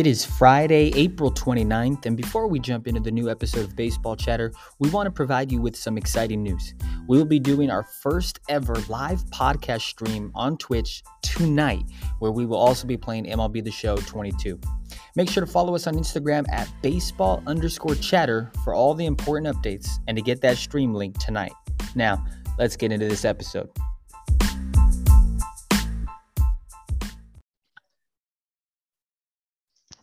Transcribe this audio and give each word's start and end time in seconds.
It 0.00 0.06
is 0.06 0.24
Friday, 0.24 0.90
April 0.94 1.30
29th, 1.30 2.06
and 2.06 2.16
before 2.16 2.46
we 2.46 2.58
jump 2.58 2.88
into 2.88 3.00
the 3.02 3.10
new 3.10 3.28
episode 3.28 3.66
of 3.66 3.76
Baseball 3.76 4.16
Chatter, 4.16 4.50
we 4.78 4.88
want 4.88 5.06
to 5.06 5.10
provide 5.10 5.52
you 5.52 5.60
with 5.60 5.76
some 5.76 5.98
exciting 5.98 6.42
news. 6.42 6.72
We 7.06 7.18
will 7.18 7.26
be 7.26 7.38
doing 7.38 7.70
our 7.70 7.82
first 7.82 8.40
ever 8.48 8.74
live 8.88 9.22
podcast 9.26 9.82
stream 9.82 10.32
on 10.34 10.56
Twitch 10.56 11.02
tonight, 11.20 11.84
where 12.18 12.32
we 12.32 12.46
will 12.46 12.56
also 12.56 12.86
be 12.86 12.96
playing 12.96 13.26
MLB 13.26 13.62
The 13.62 13.70
Show 13.70 13.96
22. 13.96 14.58
Make 15.16 15.28
sure 15.28 15.44
to 15.44 15.52
follow 15.52 15.74
us 15.74 15.86
on 15.86 15.96
Instagram 15.96 16.50
at 16.50 16.66
baseball 16.80 17.42
underscore 17.46 17.94
chatter 17.96 18.50
for 18.64 18.72
all 18.74 18.94
the 18.94 19.04
important 19.04 19.54
updates 19.54 19.86
and 20.08 20.16
to 20.16 20.22
get 20.22 20.40
that 20.40 20.56
stream 20.56 20.94
link 20.94 21.18
tonight. 21.18 21.52
Now, 21.94 22.24
let's 22.58 22.74
get 22.74 22.90
into 22.90 23.06
this 23.06 23.26
episode. 23.26 23.68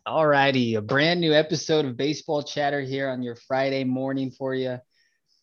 All 0.07 0.25
righty, 0.25 0.75
a 0.75 0.81
brand 0.81 1.19
new 1.19 1.33
episode 1.33 1.83
of 1.83 1.97
Baseball 1.97 2.41
Chatter 2.41 2.79
here 2.79 3.09
on 3.09 3.21
your 3.21 3.35
Friday 3.35 3.83
morning 3.83 4.31
for 4.31 4.55
you. 4.55 4.77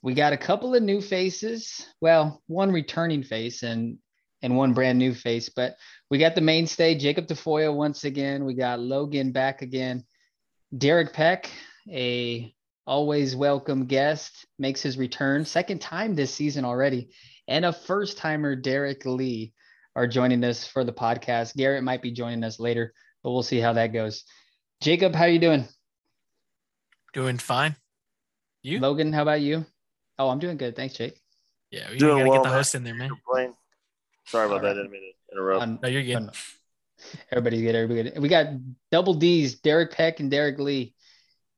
We 0.01 0.15
got 0.15 0.33
a 0.33 0.39
couple 0.39 0.75
of 0.75 0.83
new 0.83 1.03
faces. 1.03 1.87
Well, 2.01 2.43
one 2.47 2.73
returning 2.73 3.25
face 3.25 3.63
and 3.63 3.99
and 4.41 4.57
one 4.57 4.73
brand 4.73 4.99
new 4.99 5.13
face, 5.13 5.51
but 5.51 5.77
we 6.11 6.17
got 6.17 6.35
the 6.35 6.41
mainstay 6.41 6.95
Jacob 6.95 7.27
Tafoya 7.27 7.75
once 7.75 8.05
again. 8.05 8.47
We 8.47 8.55
got 8.55 8.81
Logan 8.81 9.33
back 9.33 9.61
again. 9.61 10.03
Derek 10.75 11.13
Peck, 11.13 11.51
a 11.91 12.55
always 12.87 13.37
welcome 13.37 13.85
guest, 13.85 14.47
makes 14.59 14.81
his 14.81 14.97
return 14.97 15.45
second 15.45 15.83
time 15.83 16.15
this 16.15 16.33
season 16.33 16.65
already, 16.65 17.11
and 17.47 17.67
a 17.67 17.73
first 17.75 18.17
timer 18.17 18.57
Derek 18.57 19.05
Lee 19.05 19.53
are 19.95 20.07
joining 20.07 20.43
us 20.43 20.67
for 20.67 20.85
the 20.85 20.93
podcast. 20.93 21.55
Garrett 21.55 21.85
might 21.85 22.01
be 22.01 22.13
joining 22.13 22.45
us 22.45 22.59
later, 22.59 22.95
but 23.23 23.31
we'll 23.33 23.43
see 23.43 23.61
how 23.61 23.75
that 23.75 23.93
goes. 23.93 24.25
Jacob, 24.81 25.15
how 25.15 25.25
you 25.25 25.39
doing? 25.39 25.67
Doing 27.13 27.39
fine. 27.39 27.77
You? 28.63 28.81
Logan, 28.81 29.13
how 29.13 29.23
about 29.23 29.41
you? 29.41 29.65
Oh, 30.19 30.29
I'm 30.29 30.39
doing 30.39 30.57
good. 30.57 30.77
Thanks, 30.77 30.95
Jake. 30.95 31.21
Yeah, 31.71 31.91
we 31.91 31.99
Doing 31.99 32.19
gotta 32.19 32.31
well, 32.31 32.39
get 32.39 32.43
the 32.45 32.49
man. 32.51 32.59
host 32.59 32.75
in 32.75 32.85
there, 32.85 32.95
man. 32.95 33.09
Complain. 33.09 33.55
Sorry 34.27 34.47
about 34.47 34.57
All 34.57 34.61
that. 34.63 34.69
right. 34.69 34.75
Didn't 34.75 34.91
mean 34.93 35.03
to 35.03 35.35
interrupt. 35.35 35.63
Um, 35.63 35.79
No, 35.83 35.89
you're 35.89 36.03
good. 36.03 36.31
Everybody's 37.31 37.63
good. 37.63 37.75
Everybody 37.75 38.11
good. 38.11 38.23
We 38.23 38.29
got 38.29 38.47
double 38.91 39.15
D's, 39.15 39.57
Derek 39.61 39.93
Peck 39.93 40.21
and 40.21 40.31
Derek 40.31 40.59
Lee. 40.59 40.95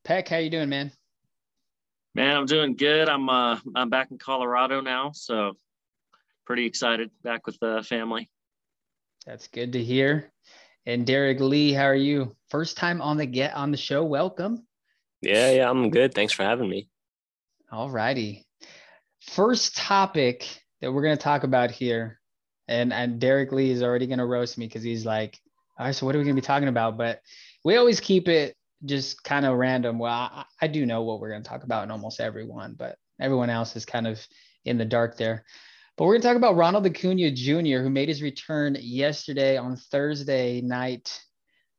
Peck, 0.04 0.28
how 0.28 0.38
you 0.38 0.50
doing, 0.50 0.68
man? 0.68 0.90
Man, 2.14 2.34
I'm 2.36 2.46
doing 2.46 2.76
good. 2.76 3.08
I'm 3.08 3.28
uh 3.28 3.58
I'm 3.74 3.90
back 3.90 4.10
in 4.10 4.18
Colorado 4.18 4.80
now, 4.80 5.12
so 5.12 5.56
pretty 6.46 6.64
excited 6.64 7.10
back 7.22 7.46
with 7.46 7.58
the 7.60 7.84
family. 7.86 8.30
That's 9.26 9.48
good 9.48 9.72
to 9.74 9.82
hear. 9.84 10.32
And 10.86 11.04
Derek 11.04 11.40
Lee, 11.40 11.72
how 11.72 11.84
are 11.84 11.94
you? 11.96 12.36
First 12.48 12.76
time 12.76 13.02
on 13.02 13.16
the 13.16 13.26
get 13.26 13.54
on 13.54 13.72
the 13.72 13.76
show. 13.76 14.04
Welcome. 14.04 14.64
Yeah, 15.20 15.50
yeah, 15.50 15.68
I'm 15.68 15.90
good. 15.90 16.14
Thanks 16.14 16.32
for 16.32 16.44
having 16.44 16.68
me. 16.68 16.88
All 17.72 17.90
righty. 17.90 18.46
First 19.20 19.76
topic 19.76 20.62
that 20.80 20.92
we're 20.92 21.02
going 21.02 21.16
to 21.16 21.22
talk 21.22 21.42
about 21.42 21.72
here, 21.72 22.20
and 22.68 22.92
and 22.92 23.18
Derek 23.18 23.50
Lee 23.50 23.72
is 23.72 23.82
already 23.82 24.06
going 24.06 24.20
to 24.20 24.26
roast 24.26 24.56
me 24.56 24.66
because 24.66 24.84
he's 24.84 25.04
like, 25.04 25.40
all 25.76 25.86
right, 25.86 25.94
so 25.94 26.06
what 26.06 26.14
are 26.14 26.18
we 26.18 26.24
going 26.24 26.36
to 26.36 26.40
be 26.40 26.46
talking 26.46 26.68
about? 26.68 26.96
But 26.96 27.20
we 27.64 27.76
always 27.76 27.98
keep 27.98 28.28
it 28.28 28.54
just 28.84 29.24
kind 29.24 29.44
of 29.44 29.58
random. 29.58 29.98
Well, 29.98 30.12
I, 30.12 30.44
I 30.62 30.68
do 30.68 30.86
know 30.86 31.02
what 31.02 31.18
we're 31.18 31.30
going 31.30 31.42
to 31.42 31.48
talk 31.48 31.64
about 31.64 31.82
in 31.82 31.90
almost 31.90 32.20
everyone, 32.20 32.74
but 32.78 32.96
everyone 33.20 33.50
else 33.50 33.74
is 33.74 33.84
kind 33.84 34.06
of 34.06 34.24
in 34.64 34.78
the 34.78 34.84
dark 34.84 35.16
there. 35.16 35.44
But 35.96 36.04
we're 36.04 36.12
going 36.12 36.22
to 36.22 36.28
talk 36.28 36.36
about 36.36 36.56
Ronald 36.56 36.86
Acuna 36.86 37.30
Jr., 37.30 37.80
who 37.80 37.88
made 37.88 38.08
his 38.08 38.20
return 38.20 38.76
yesterday 38.78 39.56
on 39.56 39.76
Thursday 39.76 40.60
night 40.60 41.18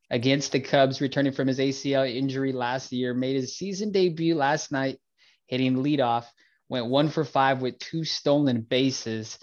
against 0.09 0.51
the 0.51 0.59
Cubs, 0.59 1.01
returning 1.01 1.33
from 1.33 1.47
his 1.47 1.59
ACL 1.59 2.11
injury 2.11 2.51
last 2.51 2.91
year, 2.91 3.13
made 3.13 3.35
his 3.35 3.55
season 3.55 3.91
debut 3.91 4.33
last 4.33 4.71
night, 4.71 4.97
hitting 5.45 5.75
leadoff, 5.83 6.25
went 6.67 6.87
one 6.87 7.09
for 7.09 7.23
five 7.23 7.61
with 7.61 7.77
two 7.77 8.03
stolen 8.03 8.61
bases. 8.61 9.37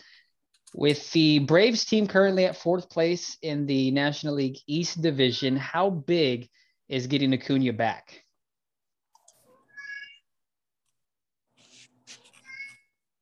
With 0.74 1.08
the 1.12 1.38
Braves 1.38 1.84
team 1.84 2.08
currently 2.08 2.46
at 2.46 2.56
fourth 2.56 2.90
place 2.90 3.38
in 3.42 3.66
the 3.66 3.92
National 3.92 4.34
League 4.34 4.58
East 4.66 5.00
Division, 5.00 5.54
how 5.54 5.88
big 5.88 6.48
is 6.88 7.06
getting 7.06 7.32
Acuna 7.32 7.72
back? 7.72 8.24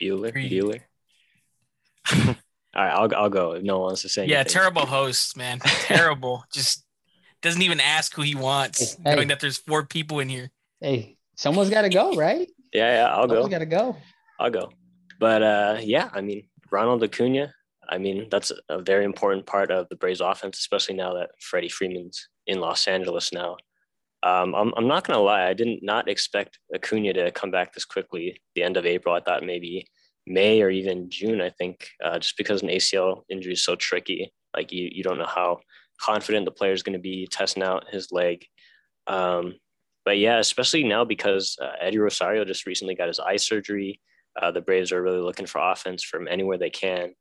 Bueller, 0.00 0.32
Three. 0.32 0.48
Bueller. 0.48 0.80
All 2.74 2.82
right, 2.82 2.90
I'll 2.90 3.14
I'll 3.16 3.30
go. 3.30 3.52
If 3.52 3.62
no 3.62 3.74
one 3.78 3.86
wants 3.88 4.02
to 4.02 4.08
say 4.08 4.26
Yeah, 4.26 4.36
anything. 4.40 4.52
terrible 4.54 4.86
host, 4.86 5.36
man. 5.36 5.58
terrible. 5.64 6.44
Just 6.52 6.84
doesn't 7.42 7.62
even 7.62 7.80
ask 7.80 8.14
who 8.14 8.22
he 8.22 8.34
wants, 8.34 8.94
Hey. 9.04 9.14
knowing 9.14 9.28
that 9.28 9.40
there's 9.40 9.58
four 9.58 9.84
people 9.84 10.20
in 10.20 10.28
here. 10.28 10.50
Hey, 10.80 11.16
someone's 11.36 11.70
got 11.70 11.82
to 11.82 11.88
go, 11.88 12.14
right? 12.14 12.48
Yeah, 12.72 12.94
yeah, 13.02 13.06
I'll 13.14 13.28
Someone's 13.28 13.46
go. 13.46 13.50
got 13.50 13.58
to 13.58 13.66
go. 13.66 13.96
I'll 14.40 14.50
go. 14.50 14.72
But 15.20 15.42
uh, 15.42 15.76
yeah, 15.82 16.08
I 16.12 16.20
mean 16.22 16.48
Ronald 16.70 17.02
Acuna. 17.04 17.52
I 17.88 17.98
mean 17.98 18.28
that's 18.30 18.52
a 18.70 18.80
very 18.80 19.04
important 19.04 19.44
part 19.44 19.70
of 19.70 19.88
the 19.90 19.96
Braves 19.96 20.20
offense, 20.20 20.58
especially 20.58 20.94
now 20.94 21.12
that 21.14 21.30
Freddie 21.40 21.68
Freeman's 21.68 22.28
in 22.46 22.60
Los 22.60 22.88
Angeles 22.88 23.32
now. 23.32 23.56
Um, 24.22 24.54
I'm 24.54 24.72
I'm 24.76 24.86
not 24.88 25.04
gonna 25.06 25.18
lie, 25.20 25.46
I 25.48 25.52
did 25.52 25.82
not 25.82 26.08
expect 26.08 26.58
Acuna 26.74 27.12
to 27.12 27.30
come 27.32 27.50
back 27.50 27.74
this 27.74 27.84
quickly. 27.84 28.40
The 28.54 28.62
end 28.62 28.76
of 28.76 28.86
April, 28.86 29.14
I 29.14 29.20
thought 29.20 29.42
maybe 29.44 29.86
May 30.26 30.62
or 30.62 30.70
even 30.70 31.10
June. 31.10 31.40
I 31.40 31.50
think 31.50 31.88
uh, 32.02 32.18
just 32.18 32.36
because 32.36 32.62
an 32.62 32.68
ACL 32.68 33.22
injury 33.28 33.54
is 33.54 33.64
so 33.64 33.76
tricky, 33.76 34.32
like 34.54 34.72
you 34.72 34.88
you 34.92 35.02
don't 35.02 35.18
know 35.18 35.26
how 35.26 35.60
confident 36.00 36.44
the 36.44 36.50
player 36.50 36.72
is 36.72 36.82
going 36.82 36.94
to 36.94 36.98
be 36.98 37.26
testing 37.26 37.62
out 37.62 37.88
his 37.90 38.10
leg. 38.12 38.44
Um, 39.06 39.54
but 40.04 40.18
yeah, 40.18 40.38
especially 40.38 40.84
now 40.84 41.04
because 41.04 41.56
uh, 41.60 41.72
Eddie 41.80 41.98
Rosario 41.98 42.44
just 42.44 42.66
recently 42.66 42.94
got 42.94 43.08
his 43.08 43.20
eye 43.20 43.36
surgery. 43.36 44.00
Uh, 44.40 44.50
the 44.50 44.60
Braves 44.60 44.92
are 44.92 45.02
really 45.02 45.20
looking 45.20 45.46
for 45.46 45.60
offense 45.60 46.02
from 46.02 46.26
anywhere 46.26 46.58
they 46.58 46.70
can. 46.70 47.14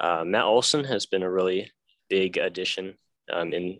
Uh, 0.00 0.24
Matt 0.24 0.44
Olson 0.44 0.84
has 0.84 1.06
been 1.06 1.22
a 1.22 1.30
really 1.30 1.70
big 2.08 2.36
addition 2.36 2.94
um, 3.32 3.52
in 3.52 3.78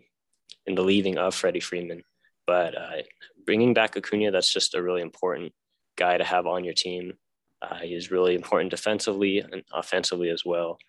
in 0.67 0.75
the 0.75 0.83
leaving 0.83 1.17
of 1.17 1.33
Freddie 1.33 1.59
Freeman, 1.59 2.03
but 2.45 2.77
uh, 2.77 3.01
bringing 3.45 3.73
back 3.73 3.97
Acuna, 3.97 4.31
that's 4.31 4.53
just 4.53 4.75
a 4.75 4.81
really 4.81 5.01
important 5.01 5.53
guy 5.97 6.17
to 6.17 6.23
have 6.23 6.45
on 6.45 6.63
your 6.63 6.75
team. 6.75 7.13
Uh, 7.61 7.75
he's 7.75 8.11
really 8.11 8.35
important 8.35 8.71
defensively 8.71 9.39
and 9.39 9.63
offensively 9.71 10.29
as 10.29 10.43
well. 10.45 10.79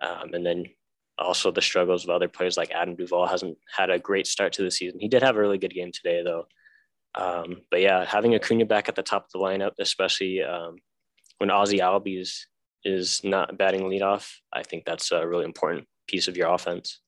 Um, 0.00 0.34
and 0.34 0.46
then 0.46 0.66
also 1.18 1.50
the 1.50 1.62
struggles 1.62 2.04
of 2.04 2.10
other 2.10 2.28
players 2.28 2.56
like 2.56 2.70
Adam 2.70 2.94
Duvall 2.94 3.26
hasn't 3.26 3.58
had 3.76 3.90
a 3.90 3.98
great 3.98 4.26
start 4.26 4.52
to 4.54 4.62
the 4.62 4.70
season. 4.70 5.00
He 5.00 5.08
did 5.08 5.22
have 5.22 5.36
a 5.36 5.40
really 5.40 5.58
good 5.58 5.74
game 5.74 5.90
today, 5.92 6.22
though. 6.22 6.46
Um, 7.14 7.62
but 7.70 7.80
yeah, 7.80 8.04
having 8.04 8.34
Acuna 8.34 8.64
back 8.64 8.88
at 8.88 8.94
the 8.94 9.02
top 9.02 9.26
of 9.26 9.30
the 9.32 9.38
lineup, 9.38 9.72
especially 9.78 10.42
um, 10.42 10.76
when 11.38 11.50
Ozzy 11.50 11.80
Albies 11.80 12.46
is 12.84 13.20
not 13.22 13.58
batting 13.58 13.82
leadoff, 13.82 14.32
I 14.52 14.62
think 14.62 14.84
that's 14.84 15.12
a 15.12 15.26
really 15.26 15.44
important 15.44 15.86
piece 16.06 16.28
of 16.28 16.36
your 16.36 16.52
offense. 16.52 17.00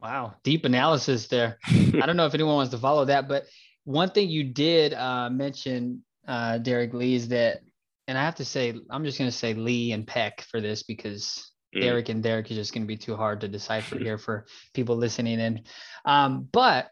Wow, 0.00 0.34
deep 0.42 0.64
analysis 0.64 1.28
there. 1.28 1.58
I 1.66 2.04
don't 2.04 2.16
know 2.16 2.26
if 2.26 2.34
anyone 2.34 2.56
wants 2.56 2.72
to 2.72 2.78
follow 2.78 3.06
that, 3.06 3.26
but 3.26 3.46
one 3.84 4.10
thing 4.10 4.28
you 4.28 4.44
did 4.44 4.92
uh, 4.92 5.30
mention, 5.30 6.04
uh, 6.26 6.58
Derek 6.58 6.94
Lee, 6.94 7.14
is 7.14 7.28
that, 7.28 7.60
and 8.08 8.18
I 8.18 8.22
have 8.22 8.36
to 8.36 8.44
say, 8.44 8.74
I'm 8.90 9.04
just 9.04 9.18
going 9.18 9.30
to 9.30 9.36
say 9.36 9.54
Lee 9.54 9.92
and 9.92 10.06
Peck 10.06 10.42
for 10.42 10.60
this 10.60 10.82
because 10.82 11.50
Mm. 11.74 11.80
Derek 11.80 12.08
and 12.08 12.22
Derek 12.22 12.50
is 12.50 12.56
just 12.56 12.72
going 12.72 12.82
to 12.82 12.88
be 12.88 12.96
too 12.96 13.16
hard 13.16 13.40
to 13.40 13.48
decipher 13.48 13.98
here 13.98 14.18
for 14.18 14.46
people 14.72 14.96
listening 14.96 15.40
in. 15.40 15.62
Um, 16.04 16.48
but 16.50 16.88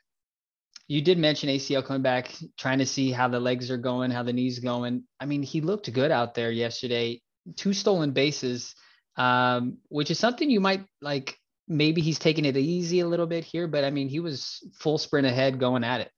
you 0.88 1.00
did 1.00 1.19
mention 1.19 1.48
ACL 1.48 1.84
coming 1.84 2.03
back, 2.03 2.34
trying 2.59 2.78
to 2.78 2.87
see 2.87 3.12
how 3.12 3.28
the 3.28 3.41
legs 3.41 3.70
are 3.70 3.78
going, 3.78 4.10
how 4.10 4.22
the 4.22 4.32
knees 4.32 4.59
going. 4.59 5.04
I 5.20 5.26
mean, 5.26 5.43
he 5.43 5.60
looked 5.60 5.93
good 5.93 6.10
out 6.10 6.34
there 6.34 6.50
yesterday. 6.50 7.20
Two 7.56 7.72
stolen 7.72 8.12
bases, 8.12 8.75
um, 9.17 9.79
which 9.88 10.11
is 10.11 10.19
something 10.19 10.50
you 10.50 10.61
might 10.61 10.84
like. 11.00 11.37
Maybe 11.69 12.02
he's 12.02 12.19
taking 12.19 12.44
it 12.44 12.56
easy 12.56 13.00
a 13.00 13.06
little 13.06 13.26
bit 13.26 13.44
here, 13.44 13.69
but 13.69 13.84
I 13.84 13.90
mean, 13.90 14.08
he 14.08 14.20
was 14.20 14.69
full 14.75 14.99
sprint 14.99 15.26
ahead 15.26 15.58
going 15.58 15.84
at 15.84 16.00
it. 16.00 16.11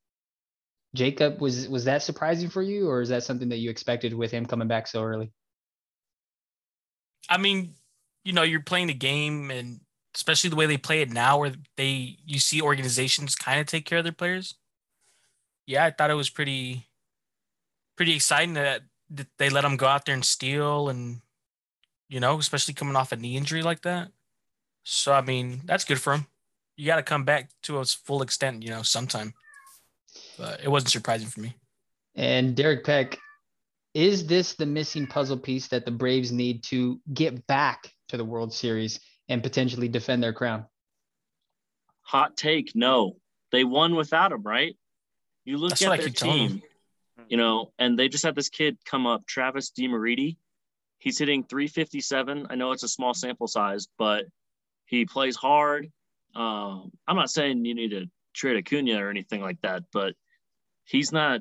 Jacob, 0.95 1.41
was 1.41 1.69
was 1.69 1.85
that 1.85 2.03
surprising 2.03 2.49
for 2.49 2.63
you, 2.63 2.89
or 2.89 3.01
is 3.01 3.09
that 3.09 3.25
something 3.25 3.49
that 3.49 3.59
you 3.59 3.69
expected 3.69 4.15
with 4.15 4.31
him 4.31 4.47
coming 4.47 4.69
back 4.69 4.87
so 4.87 5.03
early? 5.03 5.33
I 7.29 7.39
mean, 7.39 7.75
you 8.25 8.33
know, 8.33 8.43
you're 8.43 8.61
playing 8.61 8.87
the 8.87 8.95
game, 8.95 9.51
and 9.51 9.81
especially 10.15 10.51
the 10.51 10.57
way 10.57 10.67
they 10.67 10.77
play 10.77 11.03
it 11.03 11.11
now, 11.11 11.39
where 11.39 11.53
they 11.77 12.19
you 12.25 12.39
see 12.39 12.63
organizations 12.63 13.35
kind 13.35 13.61
of 13.61 13.67
take 13.67 13.87
care 13.87 13.99
of 13.99 14.05
their 14.05 14.13
players. 14.13 14.55
Yeah, 15.67 15.85
I 15.85 15.91
thought 15.91 16.11
it 16.11 16.15
was 16.15 16.31
pretty, 16.31 16.87
pretty 17.97 18.15
exciting 18.15 18.55
that, 18.55 18.83
they 19.39 19.49
let 19.49 19.65
him 19.65 19.77
go 19.77 19.87
out 19.87 20.05
there 20.05 20.15
and 20.15 20.25
steal, 20.25 20.89
and 20.89 21.21
you 22.09 22.21
know, 22.21 22.39
especially 22.39 22.75
coming 22.75 22.97
off 22.97 23.13
a 23.13 23.17
knee 23.17 23.37
injury 23.37 23.63
like 23.63 23.83
that. 23.83 24.13
So 24.85 25.13
I 25.13 25.23
mean, 25.23 25.63
that's 25.65 25.85
good 25.85 26.01
for 26.01 26.15
him. 26.15 26.27
You 26.77 26.87
got 26.87 26.97
to 26.97 27.03
come 27.03 27.25
back 27.25 27.51
to 27.63 27.81
its 27.81 27.95
full 27.95 28.23
extent, 28.23 28.63
you 28.63 28.71
know, 28.71 28.83
sometime. 28.83 29.35
But 30.39 30.61
it 30.63 30.69
wasn't 30.69 30.93
surprising 30.93 31.29
for 31.29 31.41
me. 31.41 31.55
And 32.15 32.55
Derek 32.55 32.85
Peck, 32.85 33.19
is 33.95 34.27
this 34.27 34.55
the 34.55 34.67
missing 34.67 35.07
puzzle 35.07 35.39
piece 35.39 35.69
that 35.69 35.85
the 35.85 35.91
Braves 35.91 36.33
need 36.33 36.63
to 36.65 37.01
get 37.13 37.47
back 37.47 37.91
to 38.09 38.17
the 38.17 38.25
World 38.25 38.53
Series 38.53 39.01
and 39.29 39.43
potentially 39.43 39.89
defend 39.89 40.23
their 40.23 40.33
crown? 40.33 40.67
hot 42.05 42.37
take, 42.37 42.73
no. 42.75 43.17
They 43.51 43.65
won 43.65 43.97
without 43.97 44.33
him, 44.33 44.43
right? 44.43 44.77
You 45.45 45.59
look 45.59 45.71
That's 45.71 45.83
at 45.83 45.89
what 45.89 46.01
I 46.01 46.03
their 46.03 46.11
team, 46.11 46.63
you 47.29 47.37
know, 47.37 47.73
and 47.79 47.99
they 47.99 48.09
just 48.09 48.25
had 48.25 48.35
this 48.35 48.49
kid 48.49 48.79
come 48.85 49.07
up, 49.07 49.27
Travis 49.27 49.71
Demeritte. 49.71 50.37
He's 50.99 51.19
hitting 51.19 51.45
357. 51.45 52.47
I 52.49 52.55
know 52.55 52.73
it's 52.73 52.83
a 52.83 52.89
small 52.89 53.15
sample 53.15 53.47
size, 53.47 53.89
but 53.99 54.25
he 54.87 55.05
plays 55.05 55.37
hard. 55.37 55.91
Um, 56.35 56.93
I'm 57.07 57.17
not 57.17 57.31
saying 57.31 57.65
you 57.65 57.75
need 57.75 57.91
to 57.91 58.07
trade 58.35 58.59
Acuna 58.59 59.03
or 59.03 59.11
anything 59.11 59.41
like 59.41 59.61
that, 59.63 59.85
but 59.93 60.15
he's 60.85 61.13
not 61.13 61.41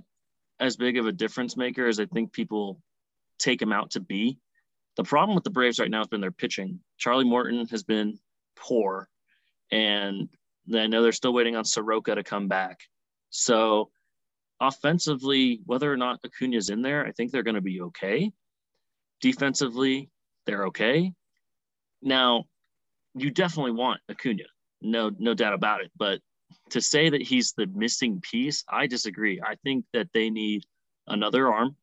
as 0.59 0.77
big 0.77 0.97
of 0.97 1.07
a 1.07 1.11
difference 1.11 1.57
maker 1.57 1.87
as 1.87 1.99
I 1.99 2.05
think 2.05 2.31
people 2.31 2.79
take 3.39 3.61
him 3.61 3.73
out 3.73 3.91
to 3.91 3.99
be. 3.99 4.39
The 4.95 5.03
problem 5.03 5.35
with 5.35 5.43
the 5.43 5.49
Braves 5.49 5.79
right 5.79 5.89
now 5.89 5.99
has 5.99 6.07
been 6.07 6.21
their 6.21 6.31
pitching. 6.31 6.79
Charlie 6.97 7.25
Morton 7.25 7.67
has 7.67 7.83
been 7.83 8.19
poor, 8.55 9.09
and 9.71 10.29
I 10.73 10.87
know 10.87 11.01
they're 11.01 11.11
still 11.11 11.33
waiting 11.33 11.55
on 11.55 11.65
Soroka 11.65 12.15
to 12.15 12.23
come 12.23 12.47
back. 12.47 12.81
So, 13.31 13.89
offensively, 14.61 15.61
whether 15.65 15.91
or 15.91 15.97
not 15.97 16.19
Acuna's 16.23 16.69
in 16.69 16.83
there, 16.83 17.05
I 17.05 17.11
think 17.11 17.31
they're 17.31 17.43
going 17.43 17.55
to 17.55 17.61
be 17.61 17.81
okay. 17.81 18.31
Defensively, 19.19 20.11
they're 20.45 20.67
okay. 20.67 21.11
Now, 22.01 22.45
you 23.15 23.31
definitely 23.31 23.71
want 23.71 24.01
Acuna, 24.09 24.43
no, 24.81 25.11
no 25.17 25.33
doubt 25.33 25.53
about 25.53 25.81
it. 25.81 25.91
But 25.97 26.19
to 26.69 26.81
say 26.81 27.09
that 27.09 27.21
he's 27.21 27.53
the 27.53 27.67
missing 27.67 28.21
piece, 28.21 28.63
I 28.69 28.87
disagree. 28.87 29.41
I 29.41 29.55
think 29.63 29.85
that 29.93 30.09
they 30.13 30.29
need 30.29 30.63
another 31.07 31.51
arm. 31.51 31.75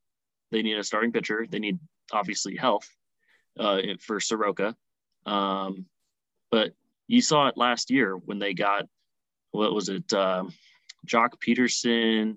They 0.50 0.62
need 0.62 0.78
a 0.78 0.84
starting 0.84 1.12
pitcher. 1.12 1.46
They 1.49 1.58
need 1.58 1.78
obviously 2.12 2.56
health 2.56 2.88
uh, 3.58 3.81
for 4.00 4.20
Soroka. 4.20 4.75
Um, 5.26 5.87
but 6.50 6.72
you 7.06 7.20
saw 7.20 7.49
it 7.49 7.56
last 7.56 7.90
year 7.90 8.17
when 8.17 8.38
they 8.38 8.55
got 8.55 8.87
what 9.52 9.75
was 9.75 9.88
it, 9.88 10.12
um, 10.12 10.52
Joc 11.06 11.31
Pederson 11.44 12.37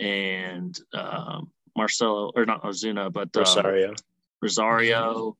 and 0.00 0.78
um, 0.92 1.50
Marcelo 1.76 2.32
or 2.34 2.46
not 2.46 2.62
Ozuna, 2.62 3.12
but 3.12 3.34
um, 3.36 3.42
Rosario, 3.42 3.94
Rosario, 4.42 5.36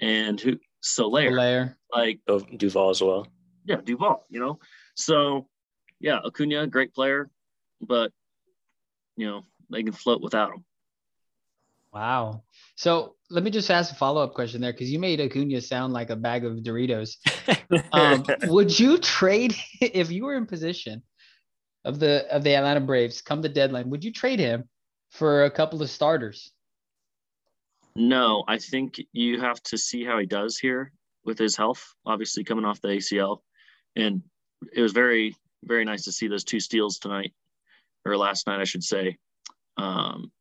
and 0.00 0.40
who 0.40 0.58
Soler. 0.80 1.30
Layer. 1.30 1.78
Like 1.92 2.20
oh, 2.28 2.40
Duvall 2.40 2.90
as 2.90 3.02
well. 3.02 3.26
yeah, 3.64 3.76
Duvall, 3.76 4.26
you 4.28 4.40
know. 4.40 4.58
So 4.94 5.48
yeah, 6.00 6.18
Acuna, 6.24 6.66
great 6.66 6.94
player, 6.94 7.30
but 7.80 8.12
you 9.16 9.26
know, 9.26 9.44
they 9.70 9.82
can 9.82 9.92
float 9.92 10.20
without 10.20 10.52
him. 10.52 10.64
Wow. 11.92 12.42
So 12.74 13.14
let 13.30 13.42
me 13.42 13.50
just 13.50 13.70
ask 13.70 13.90
a 13.92 13.94
follow 13.94 14.22
up 14.22 14.34
question 14.34 14.60
there 14.60 14.72
because 14.72 14.90
you 14.90 14.98
made 14.98 15.20
Acuna 15.20 15.60
sound 15.60 15.92
like 15.92 16.10
a 16.10 16.16
bag 16.16 16.44
of 16.44 16.58
Doritos. 16.58 17.16
Um, 17.92 18.24
would 18.44 18.78
you 18.78 18.98
trade 18.98 19.56
if 19.80 20.10
you 20.10 20.24
were 20.24 20.36
in 20.36 20.46
position 20.46 21.02
of 21.84 21.98
the 21.98 22.26
of 22.30 22.44
the 22.44 22.54
Atlanta 22.54 22.80
Braves 22.80 23.22
come 23.22 23.42
the 23.42 23.48
deadline? 23.48 23.90
Would 23.90 24.04
you 24.04 24.12
trade 24.12 24.38
him 24.38 24.68
for 25.10 25.44
a 25.44 25.50
couple 25.50 25.82
of 25.82 25.90
starters? 25.90 26.52
No, 27.96 28.44
I 28.46 28.58
think 28.58 29.00
you 29.12 29.40
have 29.40 29.62
to 29.64 29.78
see 29.78 30.04
how 30.04 30.18
he 30.18 30.26
does 30.26 30.58
here 30.58 30.92
with 31.24 31.38
his 31.38 31.56
health, 31.56 31.94
obviously 32.04 32.44
coming 32.44 32.64
off 32.64 32.80
the 32.80 32.88
ACL. 32.88 33.38
And 33.96 34.22
it 34.72 34.82
was 34.82 34.92
very, 34.92 35.34
very 35.66 35.84
nice 35.84 36.04
to 36.04 36.12
see 36.12 36.28
those 36.28 36.44
two 36.44 36.60
steals 36.60 36.98
tonight, 36.98 37.32
or 38.04 38.16
last 38.16 38.46
night, 38.46 38.60
I 38.60 38.64
should 38.64 38.84
say. 38.84 39.18
Um, 39.76 40.32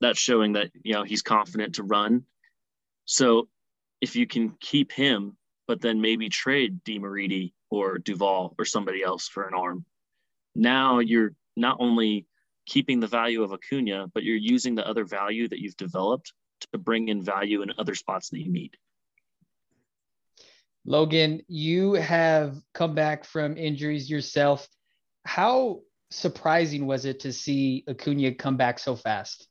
that's 0.00 0.18
showing 0.18 0.52
that, 0.54 0.70
you 0.82 0.94
know, 0.94 1.04
he's 1.04 1.22
confident 1.22 1.76
to 1.76 1.82
run. 1.82 2.24
So 3.04 3.48
if 4.00 4.16
you 4.16 4.26
can 4.26 4.50
keep 4.60 4.92
him, 4.92 5.36
but 5.66 5.80
then 5.80 6.00
maybe 6.00 6.28
trade 6.28 6.84
Demeritte 6.84 7.52
or 7.70 7.98
Duvall 7.98 8.54
or 8.58 8.64
somebody 8.64 9.02
else 9.02 9.28
for 9.28 9.46
an 9.46 9.54
arm, 9.54 9.84
now 10.54 10.98
you're 10.98 11.32
not 11.56 11.78
only 11.80 12.26
keeping 12.66 13.00
the 13.00 13.06
value 13.06 13.42
of 13.42 13.52
Acuna, 13.52 14.08
but 14.12 14.22
you're 14.22 14.36
using 14.36 14.74
the 14.74 14.86
other 14.86 15.04
value 15.04 15.48
that 15.48 15.60
you've 15.60 15.76
developed 15.76 16.32
to 16.72 16.78
bring 16.78 17.08
in 17.08 17.22
value 17.22 17.62
in 17.62 17.72
other 17.78 17.94
spots 17.94 18.30
that 18.30 18.40
you 18.40 18.50
need. 18.50 18.76
Logan, 20.86 21.42
you 21.48 21.94
have 21.94 22.56
come 22.72 22.94
back 22.94 23.24
from 23.24 23.56
injuries 23.56 24.08
yourself. 24.08 24.68
How 25.24 25.80
surprising 26.12 26.86
was 26.86 27.04
it 27.04 27.20
to 27.20 27.32
see 27.32 27.84
Acuna 27.88 28.32
come 28.34 28.56
back 28.56 28.78
so 28.78 28.94
fast? 28.94 29.48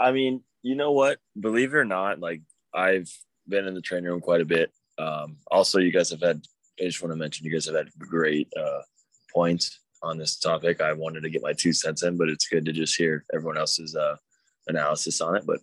I 0.00 0.12
mean, 0.12 0.42
you 0.62 0.74
know 0.74 0.92
what? 0.92 1.18
Believe 1.38 1.74
it 1.74 1.76
or 1.76 1.84
not, 1.84 2.18
like 2.18 2.40
I've 2.74 3.10
been 3.46 3.66
in 3.66 3.74
the 3.74 3.82
training 3.82 4.08
room 4.08 4.22
quite 4.22 4.40
a 4.40 4.46
bit. 4.46 4.72
Um, 4.98 5.36
also, 5.50 5.78
you 5.78 5.92
guys 5.92 6.10
have 6.10 6.22
had. 6.22 6.42
I 6.80 6.84
just 6.84 7.00
want 7.00 7.12
to 7.12 7.16
mention 7.16 7.46
you 7.46 7.52
guys 7.52 7.66
have 7.66 7.76
had 7.76 7.90
great 7.98 8.48
uh, 8.58 8.80
points 9.32 9.78
on 10.02 10.18
this 10.18 10.36
topic. 10.38 10.80
I 10.80 10.92
wanted 10.92 11.22
to 11.22 11.30
get 11.30 11.42
my 11.42 11.52
two 11.52 11.72
cents 11.72 12.02
in, 12.02 12.16
but 12.16 12.28
it's 12.28 12.48
good 12.48 12.64
to 12.64 12.72
just 12.72 12.96
hear 12.96 13.24
everyone 13.32 13.58
else's 13.58 13.94
uh, 13.94 14.16
analysis 14.66 15.20
on 15.20 15.36
it. 15.36 15.44
But 15.46 15.60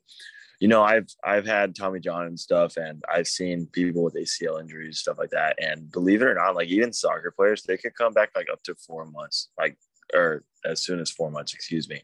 you 0.61 0.67
know, 0.67 0.83
I've 0.83 1.07
I've 1.23 1.47
had 1.47 1.75
Tommy 1.75 1.99
John 1.99 2.27
and 2.27 2.39
stuff, 2.39 2.77
and 2.77 3.03
I've 3.11 3.27
seen 3.27 3.65
people 3.65 4.03
with 4.03 4.13
ACL 4.13 4.61
injuries, 4.61 4.99
stuff 4.99 5.17
like 5.17 5.31
that. 5.31 5.55
And 5.59 5.91
believe 5.91 6.21
it 6.21 6.27
or 6.27 6.35
not, 6.35 6.55
like 6.55 6.67
even 6.67 6.93
soccer 6.93 7.33
players, 7.35 7.63
they 7.63 7.77
could 7.77 7.95
come 7.95 8.13
back 8.13 8.29
like 8.35 8.45
up 8.53 8.61
to 8.63 8.75
four 8.75 9.05
months, 9.05 9.49
like 9.57 9.75
or 10.13 10.43
as 10.63 10.79
soon 10.79 10.99
as 10.99 11.09
four 11.09 11.31
months, 11.31 11.55
excuse 11.55 11.89
me. 11.89 12.03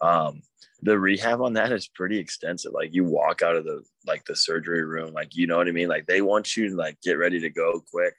Um, 0.00 0.40
the 0.80 0.98
rehab 0.98 1.42
on 1.42 1.52
that 1.52 1.72
is 1.72 1.88
pretty 1.88 2.18
extensive. 2.18 2.72
Like 2.72 2.94
you 2.94 3.04
walk 3.04 3.42
out 3.42 3.54
of 3.54 3.66
the 3.66 3.82
like 4.06 4.24
the 4.24 4.34
surgery 4.34 4.82
room, 4.82 5.12
like 5.12 5.36
you 5.36 5.46
know 5.46 5.58
what 5.58 5.68
I 5.68 5.72
mean. 5.72 5.88
Like 5.88 6.06
they 6.06 6.22
want 6.22 6.56
you 6.56 6.70
to 6.70 6.76
like 6.76 6.98
get 7.02 7.18
ready 7.18 7.38
to 7.40 7.50
go 7.50 7.84
quick. 7.90 8.14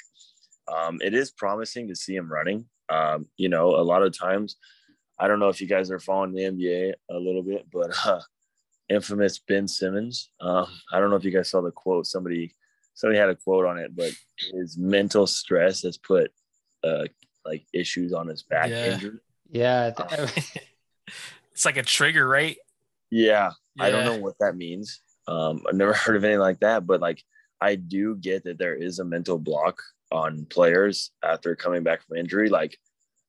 Um, 0.71 0.99
it 1.01 1.15
is 1.15 1.31
promising 1.31 1.87
to 1.87 1.95
see 1.95 2.15
him 2.15 2.31
running. 2.31 2.65
Um, 2.89 3.25
you 3.35 3.49
know, 3.49 3.69
a 3.69 3.81
lot 3.81 4.03
of 4.03 4.15
times, 4.15 4.57
I 5.17 5.27
don't 5.27 5.39
know 5.39 5.49
if 5.49 5.59
you 5.59 5.65
guys 5.65 5.89
are 5.89 5.99
following 5.99 6.33
the 6.33 6.43
NBA 6.43 6.93
a 7.09 7.17
little 7.17 7.41
bit, 7.41 7.65
but 7.73 7.89
uh, 8.05 8.21
infamous 8.91 9.39
Ben 9.39 9.67
Simmons. 9.67 10.29
Um, 10.39 10.67
I 10.91 10.99
don't 10.99 11.09
know 11.09 11.15
if 11.15 11.23
you 11.23 11.31
guys 11.31 11.49
saw 11.49 11.61
the 11.61 11.71
quote. 11.71 12.05
Somebody 12.05 12.53
somebody 12.93 13.17
had 13.19 13.29
a 13.29 13.35
quote 13.35 13.65
on 13.65 13.77
it, 13.77 13.95
but 13.95 14.11
his 14.53 14.77
mental 14.77 15.25
stress 15.25 15.81
has 15.83 15.97
put 15.97 16.31
uh, 16.83 17.05
like 17.45 17.65
issues 17.73 18.13
on 18.13 18.27
his 18.27 18.43
back 18.43 18.69
Yeah. 18.69 18.93
injury. 18.93 19.19
Yeah. 19.49 19.91
it's 21.51 21.65
like 21.65 21.77
a 21.77 21.83
trigger, 21.83 22.27
right? 22.27 22.57
Yeah, 23.09 23.51
I 23.79 23.89
don't 23.89 24.05
know 24.05 24.15
what 24.17 24.35
that 24.39 24.55
means. 24.55 25.01
Um, 25.27 25.63
I've 25.67 25.75
never 25.75 25.93
heard 26.01 26.15
of 26.15 26.23
anything 26.23 26.39
like 26.39 26.59
that, 26.61 26.85
but 26.85 27.01
like 27.01 27.23
I 27.59 27.75
do 27.75 28.15
get 28.15 28.43
that 28.45 28.57
there 28.57 28.75
is 28.75 28.99
a 28.99 29.05
mental 29.05 29.37
block 29.37 29.81
on 30.11 30.45
players 30.45 31.11
after 31.23 31.55
coming 31.55 31.83
back 31.83 32.05
from 32.05 32.17
injury. 32.17 32.49
Like 32.49 32.77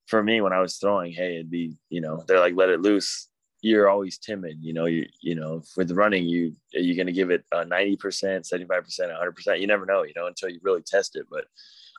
for 0.07 0.23
me, 0.23 0.41
when 0.41 0.53
I 0.53 0.61
was 0.61 0.77
throwing, 0.77 1.13
hey, 1.13 1.35
it'd 1.35 1.51
be 1.51 1.77
you 1.89 2.01
know 2.01 2.25
they're 2.27 2.41
like 2.41 2.55
let 2.57 2.69
it 2.71 2.81
loose. 2.81 3.29
You're 3.63 3.89
always 3.89 4.19
timid, 4.19 4.59
you 4.61 4.73
know. 4.73 4.87
You 4.87 5.07
you 5.21 5.35
know 5.35 5.63
with 5.77 5.93
running, 5.93 6.29
you 6.29 6.55
you're 6.73 6.97
gonna 6.97 7.13
give 7.13 7.31
it 7.31 7.45
a 7.53 7.65
ninety 7.65 7.97
percent, 7.97 8.47
seventy 8.47 8.67
five 8.67 8.85
percent, 8.85 9.13
hundred 9.13 9.37
percent. 9.37 9.61
You 9.61 9.67
never 9.69 9.87
know, 9.87 10.03
you 10.03 10.13
know, 10.17 10.27
until 10.27 10.51
you 10.51 10.59
really 10.63 10.83
test 10.83 11.17
it. 11.17 11.27
But 11.31 11.45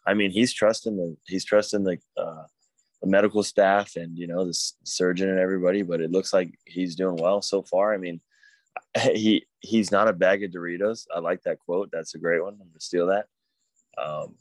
I 0.06 0.14
mean, 0.14 0.30
he's 0.30 0.54
trusting 0.54 0.96
the 0.96 1.16
he's 1.26 1.46
trusting 1.46 1.84
the 1.84 1.98
uh, 2.18 2.44
the 3.02 3.08
medical 3.08 3.44
staff 3.44 3.96
and 3.96 4.18
you 4.18 4.28
know 4.28 4.46
the 4.46 4.54
surgeon 4.84 5.30
and 5.30 5.40
everybody. 5.40 5.84
But 5.84 6.02
it 6.02 6.12
looks 6.12 6.34
like 6.34 6.54
he's 6.66 6.96
doing 6.96 7.16
well 7.16 7.42
so 7.42 7.62
far. 7.62 7.94
I 7.94 7.98
mean, 7.98 8.20
he 9.14 9.46
he's 9.62 9.92
not 9.92 10.10
a 10.10 10.14
bag 10.14 10.44
of 10.44 10.52
Doritos. 10.52 11.08
I 11.16 11.20
like 11.20 11.44
that 11.44 11.60
quote. 11.60 11.90
That's 11.92 12.16
a 12.16 12.20
great 12.20 12.44
one. 12.44 12.54
I'm 12.54 12.68
gonna 12.68 12.80
steal 12.80 13.08
that. 13.08 13.28
Um, 13.98 14.36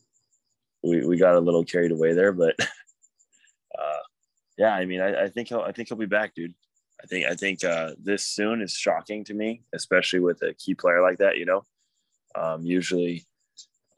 we 0.83 1.07
we 1.07 1.17
got 1.17 1.37
a 1.37 1.41
little 1.41 1.65
carried 1.65 1.93
away 1.93 2.15
there, 2.15 2.33
but 2.33 2.57
uh, 3.79 4.03
yeah, 4.59 4.75
I 4.75 4.85
mean, 4.85 5.01
I, 5.01 5.25
I 5.25 5.29
think 5.29 5.49
he'll 5.49 5.61
I 5.61 5.73
think 5.73 5.89
he'll 5.89 5.99
be 5.99 6.07
back, 6.07 6.35
dude. 6.35 6.55
I 7.03 7.07
think 7.07 7.27
I 7.27 7.35
think 7.35 7.65
uh, 7.65 7.93
this 8.03 8.25
soon 8.27 8.63
is 8.63 8.73
shocking 8.73 9.25
to 9.25 9.35
me, 9.35 9.63
especially 9.73 10.21
with 10.21 10.43
a 10.43 10.55
key 10.55 10.75
player 10.75 11.03
like 11.03 11.19
that. 11.19 11.37
You 11.37 11.47
know, 11.47 11.65
um, 12.35 12.65
usually 12.65 13.27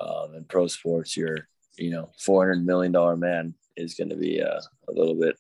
um, 0.01 0.35
in 0.35 0.45
pro 0.45 0.67
sports, 0.69 1.17
your 1.17 1.49
you 1.77 1.91
know 1.91 2.11
four 2.19 2.43
hundred 2.47 2.65
million 2.65 2.93
dollar 2.93 3.17
man 3.17 3.55
is 3.77 3.95
going 3.95 4.11
to 4.11 4.17
be 4.17 4.43
uh, 4.43 4.61
a 4.89 4.93
little 4.93 5.15
bit 5.15 5.37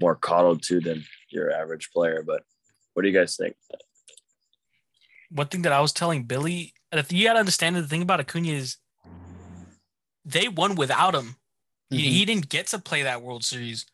more 0.00 0.14
coddled 0.14 0.62
to 0.64 0.80
than 0.80 1.04
your 1.30 1.50
average 1.52 1.90
player. 1.92 2.22
But 2.24 2.42
what 2.92 3.02
do 3.02 3.08
you 3.08 3.18
guys 3.18 3.36
think? 3.36 3.56
One 5.30 5.48
thing 5.48 5.62
that 5.62 5.72
I 5.72 5.80
was 5.80 5.92
telling 5.92 6.24
Billy, 6.24 6.74
and 6.92 7.00
if 7.00 7.12
you 7.12 7.24
got 7.26 7.32
to 7.32 7.40
understand 7.40 7.74
the 7.74 7.82
thing 7.86 8.02
about 8.02 8.20
Acuna 8.20 8.48
is 8.48 8.76
they 10.24 10.48
won 10.48 10.74
without 10.76 11.14
him. 11.14 11.36
He, 11.90 11.96
Mhm. 11.98 12.10
he 12.10 12.24
didn't 12.24 12.48
get 12.48 12.68
to 12.68 12.78
play 12.78 13.02
that 13.02 13.20
World 13.22 13.44
Series. 13.44 13.84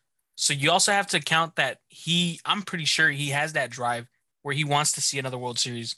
So 0.41 0.53
you 0.53 0.71
also 0.71 0.91
have 0.91 1.05
to 1.09 1.19
count 1.19 1.57
that 1.57 1.81
he, 1.87 2.39
I'm 2.45 2.63
pretty 2.63 2.85
sure 2.85 3.11
he 3.11 3.29
has 3.29 3.53
that 3.53 3.69
drive 3.69 4.07
where 4.41 4.55
he 4.55 4.63
wants 4.63 4.93
to 4.93 5.01
see 5.01 5.19
another 5.19 5.37
World 5.37 5.59
Series. 5.59 5.95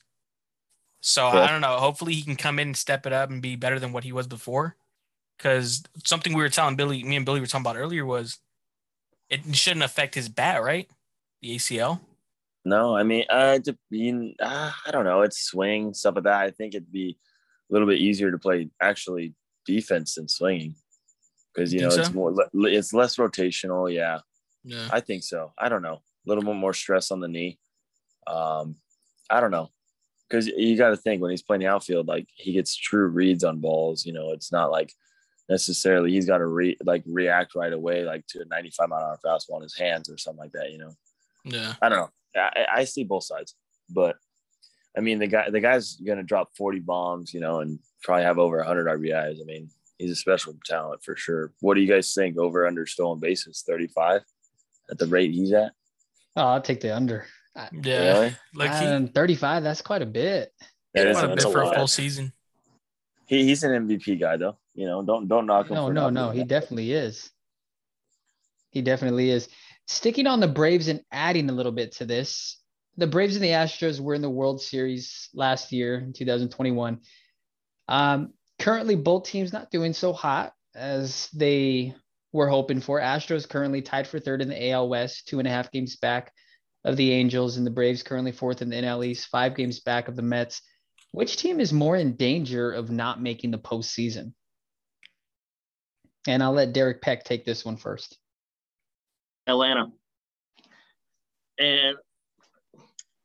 So 0.99 1.31
Yeah. 1.31 1.43
I 1.43 1.47
don't 1.47 1.61
know. 1.61 1.77
Hopefully 1.77 2.13
he 2.13 2.23
can 2.23 2.35
come 2.35 2.59
in 2.59 2.67
and 2.67 2.77
step 2.77 3.05
it 3.05 3.13
up 3.13 3.29
and 3.29 3.41
be 3.41 3.55
better 3.55 3.79
than 3.79 3.93
what 3.93 4.03
he 4.03 4.11
was 4.11 4.27
before. 4.27 4.75
Because 5.37 5.81
something 6.03 6.33
we 6.33 6.41
were 6.41 6.49
telling 6.49 6.75
Billy, 6.75 7.01
me 7.05 7.15
and 7.15 7.25
Billy 7.25 7.39
were 7.39 7.45
talking 7.45 7.63
about 7.65 7.77
earlier 7.77 8.05
was 8.05 8.37
it 9.29 9.55
shouldn't 9.55 9.85
affect 9.85 10.13
his 10.13 10.27
bat, 10.27 10.61
right? 10.61 10.89
The 11.41 11.55
ACL. 11.55 12.01
No, 12.65 12.97
I 12.97 13.03
mean, 13.03 13.23
uh, 13.29 13.59
to, 13.59 13.77
you, 13.91 14.33
uh, 14.41 14.71
I 14.85 14.91
don't 14.91 15.05
know. 15.05 15.21
It's 15.21 15.39
swing 15.39 15.93
stuff 15.93 16.15
like 16.15 16.25
that. 16.25 16.41
I 16.41 16.51
think 16.51 16.75
it'd 16.75 16.91
be 16.91 17.17
a 17.69 17.73
little 17.73 17.87
bit 17.87 17.99
easier 17.99 18.29
to 18.29 18.37
play 18.37 18.69
actually 18.81 19.35
defense 19.65 20.15
than 20.15 20.27
swinging. 20.27 20.75
because 21.53 21.73
you 21.73 21.79
Think 21.79 21.91
know 21.91 21.95
so? 21.95 22.01
it's 22.01 22.13
more 22.13 22.35
it's 22.73 22.93
less 22.93 23.15
rotational. 23.15 23.93
Yeah, 23.93 24.19
Yeah. 24.63 24.87
I 24.91 24.99
think 24.99 25.23
so. 25.23 25.53
I 25.57 25.69
don't 25.69 25.81
know. 25.81 25.95
A 25.95 26.25
little 26.29 26.43
bit 26.43 26.55
more 26.55 26.73
stress 26.73 27.11
on 27.11 27.19
the 27.19 27.27
knee. 27.27 27.59
Um, 28.27 28.75
I 29.29 29.39
don't 29.41 29.51
know. 29.51 29.69
Because 30.29 30.47
you 30.47 30.77
got 30.77 30.89
to 30.89 30.97
think 30.97 31.21
when 31.21 31.31
he's 31.31 31.43
playing 31.43 31.59
the 31.59 31.67
outfield, 31.67 32.07
like 32.07 32.27
he 32.33 32.53
gets 32.53 32.75
true 32.75 33.07
reads 33.07 33.43
on 33.43 33.59
balls. 33.59 34.05
You 34.05 34.13
know, 34.13 34.31
it's 34.31 34.51
not 34.51 34.71
like 34.71 34.91
necessarily 35.49 36.11
he's 36.11 36.25
got 36.25 36.37
to 36.39 36.47
re- 36.47 36.77
like 36.83 37.03
react 37.05 37.55
right 37.55 37.73
away, 37.73 38.03
like 38.03 38.25
to 38.27 38.41
a 38.41 38.45
95 38.45 38.89
mile 38.89 38.99
an 38.99 39.05
hour 39.05 39.19
fastball 39.23 39.57
in 39.57 39.63
his 39.63 39.77
hands 39.77 40.09
or 40.09 40.17
something 40.17 40.39
like 40.39 40.53
that. 40.53 40.71
You 40.71 40.79
know, 40.79 40.91
Yeah. 41.43 41.73
I 41.81 41.89
don't 41.89 41.99
know. 41.99 42.09
I, 42.35 42.65
I 42.77 42.83
see 42.85 43.03
both 43.03 43.25
sides, 43.25 43.55
but 43.89 44.15
I 44.97 45.01
mean 45.01 45.19
the 45.19 45.27
guy 45.27 45.49
the 45.49 45.59
guy's 45.59 45.95
gonna 45.97 46.23
drop 46.23 46.49
40 46.57 46.79
bombs, 46.79 47.33
you 47.33 47.39
know, 47.39 47.59
and 47.59 47.77
probably 48.01 48.23
have 48.23 48.39
over 48.39 48.57
100 48.57 48.87
RBIs. 48.87 49.39
I 49.39 49.43
mean, 49.45 49.69
he's 49.99 50.11
a 50.11 50.15
special 50.15 50.55
talent 50.65 51.03
for 51.03 51.15
sure. 51.15 51.53
What 51.59 51.75
do 51.75 51.81
you 51.81 51.87
guys 51.87 52.11
think? 52.13 52.37
Over 52.39 52.65
under 52.65 52.87
stolen 52.87 53.19
bases 53.19 53.63
35 53.67 54.21
at 54.89 54.97
the 54.97 55.07
rate 55.07 55.31
he's 55.31 55.53
at? 55.53 55.73
Oh, 56.35 56.47
I'll 56.47 56.61
take 56.61 56.81
the 56.81 56.95
under. 56.95 57.25
Yeah. 57.83 58.13
Really? 58.13 58.35
Like 58.55 59.01
he, 59.01 59.07
35, 59.07 59.63
that's 59.63 59.81
quite 59.81 60.01
a 60.01 60.07
bit. 60.07 60.51
That 60.93 61.07
is 61.07 61.17
quite 61.17 61.29
a 61.29 61.33
a 61.33 61.35
bit 61.35 61.43
for 61.43 61.61
a 61.61 61.73
full 61.73 61.87
season. 61.87 62.33
He, 63.25 63.43
he's 63.43 63.63
an 63.63 63.87
MVP 63.87 64.19
guy 64.19 64.37
though. 64.37 64.57
You 64.73 64.87
know, 64.87 65.03
don't 65.03 65.27
don't 65.27 65.45
knock 65.45 65.69
him. 65.69 65.75
No, 65.75 65.87
for 65.87 65.93
no, 65.93 66.09
no, 66.09 66.31
he 66.31 66.39
that. 66.39 66.47
definitely 66.47 66.91
is. 66.91 67.29
He 68.71 68.81
definitely 68.81 69.29
is. 69.29 69.49
Sticking 69.87 70.27
on 70.27 70.39
the 70.39 70.47
Braves 70.47 70.87
and 70.87 71.01
adding 71.11 71.49
a 71.49 71.53
little 71.53 71.71
bit 71.71 71.93
to 71.93 72.05
this, 72.05 72.59
the 72.97 73.07
Braves 73.07 73.35
and 73.35 73.43
the 73.43 73.49
Astros 73.49 73.99
were 73.99 74.13
in 74.13 74.21
the 74.21 74.29
World 74.29 74.61
Series 74.61 75.29
last 75.33 75.71
year 75.71 75.99
in 75.99 76.13
2021. 76.13 76.99
Um, 77.87 78.33
currently, 78.59 78.95
both 78.95 79.25
teams 79.25 79.53
not 79.53 79.71
doing 79.71 79.93
so 79.93 80.13
hot 80.13 80.53
as 80.73 81.29
they 81.33 81.93
were 82.33 82.49
hoping 82.49 82.81
for. 82.81 82.99
Astros 82.99 83.47
currently 83.47 83.81
tied 83.81 84.07
for 84.07 84.19
third 84.19 84.41
in 84.41 84.49
the 84.49 84.71
AL 84.71 84.89
West, 84.89 85.27
two 85.27 85.39
and 85.39 85.47
a 85.47 85.51
half 85.51 85.71
games 85.71 85.95
back 85.95 86.33
of 86.83 86.97
the 86.97 87.11
Angels, 87.11 87.55
and 87.55 87.65
the 87.65 87.71
Braves 87.71 88.03
currently 88.03 88.33
fourth 88.33 88.61
in 88.61 88.69
the 88.69 88.75
NL 88.75 89.05
East, 89.05 89.27
five 89.27 89.55
games 89.55 89.79
back 89.79 90.07
of 90.07 90.15
the 90.15 90.21
Mets. 90.21 90.61
Which 91.11 91.37
team 91.37 91.59
is 91.59 91.71
more 91.71 91.95
in 91.95 92.15
danger 92.15 92.71
of 92.71 92.89
not 92.89 93.21
making 93.21 93.51
the 93.51 93.59
postseason? 93.59 94.33
And 96.27 96.41
I'll 96.41 96.53
let 96.53 96.73
Derek 96.73 97.01
Peck 97.01 97.23
take 97.23 97.45
this 97.45 97.63
one 97.63 97.77
first. 97.77 98.17
Atlanta. 99.45 99.91
And 101.59 101.95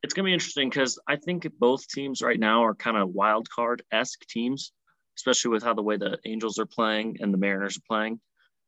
it's 0.03 0.13
going 0.13 0.23
to 0.25 0.29
be 0.29 0.33
interesting 0.33 0.69
because 0.69 0.99
I 1.07 1.15
think 1.15 1.47
both 1.57 1.87
teams 1.87 2.21
right 2.21 2.39
now 2.39 2.63
are 2.63 2.75
kind 2.75 2.95
of 2.95 3.09
wild 3.09 3.49
card 3.49 3.81
esque 3.91 4.25
teams, 4.27 4.71
especially 5.17 5.51
with 5.51 5.63
how 5.63 5.73
the 5.73 5.81
way 5.81 5.97
the 5.97 6.19
Angels 6.25 6.59
are 6.59 6.65
playing 6.65 7.17
and 7.21 7.33
the 7.33 7.37
Mariners 7.37 7.77
are 7.77 7.87
playing. 7.87 8.19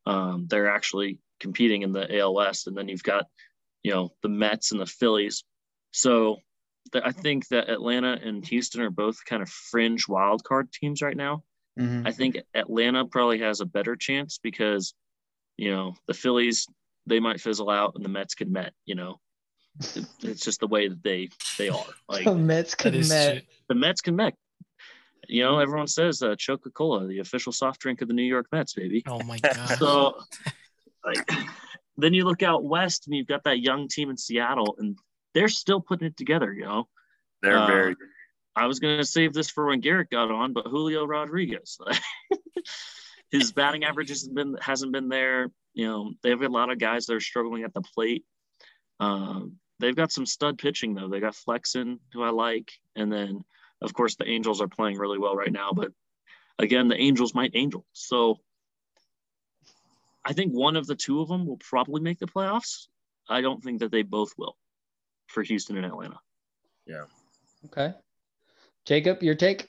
Um, 0.06 0.48
they're 0.50 0.70
actually 0.70 1.20
competing 1.40 1.82
in 1.84 1.92
the 1.92 2.20
AL 2.20 2.34
West, 2.34 2.68
and 2.68 2.78
then 2.78 2.88
you've 2.88 3.04
got, 3.04 3.26
you 3.84 3.92
know, 3.92 4.14
the 4.24 4.30
Mets 4.30 4.72
and 4.72 4.80
the 4.82 4.86
Phillies. 4.86 5.44
So 5.92 6.38
th- 6.92 7.04
I 7.06 7.12
think 7.12 7.48
that 7.50 7.70
Atlanta 7.70 8.14
and 8.24 8.46
Houston 8.48 8.82
are 8.82 8.90
both 8.90 9.24
kind 9.26 9.42
of 9.42 9.50
fringe 9.50 10.08
wild 10.08 10.44
card 10.44 10.72
teams 10.72 11.02
right 11.02 11.18
now. 11.18 11.44
Mhm. 11.80 12.06
I 12.08 12.12
think 12.12 12.38
Atlanta 12.54 13.06
probably 13.06 13.40
has 13.40 13.62
a 13.62 13.66
better 13.66 13.96
chance 13.96 14.40
because, 14.42 14.94
you 15.58 15.72
know, 15.72 15.96
the 16.08 16.14
Phillies 16.14 16.68
they 17.08 17.20
might 17.20 17.42
fizzle 17.42 17.70
out 17.70 17.94
and 17.96 18.06
the 18.06 18.10
Mets 18.10 18.36
can 18.36 18.52
met. 18.52 18.74
You 18.86 18.96
know, 18.96 19.20
it's 19.80 20.42
just 20.44 20.60
the 20.60 20.68
way 20.68 20.88
that 20.88 21.02
they 21.04 21.30
they 21.58 21.70
are. 21.70 21.86
Like 22.10 22.26
The 22.26 22.36
Mets 22.36 22.76
can 22.76 22.94
met. 22.94 23.36
shit. 23.36 23.46
the 23.70 23.76
Mets 23.76 24.02
can 24.02 24.16
met. 24.16 24.36
You 25.28 25.44
know, 25.44 25.60
everyone 25.60 25.88
says 25.88 26.22
uh, 26.22 26.36
Coca 26.46 26.70
Cola, 26.72 27.08
the 27.08 27.20
official 27.20 27.52
soft 27.52 27.80
drink 27.80 28.02
of 28.02 28.08
the 28.08 28.14
New 28.14 28.24
York 28.24 28.48
Mets, 28.52 28.74
baby. 28.74 29.04
Oh 29.08 29.22
my 29.24 29.38
god. 29.44 29.78
So, 29.78 30.18
like, 31.06 31.30
then 31.98 32.14
you 32.14 32.26
look 32.26 32.44
out 32.44 32.64
west 32.64 33.08
and 33.08 33.16
you've 33.16 33.28
got 33.28 33.44
that 33.44 33.60
young 33.60 33.88
team 33.88 34.10
in 34.10 34.18
Seattle, 34.18 34.76
and 34.80 34.98
they're 35.34 35.48
still 35.50 35.80
putting 35.82 36.08
it 36.08 36.18
together. 36.18 36.52
You 36.54 36.66
know, 36.66 36.88
They're 37.42 37.58
Uh, 37.58 37.68
very 37.68 37.96
I 38.56 38.66
was 38.68 38.80
going 38.80 38.98
to 38.98 39.06
save 39.06 39.34
this 39.34 39.50
for 39.50 39.68
when 39.68 39.80
Garrett 39.80 40.10
got 40.10 40.30
on, 40.30 40.52
but 40.52 40.68
Julio 40.68 41.06
Rodriguez, 41.06 41.78
his 43.32 43.54
batting 43.54 43.86
average 43.86 44.10
hasn't 44.10 44.36
been 44.36 44.58
hasn't 44.60 44.92
been 44.92 45.08
there. 45.08 45.50
You 45.74 45.88
know, 45.88 46.14
they 46.22 46.32
have 46.32 46.42
a 46.42 46.50
lot 46.50 46.70
of 46.70 46.78
guys 46.80 47.06
that 47.06 47.16
are 47.16 47.22
struggling 47.22 47.64
at 47.64 47.74
the 47.74 47.82
plate. 47.82 48.26
Um, 49.00 49.54
they've 49.80 49.96
got 49.96 50.12
some 50.12 50.26
stud 50.26 50.58
pitching 50.58 50.94
though. 50.94 51.08
They 51.08 51.22
got 51.22 51.36
Flexen, 51.36 52.00
who 52.14 52.24
I 52.24 52.30
like, 52.32 52.72
and 52.96 53.12
then 53.12 53.42
of 53.82 53.94
course 53.94 54.16
the 54.16 54.28
Angels 54.28 54.62
are 54.62 54.68
playing 54.68 54.98
really 54.98 55.18
well 55.18 55.36
right 55.36 55.52
now. 55.52 55.72
But 55.74 55.92
again, 56.60 56.88
the 56.88 56.98
Angels 56.98 57.34
might 57.34 57.52
angel. 57.56 57.86
So 57.94 58.40
I 60.26 60.34
think 60.34 60.54
one 60.54 60.76
of 60.76 60.88
the 60.88 60.96
two 60.96 61.22
of 61.22 61.28
them 61.28 61.46
will 61.46 61.58
probably 61.58 62.02
make 62.02 62.20
the 62.20 62.28
playoffs. 62.28 62.88
I 63.30 63.42
don't 63.42 63.64
think 63.64 63.80
that 63.80 63.92
they 63.92 64.04
both 64.04 64.34
will 64.38 64.58
for 65.28 65.44
Houston 65.44 65.78
and 65.78 65.86
Atlanta. 65.86 66.20
Yeah. 66.86 67.06
Okay. 67.66 67.94
Jacob, 68.86 69.24
your 69.24 69.36
take? 69.36 69.68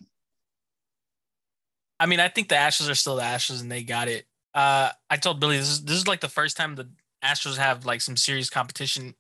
I 2.00 2.06
mean, 2.06 2.20
I 2.20 2.28
think 2.28 2.48
the 2.48 2.56
Astros 2.56 2.90
are 2.90 2.96
still 2.96 3.16
the 3.16 3.22
Astros, 3.22 3.60
and 3.60 3.70
they 3.70 3.84
got 3.84 4.08
it. 4.08 4.26
Uh, 4.54 4.90
I 5.08 5.16
told 5.16 5.40
Billy 5.40 5.56
this 5.56 5.68
is 5.68 5.84
this 5.84 5.96
is 5.96 6.08
like 6.08 6.20
the 6.20 6.28
first 6.28 6.56
time 6.56 6.74
the 6.74 6.90
Astros 7.22 7.56
have 7.56 7.86
like 7.86 8.00
some 8.00 8.16
serious 8.16 8.50
competition, 8.50 9.14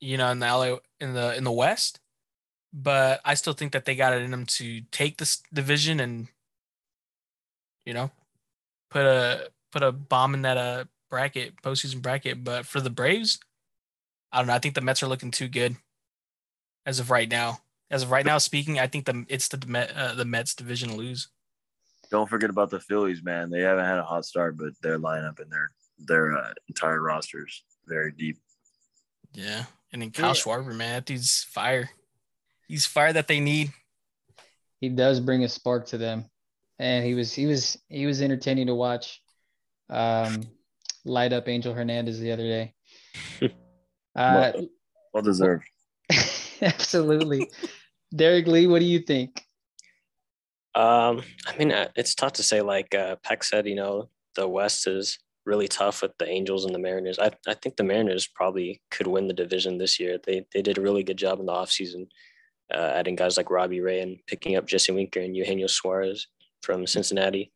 you 0.00 0.16
know, 0.16 0.30
in 0.30 0.38
the 0.38 0.46
LA 0.46 0.76
in 1.00 1.14
the 1.14 1.34
in 1.36 1.44
the 1.44 1.52
West. 1.52 1.98
But 2.72 3.20
I 3.24 3.34
still 3.34 3.52
think 3.52 3.72
that 3.72 3.84
they 3.84 3.94
got 3.94 4.14
it 4.14 4.22
in 4.22 4.30
them 4.30 4.46
to 4.46 4.80
take 4.90 5.18
this 5.18 5.42
division 5.52 6.00
and, 6.00 6.28
you 7.84 7.92
know, 7.92 8.10
put 8.90 9.04
a 9.04 9.50
put 9.70 9.82
a 9.82 9.92
bomb 9.92 10.34
in 10.34 10.42
that 10.42 10.56
uh 10.56 10.84
bracket 11.10 11.60
postseason 11.62 12.00
bracket. 12.00 12.42
But 12.42 12.64
for 12.66 12.80
the 12.80 12.90
Braves, 12.90 13.38
I 14.32 14.38
don't 14.38 14.46
know. 14.46 14.54
I 14.54 14.58
think 14.58 14.74
the 14.74 14.80
Mets 14.80 15.02
are 15.02 15.08
looking 15.08 15.30
too 15.30 15.48
good 15.48 15.76
as 16.86 16.98
of 16.98 17.10
right 17.10 17.28
now. 17.28 17.58
As 17.90 18.04
of 18.04 18.10
right 18.10 18.24
now, 18.24 18.38
speaking, 18.38 18.78
I 18.80 18.86
think 18.86 19.04
the 19.04 19.26
it's 19.28 19.48
the 19.48 19.66
Met, 19.66 19.94
uh, 19.94 20.14
the 20.14 20.24
Mets 20.24 20.54
division 20.54 20.90
to 20.90 20.96
lose. 20.96 21.28
Don't 22.10 22.28
forget 22.28 22.48
about 22.48 22.70
the 22.70 22.80
Phillies, 22.80 23.22
man. 23.22 23.50
They 23.50 23.60
haven't 23.60 23.84
had 23.84 23.98
a 23.98 24.02
hot 24.02 24.24
start, 24.24 24.56
but 24.56 24.72
their 24.82 24.98
lineup 24.98 25.40
and 25.40 25.50
their 25.52 25.72
their 25.98 26.36
uh, 26.36 26.52
entire 26.68 27.02
rosters 27.02 27.64
very 27.86 28.12
deep. 28.12 28.38
Yeah. 29.34 29.64
And 29.92 30.00
then 30.00 30.10
Kyle 30.10 30.28
Yeah. 30.28 30.34
Schwarber, 30.34 30.74
man, 30.74 30.94
that 30.94 31.04
dude's 31.04 31.44
fire. 31.44 31.90
He's 32.72 32.86
fire 32.86 33.12
that 33.12 33.28
they 33.28 33.38
need. 33.38 33.70
He 34.80 34.88
does 34.88 35.20
bring 35.20 35.44
a 35.44 35.48
spark 35.50 35.88
to 35.88 35.98
them. 35.98 36.24
And 36.78 37.04
he 37.04 37.12
was 37.12 37.30
he 37.30 37.44
was 37.44 37.76
he 37.90 38.06
was 38.06 38.22
entertaining 38.22 38.68
to 38.68 38.74
watch 38.74 39.20
um 39.90 40.40
light 41.04 41.34
up 41.34 41.48
Angel 41.48 41.74
Hernandez 41.74 42.18
the 42.18 42.32
other 42.32 42.44
day. 42.44 42.74
Uh 44.16 44.52
Well 45.12 45.22
deserved. 45.22 45.64
absolutely. 46.62 47.50
Derek 48.16 48.46
Lee, 48.46 48.66
what 48.66 48.78
do 48.78 48.86
you 48.86 49.00
think? 49.00 49.42
Um, 50.74 51.22
I 51.46 51.56
mean, 51.58 51.72
uh, 51.72 51.88
it's 51.96 52.14
tough 52.14 52.34
to 52.34 52.42
say. 52.42 52.60
Like 52.60 52.94
uh, 52.94 53.16
Peck 53.22 53.42
said, 53.42 53.66
you 53.66 53.74
know, 53.74 54.10
the 54.34 54.46
West 54.46 54.86
is 54.86 55.18
really 55.46 55.66
tough 55.66 56.02
with 56.02 56.12
the 56.18 56.28
Angels 56.28 56.66
and 56.66 56.74
the 56.74 56.78
Mariners. 56.78 57.18
I, 57.18 57.30
I 57.48 57.54
think 57.54 57.76
the 57.76 57.84
Mariners 57.84 58.26
probably 58.26 58.82
could 58.90 59.06
win 59.06 59.28
the 59.28 59.32
division 59.34 59.78
this 59.78 59.98
year. 59.98 60.18
They 60.22 60.44
they 60.52 60.60
did 60.60 60.76
a 60.76 60.82
really 60.82 61.04
good 61.04 61.16
job 61.16 61.40
in 61.40 61.46
the 61.46 61.52
offseason, 61.52 62.08
uh, 62.72 62.92
adding 62.94 63.16
guys 63.16 63.36
like 63.36 63.50
Robbie 63.50 63.80
Ray 63.80 64.00
and 64.00 64.18
picking 64.26 64.56
up 64.56 64.66
Jesse 64.66 64.92
Winker 64.92 65.20
and 65.20 65.36
Eugenio 65.36 65.66
Suarez 65.66 66.26
from 66.62 66.86
Cincinnati. 66.86 67.52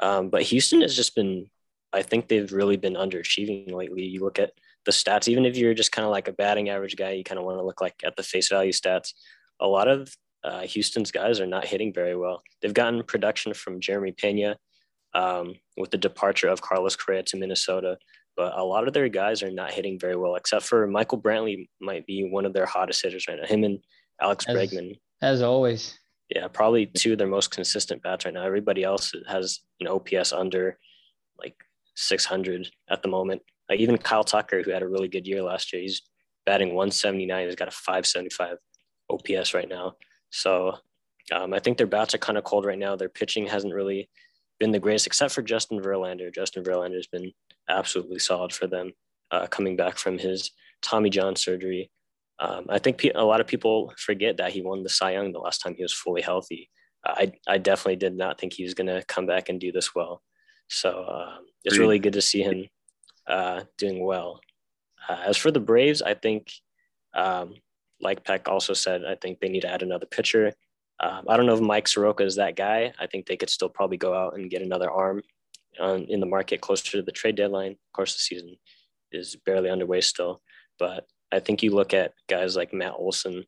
Um, 0.00 0.28
but 0.28 0.42
Houston 0.42 0.80
has 0.82 0.94
just 0.94 1.14
been, 1.14 1.46
I 1.92 2.02
think 2.02 2.28
they've 2.28 2.52
really 2.52 2.76
been 2.76 2.94
underachieving 2.94 3.72
lately. 3.72 4.02
You 4.02 4.20
look 4.20 4.38
at 4.38 4.52
the 4.84 4.92
stats, 4.92 5.28
even 5.28 5.46
if 5.46 5.56
you're 5.56 5.74
just 5.74 5.92
kind 5.92 6.04
of 6.04 6.10
like 6.10 6.28
a 6.28 6.32
batting 6.32 6.68
average 6.68 6.96
guy, 6.96 7.12
you 7.12 7.24
kind 7.24 7.38
of 7.38 7.44
want 7.44 7.58
to 7.58 7.64
look 7.64 7.80
like 7.80 7.94
at 8.04 8.16
the 8.16 8.22
face 8.22 8.48
value 8.48 8.72
stats. 8.72 9.12
A 9.60 9.66
lot 9.66 9.88
of 9.88 10.12
uh, 10.42 10.62
Houston's 10.62 11.10
guys 11.10 11.40
are 11.40 11.46
not 11.46 11.64
hitting 11.64 11.92
very 11.92 12.16
well. 12.16 12.42
They've 12.60 12.74
gotten 12.74 13.02
production 13.02 13.54
from 13.54 13.80
Jeremy 13.80 14.12
Pena 14.12 14.56
um, 15.14 15.54
with 15.76 15.90
the 15.90 15.96
departure 15.96 16.48
of 16.48 16.60
Carlos 16.60 16.96
Correa 16.96 17.22
to 17.22 17.36
Minnesota, 17.36 17.96
but 18.36 18.52
a 18.58 18.64
lot 18.64 18.86
of 18.86 18.92
their 18.92 19.08
guys 19.08 19.42
are 19.42 19.50
not 19.50 19.72
hitting 19.72 19.98
very 19.98 20.16
well, 20.16 20.34
except 20.34 20.64
for 20.64 20.86
Michael 20.86 21.20
Brantley 21.20 21.68
might 21.80 22.04
be 22.04 22.28
one 22.28 22.44
of 22.44 22.52
their 22.52 22.66
hottest 22.66 23.02
hitters 23.02 23.26
right 23.28 23.38
now. 23.40 23.46
Him 23.46 23.64
and 23.64 23.78
Alex 24.20 24.44
As- 24.48 24.56
Bregman, 24.56 24.98
As 25.22 25.42
always. 25.42 25.98
yeah, 26.30 26.48
probably 26.48 26.86
two 26.86 27.12
of 27.12 27.18
their 27.18 27.26
most 27.26 27.50
consistent 27.50 28.02
bats 28.02 28.24
right 28.24 28.34
now. 28.34 28.44
Everybody 28.44 28.82
else 28.84 29.12
has 29.26 29.60
an 29.80 29.88
OPS 29.88 30.32
under 30.32 30.78
like 31.38 31.56
600 31.96 32.68
at 32.90 33.02
the 33.02 33.08
moment. 33.08 33.42
Like 33.68 33.80
even 33.80 33.98
Kyle 33.98 34.24
Tucker, 34.24 34.62
who 34.62 34.70
had 34.70 34.82
a 34.82 34.88
really 34.88 35.08
good 35.08 35.26
year 35.26 35.42
last 35.42 35.72
year, 35.72 35.82
he's 35.82 36.02
batting 36.46 36.68
179. 36.68 37.46
He's 37.46 37.56
got 37.56 37.68
a 37.68 37.70
575 37.70 38.58
OPS 39.10 39.54
right 39.54 39.68
now. 39.68 39.94
So 40.30 40.78
um, 41.32 41.54
I 41.54 41.58
think 41.58 41.78
their 41.78 41.86
bats 41.86 42.14
are 42.14 42.18
kind 42.18 42.36
of 42.36 42.44
cold 42.44 42.64
right 42.64 42.78
now. 42.78 42.96
Their 42.96 43.08
pitching 43.08 43.46
hasn't 43.46 43.74
really 43.74 44.08
been 44.60 44.70
the 44.70 44.78
greatest, 44.78 45.06
except 45.06 45.32
for 45.32 45.42
Justin 45.42 45.80
Verlander. 45.80 46.32
Justin 46.32 46.62
Verlander 46.62 46.96
has 46.96 47.06
been 47.06 47.32
absolutely 47.68 48.18
solid 48.18 48.52
for 48.52 48.66
them, 48.66 48.92
uh, 49.30 49.46
coming 49.46 49.76
back 49.76 49.96
from 49.96 50.18
his 50.18 50.50
Tommy 50.82 51.10
John 51.10 51.34
surgery. 51.34 51.90
Um, 52.40 52.66
I 52.68 52.78
think 52.78 53.06
a 53.14 53.24
lot 53.24 53.40
of 53.40 53.46
people 53.46 53.92
forget 53.96 54.38
that 54.38 54.52
he 54.52 54.62
won 54.62 54.82
the 54.82 54.88
Cy 54.88 55.12
Young 55.12 55.32
the 55.32 55.38
last 55.38 55.58
time 55.58 55.74
he 55.74 55.82
was 55.82 55.92
fully 55.92 56.22
healthy. 56.22 56.70
I, 57.06 57.32
I 57.46 57.58
definitely 57.58 57.96
did 57.96 58.16
not 58.16 58.40
think 58.40 58.54
he 58.54 58.64
was 58.64 58.74
going 58.74 58.86
to 58.86 59.04
come 59.06 59.26
back 59.26 59.48
and 59.48 59.60
do 59.60 59.70
this 59.70 59.94
well. 59.94 60.22
So 60.68 60.90
uh, 60.90 61.36
it's 61.64 61.78
really 61.78 61.98
good 61.98 62.14
to 62.14 62.22
see 62.22 62.42
him 62.42 62.66
uh, 63.26 63.64
doing 63.78 64.04
well. 64.04 64.40
Uh, 65.08 65.18
as 65.26 65.36
for 65.36 65.50
the 65.50 65.60
Braves, 65.60 66.00
I 66.02 66.14
think, 66.14 66.50
um, 67.14 67.54
like 68.00 68.24
Peck 68.24 68.48
also 68.48 68.72
said, 68.72 69.04
I 69.04 69.16
think 69.16 69.38
they 69.38 69.48
need 69.48 69.60
to 69.60 69.70
add 69.70 69.82
another 69.82 70.06
pitcher. 70.06 70.52
Um, 71.00 71.24
I 71.28 71.36
don't 71.36 71.46
know 71.46 71.54
if 71.54 71.60
Mike 71.60 71.88
Soroka 71.88 72.24
is 72.24 72.36
that 72.36 72.56
guy. 72.56 72.92
I 72.98 73.06
think 73.06 73.26
they 73.26 73.36
could 73.36 73.50
still 73.50 73.68
probably 73.68 73.98
go 73.98 74.14
out 74.14 74.36
and 74.36 74.50
get 74.50 74.62
another 74.62 74.90
arm 74.90 75.22
um, 75.78 76.06
in 76.08 76.20
the 76.20 76.26
market 76.26 76.60
closer 76.60 76.90
to 76.92 77.02
the 77.02 77.12
trade 77.12 77.36
deadline. 77.36 77.72
Of 77.72 77.92
course, 77.92 78.14
the 78.14 78.20
season 78.20 78.56
is 79.12 79.36
barely 79.44 79.70
underway 79.70 80.00
still, 80.00 80.40
but 80.78 81.06
I 81.34 81.40
think 81.40 81.62
you 81.62 81.74
look 81.74 81.92
at 81.92 82.14
guys 82.28 82.56
like 82.56 82.72
Matt 82.72 82.94
Olson. 82.96 83.44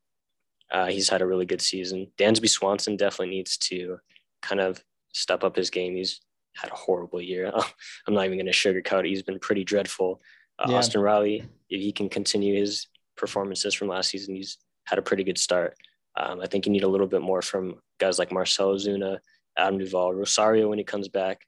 Uh, 0.73 0.87
he's 0.87 1.09
had 1.09 1.23
a 1.23 1.27
really 1.27 1.47
good 1.47 1.63
season. 1.63 2.09
Dansby 2.19 2.49
Swanson 2.49 2.97
definitely 2.97 3.35
needs 3.35 3.57
to 3.59 3.99
kind 4.43 4.61
of 4.61 4.83
step 5.13 5.45
up 5.45 5.55
his 5.55 5.71
game. 5.71 5.95
He's 5.95 6.21
had 6.57 6.73
a 6.73 6.75
horrible 6.75 7.21
year. 7.21 7.53
I'm 8.07 8.15
not 8.15 8.25
even 8.25 8.39
going 8.39 8.47
to 8.47 8.53
sugarcoat 8.53 9.05
it. 9.05 9.11
He's 9.11 9.23
been 9.23 9.39
pretty 9.39 9.63
dreadful. 9.63 10.21
Uh, 10.59 10.67
yeah. 10.71 10.77
Austin 10.77 11.01
Riley, 11.01 11.45
if 11.71 11.81
he 11.81 11.93
can 11.93 12.09
continue 12.09 12.59
his 12.59 12.89
performances 13.17 13.75
from 13.75 13.89
last 13.89 14.11
season, 14.11 14.35
he's 14.35 14.59
had 14.87 14.99
a 14.99 15.03
pretty 15.03 15.23
good 15.23 15.39
start. 15.39 15.77
Um, 16.17 16.41
I 16.41 16.47
think 16.47 16.67
you 16.67 16.73
need 16.73 16.83
a 16.83 16.89
little 16.89 17.07
bit 17.07 17.23
more 17.23 17.43
from 17.43 17.77
guys 18.01 18.19
like 18.19 18.33
Marcell 18.33 18.75
Ozuna, 18.75 19.19
Adam 19.57 19.79
Duvall, 19.79 20.15
Rosario 20.15 20.69
when 20.69 20.79
he 20.79 20.85
comes 20.85 21.09
back. 21.09 21.41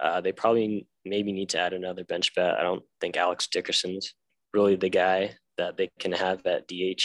Uh, 0.00 0.20
they 0.20 0.32
probably 0.32 0.86
maybe 1.04 1.32
need 1.32 1.50
to 1.50 1.58
add 1.58 1.74
another 1.74 2.04
bench 2.04 2.34
bat. 2.34 2.58
I 2.58 2.62
don't 2.62 2.82
think 3.00 3.16
Alex 3.16 3.48
Dickerson's 3.48 4.14
really 4.54 4.76
the 4.76 4.88
guy 4.88 5.36
that 5.58 5.76
they 5.76 5.90
can 5.98 6.12
have 6.12 6.44
at 6.46 6.66
DH 6.68 7.02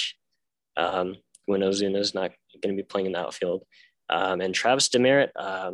um, 0.78 1.16
when 1.46 1.62
Ozuna's 1.62 2.14
not 2.14 2.32
going 2.62 2.76
to 2.76 2.82
be 2.82 2.88
playing 2.88 3.08
in 3.08 3.12
the 3.14 3.20
outfield. 3.20 3.64
Um, 4.10 4.42
and 4.42 4.54
Travis 4.54 4.90
Demeritte, 4.90 5.32
uh, 5.36 5.72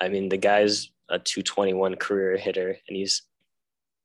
I 0.00 0.08
mean, 0.08 0.28
the 0.28 0.36
guy's 0.36 0.90
a 1.08 1.18
221 1.18 1.96
career 1.96 2.36
hitter 2.36 2.76
and 2.88 2.96
he's 2.96 3.22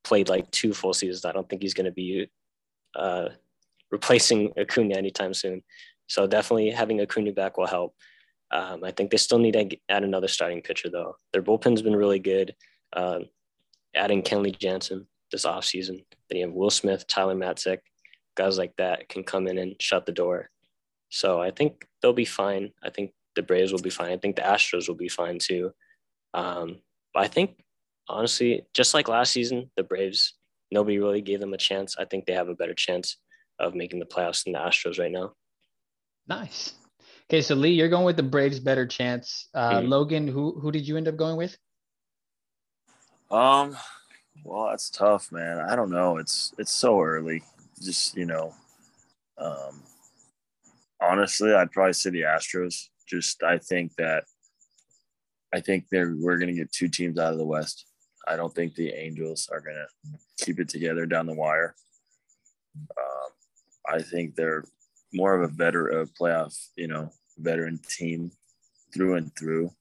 played 0.04 0.30
like 0.30 0.50
two 0.52 0.74
full 0.74 0.94
seasons. 0.94 1.26
I 1.26 1.32
don't 1.32 1.48
think 1.48 1.62
he's 1.62 1.74
going 1.74 1.86
to 1.86 1.92
be 1.92 2.30
uh, 2.96 3.30
replacing 3.92 4.54
Acuna 4.58 4.96
anytime 4.96 5.34
soon. 5.34 5.64
So 6.08 6.28
definitely 6.28 6.72
having 6.72 7.00
Acuna 7.02 7.32
back 7.32 7.58
will 7.58 7.68
help. 7.68 7.96
Um, 8.52 8.84
I 8.84 8.92
think 8.92 9.10
they 9.10 9.18
still 9.18 9.40
need 9.40 9.54
to 9.54 9.78
add 9.90 10.04
another 10.04 10.28
starting 10.28 10.62
pitcher 10.62 10.90
though. 10.90 11.16
Their 11.32 11.42
bullpen's 11.42 11.82
been 11.82 11.96
really 11.96 12.20
good. 12.20 12.56
Um, 12.96 13.26
adding 13.96 14.22
Kenley 14.22 14.58
Jansen 14.58 15.08
this 15.32 15.46
offseason. 15.46 16.04
Then 16.34 16.40
you 16.40 16.48
have 16.48 16.56
Will 16.56 16.72
Smith, 16.72 17.06
Tyler 17.06 17.36
Matzek, 17.36 17.78
guys 18.36 18.58
like 18.58 18.76
that 18.78 19.08
can 19.08 19.24
come 19.24 19.48
in 19.48 19.60
and 19.60 19.76
shut 19.80 20.08
the 20.08 20.12
door. 20.12 20.50
So 21.10 21.40
I 21.40 21.52
think 21.52 21.86
they'll 22.02 22.12
be 22.12 22.26
fine. 22.26 22.72
I 22.82 22.90
think 22.90 23.12
the 23.36 23.44
Braves 23.44 23.72
will 23.72 23.84
be 23.84 23.92
fine. 23.92 24.12
I 24.12 24.18
think 24.18 24.36
the 24.36 24.42
Astros 24.42 24.88
will 24.88 24.96
be 24.96 25.10
fine 25.10 25.38
too. 25.40 25.74
Um, 26.34 26.80
but 27.14 27.22
I 27.22 27.28
think 27.28 27.64
honestly, 28.10 28.66
just 28.74 28.96
like 28.96 29.08
last 29.08 29.32
season, 29.32 29.70
the 29.78 29.84
Braves, 29.84 30.34
nobody 30.72 30.98
really 30.98 31.22
gave 31.22 31.40
them 31.40 31.54
a 31.54 31.58
chance. 31.58 31.98
I 32.00 32.06
think 32.06 32.26
they 32.26 32.34
have 32.34 32.50
a 32.50 32.56
better 32.56 32.74
chance 32.74 33.18
of 33.60 33.76
making 33.76 34.00
the 34.00 34.08
playoffs 34.08 34.44
than 34.44 34.54
the 34.54 34.60
Astros 34.60 34.98
right 35.00 35.12
now. 35.12 35.34
Nice. 36.28 36.74
Okay, 37.30 37.44
so 37.44 37.54
Lee, 37.54 37.74
you're 37.74 37.90
going 37.90 38.06
with 38.06 38.18
the 38.18 38.24
Braves 38.24 38.60
better 38.60 38.88
chance. 38.88 39.50
Uh, 39.54 39.74
mm-hmm. 39.74 39.88
Logan, 39.88 40.28
who 40.28 40.60
who 40.60 40.72
did 40.72 40.88
you 40.88 40.98
end 40.98 41.08
up 41.08 41.16
going 41.16 41.38
with? 41.38 41.56
Um, 43.30 43.78
well, 44.44 44.70
that's 44.70 44.90
tough, 44.90 45.32
man. 45.32 45.60
I 45.60 45.76
don't 45.76 45.92
know. 45.92 46.18
It's 46.18 46.54
it's 46.58 46.74
so 46.74 47.02
early. 47.02 47.44
Just 47.82 48.16
you 48.16 48.26
know, 48.26 48.54
um, 49.38 49.82
honestly, 51.02 51.54
I'd 51.54 51.72
probably 51.72 51.94
say 51.94 52.10
the 52.10 52.22
Astros. 52.22 52.88
Just 53.08 53.44
I 53.44 53.58
think 53.58 53.96
that 53.98 54.24
I 55.54 55.60
think 55.60 55.86
they're 55.92 56.16
we're 56.18 56.38
gonna 56.38 56.54
get 56.54 56.72
two 56.72 56.88
teams 56.88 57.20
out 57.20 57.34
of 57.34 57.40
the 57.40 57.46
West. 57.46 57.86
I 58.28 58.36
don't 58.36 58.54
think 58.54 58.76
the 58.76 58.90
Angels 58.90 59.50
are 59.52 59.60
gonna 59.60 59.88
keep 60.38 60.60
it 60.60 60.70
together 60.70 61.06
down 61.06 61.26
the 61.26 61.34
wire. 61.34 61.76
Um, 62.98 63.96
I 63.96 64.02
think 64.02 64.36
they're 64.36 64.64
more 65.14 65.36
of 65.36 65.50
a 65.50 65.54
better 65.54 65.88
a 66.02 66.08
playoff, 66.08 66.56
you 66.76 66.88
know, 66.88 67.10
veteran 67.38 67.80
team 67.88 68.32
through 68.94 69.16
and 69.16 69.36
through. 69.38 69.72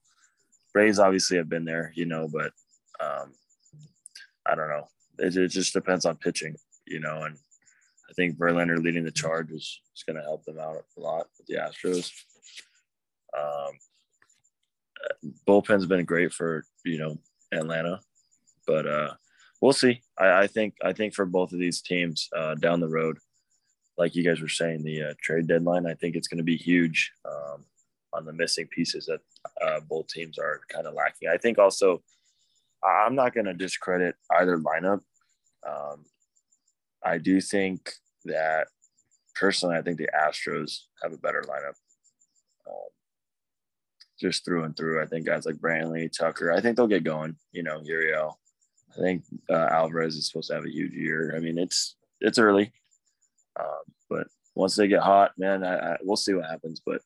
Braves 0.73 0.99
obviously 0.99 1.37
have 1.37 1.49
been 1.49 1.65
there, 1.65 1.91
you 1.95 2.05
know, 2.05 2.27
but 2.27 2.51
um, 2.99 3.33
I 4.45 4.55
don't 4.55 4.69
know. 4.69 4.87
It, 5.19 5.35
it, 5.37 5.49
just 5.49 5.73
depends 5.73 6.05
on 6.05 6.17
pitching, 6.17 6.55
you 6.85 6.99
know, 6.99 7.23
and 7.23 7.37
I 8.09 8.13
think 8.13 8.37
Verlander 8.37 8.81
leading 8.81 9.03
the 9.03 9.11
charge 9.11 9.51
is, 9.51 9.81
is 9.95 10.03
going 10.03 10.17
to 10.17 10.23
help 10.23 10.43
them 10.43 10.59
out 10.59 10.83
a 10.97 10.99
lot 10.99 11.27
with 11.37 11.47
the 11.47 11.55
Astros. 11.55 12.11
Um, 13.37 13.73
bullpen's 15.47 15.85
been 15.85 16.05
great 16.05 16.33
for 16.33 16.65
you 16.85 16.97
know 16.97 17.17
Atlanta, 17.51 17.99
but 18.67 18.85
uh, 18.87 19.13
we'll 19.61 19.73
see. 19.73 20.01
I, 20.19 20.43
I 20.43 20.47
think 20.47 20.75
I 20.83 20.93
think 20.93 21.13
for 21.13 21.25
both 21.25 21.53
of 21.53 21.59
these 21.59 21.81
teams 21.81 22.29
uh, 22.35 22.55
down 22.55 22.79
the 22.79 22.89
road, 22.89 23.17
like 23.97 24.15
you 24.15 24.23
guys 24.23 24.41
were 24.41 24.49
saying, 24.49 24.83
the 24.83 25.03
uh, 25.03 25.13
trade 25.21 25.47
deadline, 25.47 25.85
I 25.85 25.93
think 25.93 26.15
it's 26.15 26.27
going 26.27 26.39
to 26.39 26.43
be 26.43 26.57
huge 26.57 27.11
um, 27.25 27.65
on 28.13 28.25
the 28.25 28.33
missing 28.33 28.67
pieces 28.67 29.05
that 29.05 29.19
uh, 29.61 29.79
both 29.81 30.07
teams 30.07 30.37
are 30.37 30.61
kind 30.69 30.87
of 30.87 30.93
lacking. 30.93 31.29
I 31.29 31.37
think 31.37 31.59
also, 31.59 32.01
I'm 32.83 33.15
not 33.15 33.33
going 33.33 33.45
to 33.45 33.53
discredit 33.53 34.15
either 34.31 34.57
lineup. 34.57 35.01
Um, 35.67 36.05
I 37.03 37.17
do 37.17 37.39
think 37.41 37.91
that 38.25 38.67
personally, 39.35 39.77
I 39.77 39.81
think 39.81 39.97
the 39.97 40.09
Astros 40.15 40.79
have 41.01 41.13
a 41.13 41.17
better 41.17 41.43
lineup. 41.47 41.75
Um, 42.67 42.89
just 44.19 44.45
through 44.45 44.63
and 44.63 44.75
through. 44.75 45.01
I 45.01 45.05
think 45.05 45.25
guys 45.25 45.45
like 45.45 45.55
Brantley, 45.55 46.09
Tucker, 46.11 46.51
I 46.51 46.61
think 46.61 46.77
they'll 46.77 46.87
get 46.87 47.03
going. 47.03 47.35
You 47.51 47.63
know, 47.63 47.81
Uriel. 47.83 48.39
I 48.95 49.01
think 49.01 49.23
uh, 49.49 49.67
Alvarez 49.71 50.15
is 50.15 50.27
supposed 50.27 50.49
to 50.49 50.55
have 50.55 50.65
a 50.65 50.71
huge 50.71 50.93
year. 50.93 51.33
I 51.35 51.39
mean, 51.39 51.57
it's 51.57 51.95
it's 52.21 52.37
early, 52.37 52.71
um, 53.59 53.81
but 54.09 54.27
once 54.55 54.75
they 54.75 54.87
get 54.87 55.01
hot, 55.01 55.31
man, 55.37 55.63
I, 55.63 55.93
I, 55.93 55.97
we'll 56.03 56.15
see 56.15 56.33
what 56.33 56.49
happens. 56.49 56.81
But 56.85 57.01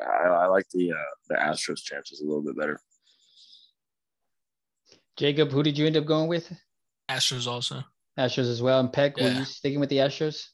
I, 0.00 0.28
I 0.28 0.46
like 0.46 0.68
the 0.72 0.92
uh, 0.92 1.14
the 1.28 1.34
Astros 1.34 1.82
chances 1.82 2.20
a 2.20 2.24
little 2.24 2.42
bit 2.42 2.56
better. 2.56 2.80
Jacob, 5.18 5.50
who 5.50 5.64
did 5.64 5.76
you 5.76 5.84
end 5.84 5.96
up 5.96 6.06
going 6.06 6.28
with? 6.28 6.50
Astros 7.10 7.48
also. 7.48 7.82
Astros 8.16 8.50
as 8.50 8.62
well. 8.62 8.78
And 8.78 8.92
Peck, 8.92 9.16
yeah. 9.16 9.24
were 9.24 9.38
you 9.40 9.44
sticking 9.44 9.80
with 9.80 9.88
the 9.88 9.98
Astros? 9.98 10.46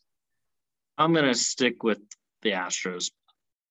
I'm 0.96 1.12
gonna 1.12 1.34
stick 1.34 1.82
with 1.82 1.98
the 2.42 2.52
Astros. 2.52 3.10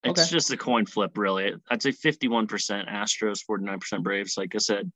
It's 0.03 0.21
okay. 0.21 0.29
just 0.29 0.51
a 0.51 0.57
coin 0.57 0.85
flip, 0.85 1.17
really. 1.17 1.53
I'd 1.69 1.81
say 1.81 1.91
51% 1.91 2.47
Astros, 2.89 3.39
49% 3.49 4.03
Braves. 4.03 4.37
Like 4.37 4.53
I 4.53 4.57
said, 4.57 4.91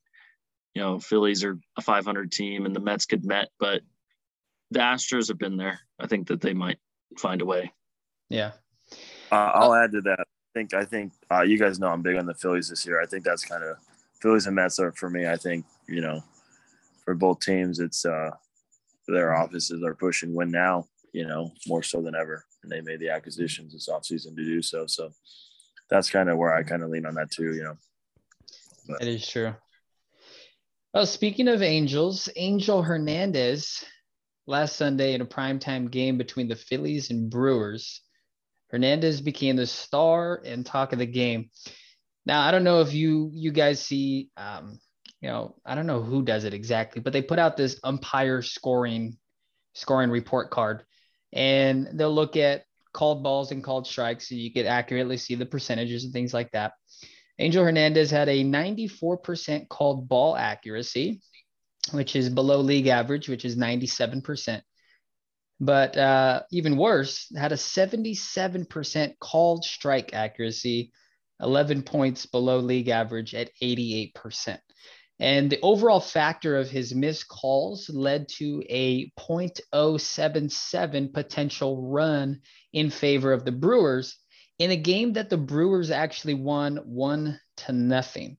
you 0.74 0.82
know, 0.82 0.98
Phillies 0.98 1.42
are 1.42 1.58
a 1.76 1.82
500 1.82 2.30
team 2.30 2.66
and 2.66 2.76
the 2.76 2.80
Mets 2.80 3.06
could 3.06 3.24
met, 3.24 3.48
but 3.58 3.80
the 4.70 4.80
Astros 4.80 5.28
have 5.28 5.38
been 5.38 5.56
there. 5.56 5.80
I 5.98 6.06
think 6.06 6.28
that 6.28 6.42
they 6.42 6.52
might 6.52 6.78
find 7.16 7.40
a 7.40 7.46
way. 7.46 7.72
Yeah. 8.28 8.52
Uh, 9.32 9.50
I'll 9.54 9.74
add 9.74 9.92
to 9.92 10.02
that. 10.02 10.20
I 10.20 10.24
think 10.54 10.74
I 10.74 10.84
think 10.84 11.12
uh, 11.30 11.42
you 11.42 11.58
guys 11.58 11.80
know 11.80 11.88
I'm 11.88 12.02
big 12.02 12.18
on 12.18 12.26
the 12.26 12.34
Phillies 12.34 12.68
this 12.68 12.86
year. 12.86 13.00
I 13.00 13.06
think 13.06 13.24
that's 13.24 13.44
kind 13.44 13.64
of 13.64 13.78
Phillies 14.20 14.46
and 14.46 14.56
Mets 14.56 14.78
are 14.78 14.92
for 14.92 15.10
me. 15.10 15.26
I 15.26 15.36
think 15.36 15.64
you 15.88 16.00
know, 16.00 16.22
for 17.04 17.14
both 17.14 17.40
teams, 17.40 17.80
it's 17.80 18.04
uh, 18.04 18.30
their 19.06 19.34
offices 19.34 19.82
are 19.82 19.94
pushing 19.94 20.34
win 20.34 20.50
now. 20.50 20.86
You 21.12 21.26
know, 21.26 21.52
more 21.66 21.82
so 21.82 22.02
than 22.02 22.14
ever, 22.14 22.44
and 22.62 22.70
they 22.70 22.80
made 22.80 23.00
the 23.00 23.10
acquisitions 23.10 23.72
this 23.72 23.88
offseason 23.88 24.36
to 24.36 24.44
do 24.44 24.62
so. 24.62 24.86
So 24.86 25.10
that's 25.88 26.10
kind 26.10 26.28
of 26.28 26.36
where 26.36 26.54
I 26.54 26.62
kind 26.62 26.82
of 26.82 26.90
lean 26.90 27.06
on 27.06 27.14
that 27.14 27.30
too. 27.30 27.54
You 27.54 27.64
know, 27.64 27.76
but. 28.88 29.02
it 29.02 29.08
is 29.08 29.26
true. 29.26 29.54
Well, 30.92 31.06
speaking 31.06 31.48
of 31.48 31.62
Angels, 31.62 32.28
Angel 32.36 32.82
Hernandez 32.82 33.84
last 34.46 34.76
Sunday 34.76 35.14
in 35.14 35.20
a 35.20 35.26
primetime 35.26 35.90
game 35.90 36.16
between 36.16 36.48
the 36.48 36.56
Phillies 36.56 37.10
and 37.10 37.30
Brewers. 37.30 38.00
Hernandez 38.70 39.20
became 39.20 39.56
the 39.56 39.66
star 39.66 40.42
and 40.44 40.64
talk 40.64 40.92
of 40.92 40.98
the 40.98 41.06
game. 41.06 41.50
Now, 42.28 42.42
I 42.42 42.50
don't 42.50 42.62
know 42.62 42.82
if 42.82 42.92
you 42.92 43.30
you 43.32 43.50
guys 43.50 43.82
see, 43.82 44.28
um, 44.36 44.78
you 45.22 45.30
know, 45.30 45.56
I 45.64 45.74
don't 45.74 45.86
know 45.86 46.02
who 46.02 46.22
does 46.22 46.44
it 46.44 46.52
exactly, 46.52 47.00
but 47.00 47.14
they 47.14 47.22
put 47.22 47.38
out 47.38 47.56
this 47.56 47.80
umpire 47.82 48.42
scoring 48.42 49.16
scoring 49.72 50.10
report 50.10 50.50
card, 50.50 50.84
and 51.32 51.88
they'll 51.94 52.14
look 52.14 52.36
at 52.36 52.64
called 52.92 53.22
balls 53.22 53.50
and 53.50 53.64
called 53.64 53.86
strikes, 53.86 54.28
so 54.28 54.34
you 54.34 54.52
could 54.52 54.66
accurately 54.66 55.16
see 55.16 55.36
the 55.36 55.46
percentages 55.46 56.04
and 56.04 56.12
things 56.12 56.34
like 56.34 56.50
that. 56.50 56.72
Angel 57.38 57.64
Hernandez 57.64 58.10
had 58.10 58.28
a 58.28 58.44
94% 58.44 59.68
called 59.68 60.08
ball 60.08 60.36
accuracy, 60.36 61.22
which 61.92 62.14
is 62.14 62.28
below 62.28 62.60
league 62.60 62.88
average, 62.88 63.28
which 63.28 63.44
is 63.44 63.56
97%. 63.56 64.60
But 65.60 65.96
uh, 65.96 66.42
even 66.50 66.76
worse, 66.76 67.32
had 67.36 67.52
a 67.52 67.56
77% 67.56 69.18
called 69.20 69.64
strike 69.64 70.12
accuracy, 70.12 70.92
11 71.40 71.82
points 71.82 72.26
below 72.26 72.58
league 72.58 72.88
average 72.88 73.34
at 73.34 73.50
88%. 73.62 74.58
And 75.20 75.50
the 75.50 75.60
overall 75.62 76.00
factor 76.00 76.56
of 76.56 76.70
his 76.70 76.94
missed 76.94 77.26
calls 77.28 77.88
led 77.88 78.28
to 78.36 78.62
a 78.68 79.10
0.077 79.18 81.12
potential 81.12 81.82
run 81.90 82.40
in 82.72 82.90
favor 82.90 83.32
of 83.32 83.44
the 83.44 83.50
Brewers 83.52 84.16
in 84.58 84.70
a 84.70 84.76
game 84.76 85.14
that 85.14 85.28
the 85.28 85.36
Brewers 85.36 85.90
actually 85.90 86.34
won 86.34 86.76
one 86.84 87.40
to 87.58 87.72
nothing. 87.72 88.36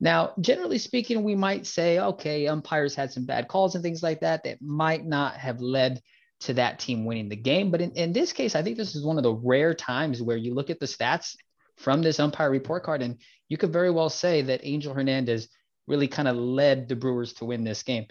Now, 0.00 0.32
generally 0.40 0.78
speaking, 0.78 1.22
we 1.24 1.34
might 1.34 1.66
say, 1.66 1.98
okay, 1.98 2.46
umpires 2.46 2.94
had 2.94 3.12
some 3.12 3.26
bad 3.26 3.48
calls 3.48 3.74
and 3.74 3.84
things 3.84 4.02
like 4.02 4.20
that 4.20 4.44
that 4.44 4.62
might 4.62 5.04
not 5.04 5.34
have 5.36 5.60
led 5.60 6.00
to 6.40 6.54
that 6.54 6.78
team 6.78 7.04
winning 7.04 7.28
the 7.28 7.36
game. 7.36 7.70
But 7.70 7.80
in, 7.80 7.92
in 7.92 8.12
this 8.12 8.32
case, 8.32 8.54
I 8.54 8.62
think 8.62 8.76
this 8.76 8.94
is 8.94 9.04
one 9.04 9.18
of 9.18 9.22
the 9.22 9.32
rare 9.32 9.74
times 9.74 10.20
where 10.20 10.36
you 10.36 10.54
look 10.54 10.68
at 10.70 10.80
the 10.80 10.86
stats 10.86 11.36
from 11.76 12.02
this 12.02 12.20
umpire 12.20 12.50
report 12.50 12.84
card 12.84 13.02
and 13.02 13.18
you 13.48 13.56
could 13.56 13.72
very 13.72 13.90
well 13.90 14.10
say 14.10 14.42
that 14.42 14.60
Angel 14.62 14.94
Hernandez 14.94 15.48
really 15.86 16.08
kind 16.08 16.28
of 16.28 16.36
led 16.36 16.88
the 16.88 16.96
Brewers 16.96 17.34
to 17.34 17.44
win 17.44 17.64
this 17.64 17.82
game. 17.82 18.06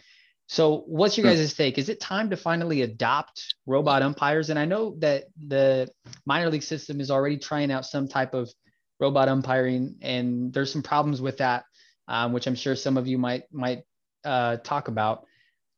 So, 0.47 0.83
what's 0.87 1.17
your 1.17 1.25
guys' 1.25 1.53
take? 1.53 1.77
Is 1.77 1.89
it 1.89 1.99
time 1.99 2.29
to 2.29 2.37
finally 2.37 2.81
adopt 2.81 3.55
robot 3.65 4.01
umpires? 4.01 4.49
And 4.49 4.59
I 4.59 4.65
know 4.65 4.95
that 4.99 5.25
the 5.37 5.89
minor 6.25 6.49
league 6.49 6.63
system 6.63 6.99
is 6.99 7.09
already 7.09 7.37
trying 7.37 7.71
out 7.71 7.85
some 7.85 8.07
type 8.07 8.33
of 8.33 8.51
robot 8.99 9.29
umpiring, 9.29 9.95
and 10.01 10.53
there's 10.53 10.71
some 10.71 10.83
problems 10.83 11.21
with 11.21 11.37
that, 11.37 11.63
um, 12.07 12.33
which 12.33 12.45
I'm 12.45 12.55
sure 12.55 12.75
some 12.75 12.97
of 12.97 13.07
you 13.07 13.17
might 13.17 13.43
might 13.51 13.83
uh, 14.25 14.57
talk 14.57 14.89
about. 14.89 15.25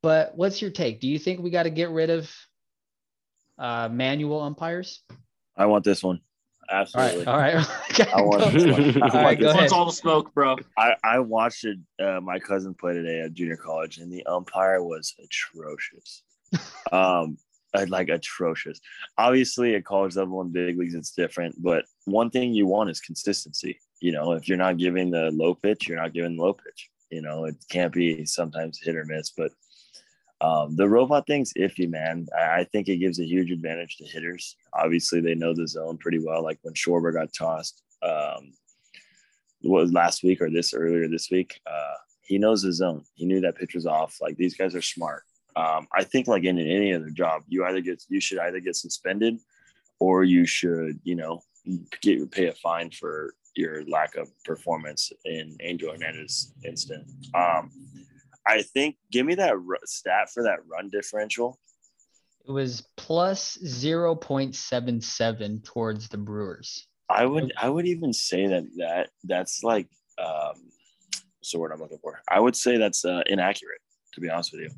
But 0.01 0.35
what's 0.35 0.61
your 0.61 0.71
take? 0.71 0.99
Do 0.99 1.07
you 1.07 1.19
think 1.19 1.39
we 1.39 1.51
got 1.51 1.63
to 1.63 1.69
get 1.69 1.89
rid 1.89 2.09
of 2.09 2.35
uh, 3.57 3.87
manual 3.91 4.41
umpires? 4.41 5.01
I 5.55 5.67
want 5.67 5.85
this 5.85 6.03
one. 6.03 6.21
Absolutely. 6.69 7.25
All 7.27 7.37
right. 7.37 7.55
All 7.55 7.61
right. 7.61 8.13
I 8.13 8.21
want, 8.21 8.41
all 8.43 9.21
right, 9.21 9.39
go 9.39 9.49
ahead. 9.49 9.71
all 9.71 9.85
the 9.85 9.91
smoke, 9.91 10.33
bro. 10.33 10.57
I, 10.77 10.95
I 11.03 11.19
watched 11.19 11.65
it. 11.65 11.77
Uh, 11.99 12.19
my 12.21 12.39
cousin 12.39 12.73
play 12.73 12.93
today 12.93 13.21
at 13.21 13.33
junior 13.33 13.57
college, 13.57 13.97
and 13.97 14.11
the 14.11 14.25
umpire 14.25 14.83
was 14.83 15.15
atrocious. 15.23 16.23
um, 16.91 17.37
uh, 17.73 17.85
like 17.89 18.09
atrocious. 18.09 18.79
Obviously, 19.17 19.75
at 19.75 19.85
college 19.85 20.15
level 20.15 20.41
and 20.41 20.53
big 20.53 20.77
leagues, 20.77 20.95
it's 20.95 21.11
different. 21.11 21.61
But 21.61 21.85
one 22.05 22.29
thing 22.29 22.53
you 22.53 22.67
want 22.67 22.89
is 22.89 22.99
consistency. 22.99 23.79
You 23.99 24.11
know, 24.11 24.33
if 24.33 24.47
you're 24.47 24.57
not 24.57 24.77
giving 24.77 25.11
the 25.11 25.31
low 25.31 25.55
pitch, 25.55 25.87
you're 25.87 26.01
not 26.01 26.13
giving 26.13 26.35
the 26.35 26.43
low 26.43 26.53
pitch. 26.53 26.89
You 27.09 27.21
know, 27.21 27.45
it 27.45 27.55
can't 27.69 27.93
be 27.93 28.25
sometimes 28.25 28.79
hit 28.81 28.95
or 28.95 29.05
miss, 29.05 29.31
but 29.31 29.51
um, 30.41 30.75
the 30.75 30.87
robot 30.87 31.27
thing's 31.27 31.53
iffy, 31.53 31.89
man. 31.89 32.27
I, 32.37 32.59
I, 32.59 32.63
think 32.65 32.89
it 32.89 32.97
gives 32.97 33.19
a 33.19 33.25
huge 33.25 33.51
advantage 33.51 33.97
to 33.97 34.05
hitters. 34.05 34.57
Obviously, 34.73 35.21
they 35.21 35.33
know 35.33 35.53
the 35.53 35.67
zone 35.67 35.97
pretty 35.97 36.19
well. 36.19 36.43
Like 36.43 36.59
when 36.61 36.73
Schwarber 36.73 37.13
got 37.13 37.33
tossed, 37.33 37.81
um, 38.03 38.51
was 39.63 39.93
last 39.93 40.23
week 40.23 40.41
or 40.41 40.49
this 40.49 40.73
earlier 40.73 41.07
this 41.07 41.29
week, 41.31 41.59
uh, 41.65 41.95
he 42.21 42.37
knows 42.37 42.61
the 42.61 42.73
zone. 42.73 43.03
He 43.13 43.25
knew 43.25 43.41
that 43.41 43.55
pitch 43.55 43.75
was 43.75 43.85
off. 43.85 44.17
Like 44.21 44.35
these 44.37 44.55
guys 44.55 44.75
are 44.75 44.81
smart. 44.81 45.23
Um, 45.55 45.87
I 45.93 46.03
think 46.03 46.27
like 46.27 46.43
in 46.43 46.59
any 46.59 46.93
other 46.93 47.09
job, 47.09 47.43
you 47.47 47.65
either 47.65 47.81
get 47.81 48.03
you 48.09 48.19
should 48.19 48.39
either 48.39 48.59
get 48.59 48.75
suspended, 48.75 49.39
or 49.99 50.23
you 50.23 50.45
should 50.45 50.99
you 51.03 51.15
know 51.15 51.41
get 52.01 52.29
pay 52.31 52.47
a 52.47 52.53
fine 52.53 52.91
for 52.91 53.33
your 53.55 53.85
lack 53.85 54.15
of 54.15 54.29
performance 54.43 55.11
in 55.23 55.55
Angel 55.61 55.91
Hernandez 55.91 56.53
instant. 56.65 57.09
Um, 57.33 57.71
I 58.47 58.61
think 58.61 58.97
give 59.11 59.25
me 59.25 59.35
that 59.35 59.53
r- 59.53 59.79
stat 59.85 60.29
for 60.33 60.43
that 60.43 60.59
run 60.67 60.89
differential. 60.89 61.59
It 62.47 62.51
was 62.51 62.87
plus 62.95 63.57
0.77 63.57 65.63
towards 65.63 66.09
the 66.09 66.17
Brewers. 66.17 66.87
I 67.09 67.25
would 67.25 67.53
I 67.57 67.69
would 67.69 67.85
even 67.85 68.13
say 68.13 68.47
that 68.47 68.63
that 68.77 69.09
that's 69.23 69.63
like 69.63 69.87
um 70.17 70.71
what's 71.39 71.51
the 71.51 71.59
word 71.59 71.71
I'm 71.71 71.79
looking 71.79 71.99
for? 71.99 72.21
I 72.29 72.39
would 72.39 72.55
say 72.55 72.77
that's 72.77 73.05
uh, 73.05 73.21
inaccurate 73.27 73.81
to 74.13 74.21
be 74.21 74.29
honest 74.29 74.51
with 74.51 74.61
you. 74.61 74.69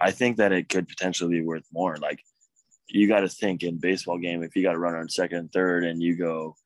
I 0.00 0.10
think 0.10 0.36
that 0.38 0.52
it 0.52 0.68
could 0.68 0.88
potentially 0.88 1.40
be 1.40 1.44
worth 1.44 1.64
more. 1.72 1.96
Like 1.96 2.20
you 2.88 3.08
got 3.08 3.20
to 3.20 3.28
think 3.28 3.62
in 3.62 3.78
baseball 3.78 4.18
game 4.18 4.42
if 4.42 4.56
you 4.56 4.62
got 4.62 4.74
a 4.74 4.78
run 4.78 4.94
on 4.94 5.08
second 5.08 5.38
and 5.38 5.52
third 5.52 5.84
and 5.84 6.02
you 6.02 6.16
go 6.16 6.56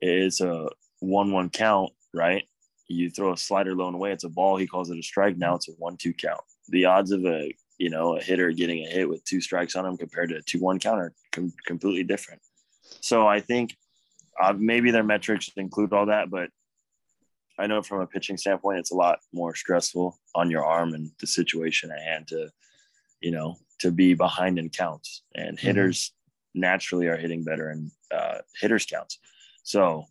it's 0.00 0.40
a 0.40 0.68
one 1.00 1.32
one 1.32 1.48
count, 1.48 1.92
right? 2.12 2.44
You 2.92 3.10
throw 3.10 3.32
a 3.32 3.36
slider 3.36 3.74
low 3.74 3.86
and 3.86 3.96
away, 3.96 4.12
it's 4.12 4.24
a 4.24 4.28
ball. 4.28 4.56
He 4.56 4.66
calls 4.66 4.90
it 4.90 4.98
a 4.98 5.02
strike. 5.02 5.36
Now 5.36 5.54
it's 5.54 5.68
a 5.68 5.72
one-two 5.72 6.14
count. 6.14 6.40
The 6.68 6.84
odds 6.84 7.10
of 7.10 7.24
a 7.24 7.54
you 7.78 7.90
know 7.90 8.16
a 8.16 8.22
hitter 8.22 8.50
getting 8.52 8.84
a 8.84 8.88
hit 8.88 9.08
with 9.08 9.24
two 9.24 9.40
strikes 9.40 9.74
on 9.76 9.86
him 9.86 9.96
compared 9.96 10.28
to 10.30 10.36
a 10.36 10.42
two-one 10.42 10.78
count 10.78 11.00
are 11.00 11.12
com- 11.32 11.52
completely 11.66 12.04
different. 12.04 12.40
So 13.00 13.26
I 13.26 13.40
think 13.40 13.76
uh, 14.40 14.54
maybe 14.56 14.90
their 14.90 15.02
metrics 15.02 15.50
include 15.56 15.92
all 15.92 16.06
that, 16.06 16.30
but 16.30 16.50
I 17.58 17.66
know 17.66 17.82
from 17.82 18.00
a 18.00 18.06
pitching 18.06 18.36
standpoint, 18.36 18.78
it's 18.78 18.92
a 18.92 18.96
lot 18.96 19.20
more 19.32 19.54
stressful 19.54 20.18
on 20.34 20.50
your 20.50 20.64
arm 20.64 20.94
and 20.94 21.10
the 21.20 21.26
situation 21.26 21.90
at 21.90 22.00
hand 22.00 22.28
to, 22.28 22.50
you 23.20 23.30
know, 23.30 23.56
to 23.80 23.90
be 23.90 24.14
behind 24.14 24.58
in 24.58 24.70
counts. 24.70 25.22
And 25.34 25.56
mm-hmm. 25.56 25.66
hitters 25.66 26.08
mm-hmm. 26.08 26.60
naturally 26.60 27.06
are 27.08 27.16
hitting 27.16 27.44
better 27.44 27.70
in 27.70 27.90
uh, 28.10 28.38
hitters 28.60 28.86
counts. 28.86 29.18
So 29.62 30.06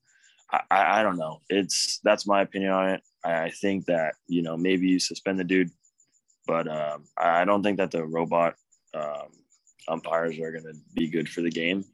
I, 0.51 0.99
I 0.99 1.03
don't 1.03 1.17
know. 1.17 1.39
It's 1.49 1.99
that's 2.03 2.27
my 2.27 2.41
opinion 2.41 2.71
on 2.71 2.89
it. 2.89 3.01
I 3.23 3.49
think 3.49 3.85
that 3.85 4.15
you 4.27 4.41
know 4.41 4.57
maybe 4.57 4.87
you 4.87 4.99
suspend 4.99 5.39
the 5.39 5.43
dude, 5.43 5.71
but 6.47 6.67
um, 6.67 7.05
I 7.17 7.45
don't 7.45 7.63
think 7.63 7.77
that 7.77 7.91
the 7.91 8.05
robot 8.05 8.55
um, 8.93 9.29
umpires 9.87 10.37
are 10.39 10.51
going 10.51 10.65
to 10.65 10.79
be 10.93 11.07
good 11.07 11.29
for 11.29 11.41
the 11.41 11.49
game. 11.49 11.85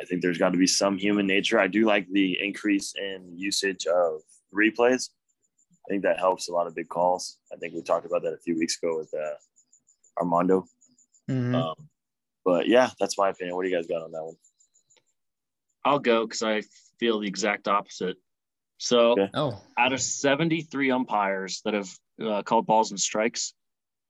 I 0.00 0.04
think 0.04 0.22
there's 0.22 0.38
got 0.38 0.50
to 0.50 0.58
be 0.58 0.66
some 0.66 0.98
human 0.98 1.26
nature. 1.26 1.60
I 1.60 1.68
do 1.68 1.84
like 1.84 2.08
the 2.10 2.38
increase 2.42 2.94
in 2.96 3.32
usage 3.36 3.86
of 3.86 4.22
replays. 4.52 5.10
I 5.86 5.90
think 5.90 6.02
that 6.02 6.18
helps 6.18 6.48
a 6.48 6.52
lot 6.52 6.66
of 6.66 6.74
big 6.74 6.88
calls. 6.88 7.38
I 7.52 7.56
think 7.56 7.74
we 7.74 7.82
talked 7.82 8.06
about 8.06 8.22
that 8.22 8.34
a 8.34 8.38
few 8.38 8.58
weeks 8.58 8.78
ago 8.82 8.98
with 8.98 9.12
uh, 9.14 9.34
Armando. 10.18 10.66
Mm-hmm. 11.30 11.54
Um, 11.54 11.74
but 12.44 12.68
yeah, 12.68 12.90
that's 12.98 13.18
my 13.18 13.30
opinion. 13.30 13.56
What 13.56 13.64
do 13.64 13.70
you 13.70 13.76
guys 13.76 13.86
got 13.86 14.02
on 14.02 14.12
that 14.12 14.24
one? 14.24 14.36
I'll 15.84 15.98
go 15.98 16.26
because 16.26 16.42
I 16.42 16.62
feel 16.98 17.20
the 17.20 17.28
exact 17.28 17.68
opposite. 17.68 18.16
So, 18.78 19.12
okay. 19.12 19.30
oh. 19.34 19.60
out 19.78 19.92
of 19.92 20.00
73 20.00 20.90
umpires 20.90 21.60
that 21.64 21.74
have 21.74 21.90
uh, 22.20 22.42
called 22.42 22.66
balls 22.66 22.90
and 22.90 23.00
strikes, 23.00 23.54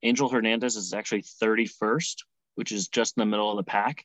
Angel 0.02 0.28
Hernandez 0.28 0.76
is 0.76 0.94
actually 0.94 1.22
31st, 1.22 2.16
which 2.54 2.72
is 2.72 2.88
just 2.88 3.16
in 3.16 3.20
the 3.20 3.26
middle 3.26 3.50
of 3.50 3.56
the 3.56 3.70
pack. 3.70 4.04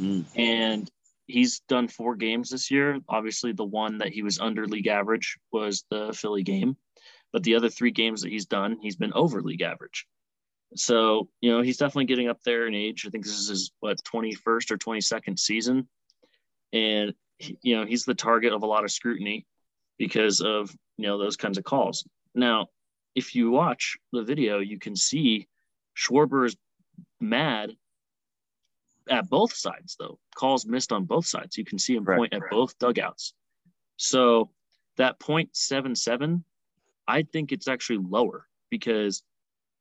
Mm. 0.00 0.24
And 0.36 0.90
he's 1.26 1.60
done 1.68 1.88
four 1.88 2.16
games 2.16 2.50
this 2.50 2.70
year. 2.70 3.00
Obviously, 3.08 3.52
the 3.52 3.64
one 3.64 3.98
that 3.98 4.12
he 4.12 4.22
was 4.22 4.38
under 4.38 4.66
league 4.66 4.86
average 4.86 5.38
was 5.52 5.84
the 5.90 6.12
Philly 6.12 6.42
game, 6.42 6.76
but 7.32 7.42
the 7.42 7.56
other 7.56 7.68
three 7.68 7.90
games 7.90 8.22
that 8.22 8.30
he's 8.30 8.46
done, 8.46 8.78
he's 8.80 8.96
been 8.96 9.12
over 9.12 9.42
league 9.42 9.62
average. 9.62 10.06
So, 10.74 11.28
you 11.40 11.50
know, 11.50 11.62
he's 11.62 11.78
definitely 11.78 12.06
getting 12.06 12.28
up 12.28 12.40
there 12.44 12.66
in 12.66 12.74
age. 12.74 13.04
I 13.06 13.10
think 13.10 13.24
this 13.24 13.38
is 13.38 13.48
his, 13.48 13.72
what, 13.80 13.98
21st 14.04 14.70
or 14.70 14.78
22nd 14.78 15.38
season 15.38 15.88
and 16.76 17.14
you 17.62 17.76
know 17.76 17.86
he's 17.86 18.04
the 18.04 18.14
target 18.14 18.52
of 18.52 18.62
a 18.62 18.66
lot 18.66 18.84
of 18.84 18.90
scrutiny 18.90 19.46
because 19.98 20.40
of 20.40 20.74
you 20.96 21.06
know 21.06 21.18
those 21.18 21.36
kinds 21.36 21.58
of 21.58 21.64
calls. 21.64 22.06
Now, 22.34 22.68
if 23.14 23.34
you 23.34 23.50
watch 23.50 23.96
the 24.12 24.22
video, 24.22 24.58
you 24.58 24.78
can 24.78 24.94
see 24.94 25.48
Schwarber 25.96 26.46
is 26.46 26.56
mad 27.20 27.72
at 29.08 29.28
both 29.28 29.54
sides 29.54 29.96
though. 29.98 30.18
Calls 30.34 30.66
missed 30.66 30.92
on 30.92 31.04
both 31.04 31.26
sides. 31.26 31.56
You 31.56 31.64
can 31.64 31.78
see 31.78 31.94
him 31.94 32.04
right, 32.04 32.18
point 32.18 32.34
at 32.34 32.42
right. 32.42 32.50
both 32.50 32.78
dugouts. 32.78 33.32
So 33.96 34.50
that 34.98 35.18
0.77, 35.18 36.42
I 37.08 37.22
think 37.22 37.52
it's 37.52 37.68
actually 37.68 37.98
lower 37.98 38.46
because 38.70 39.22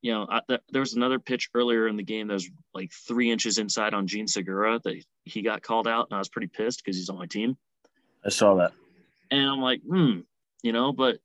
you 0.06 0.12
know, 0.12 0.28
I, 0.30 0.40
th- 0.48 0.62
there 0.70 0.82
was 0.82 0.94
another 0.94 1.18
pitch 1.18 1.50
earlier 1.56 1.88
in 1.88 1.98
the 1.98 2.04
game 2.04 2.28
that 2.28 2.36
was 2.36 2.48
like 2.76 2.92
three 3.08 3.32
inches 3.32 3.58
inside 3.58 3.96
on 3.96 4.06
Jean 4.06 4.28
Segura 4.28 4.80
that 4.84 5.04
he 5.24 5.42
got 5.42 5.64
called 5.64 5.88
out, 5.88 6.06
and 6.08 6.16
I 6.16 6.20
was 6.20 6.30
pretty 6.30 6.46
pissed 6.46 6.84
because 6.86 6.96
he's 6.96 7.10
on 7.10 7.18
my 7.18 7.26
team. 7.26 7.58
I 8.24 8.30
saw 8.30 8.54
that, 8.58 8.74
and 9.32 9.50
I'm 9.50 9.62
like, 9.62 9.82
hmm, 9.82 10.20
you 10.62 10.74
know, 10.74 10.94
but 10.94 11.18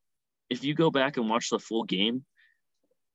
if 0.49 0.65
you 0.65 0.73
go 0.73 0.91
back 0.91 1.19
and 1.19 1.29
watch 1.29 1.51
the 1.51 1.59
full 1.59 1.85
game, 1.85 2.25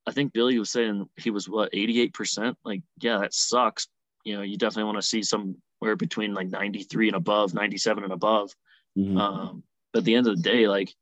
I 0.06 0.12
think 0.12 0.32
Billy 0.32 0.56
was 0.56 0.70
saying 0.70 1.08
he 1.16 1.30
was 1.30 1.48
what 1.48 1.72
88%. 1.72 2.54
Like, 2.64 2.82
yeah, 3.00 3.18
that 3.18 3.34
sucks. 3.34 3.88
You 4.22 4.36
know, 4.36 4.42
you 4.42 4.56
definitely 4.56 4.84
want 4.84 4.98
to 4.98 5.02
see 5.02 5.24
somewhere 5.24 5.96
between 5.98 6.32
like 6.32 6.46
93 6.46 7.08
and 7.08 7.16
above, 7.16 7.54
97 7.54 8.04
and 8.04 8.12
above. 8.12 8.52
Mm-hmm. 8.96 9.18
Um, 9.18 9.64
but 9.92 9.98
at 9.98 10.04
the 10.04 10.14
end 10.14 10.28
of 10.28 10.36
the 10.36 10.42
day, 10.42 10.68
like 10.68 10.94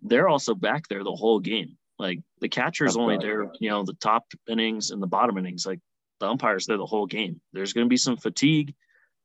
they're 0.00 0.28
also 0.28 0.54
back 0.54 0.86
there 0.86 1.02
the 1.02 1.10
whole 1.10 1.40
game. 1.40 1.76
Like 2.00 2.20
the 2.40 2.48
catcher 2.48 2.86
is 2.86 2.96
only 2.96 3.18
there, 3.18 3.52
you 3.60 3.68
know, 3.68 3.84
the 3.84 3.92
top 3.92 4.24
innings 4.48 4.90
and 4.90 5.02
the 5.02 5.06
bottom 5.06 5.36
innings. 5.36 5.66
Like 5.66 5.80
the 6.18 6.28
umpire's 6.28 6.64
there 6.64 6.78
the 6.78 6.86
whole 6.86 7.04
game. 7.04 7.42
There's 7.52 7.74
going 7.74 7.84
to 7.84 7.90
be 7.90 7.98
some 7.98 8.16
fatigue. 8.16 8.74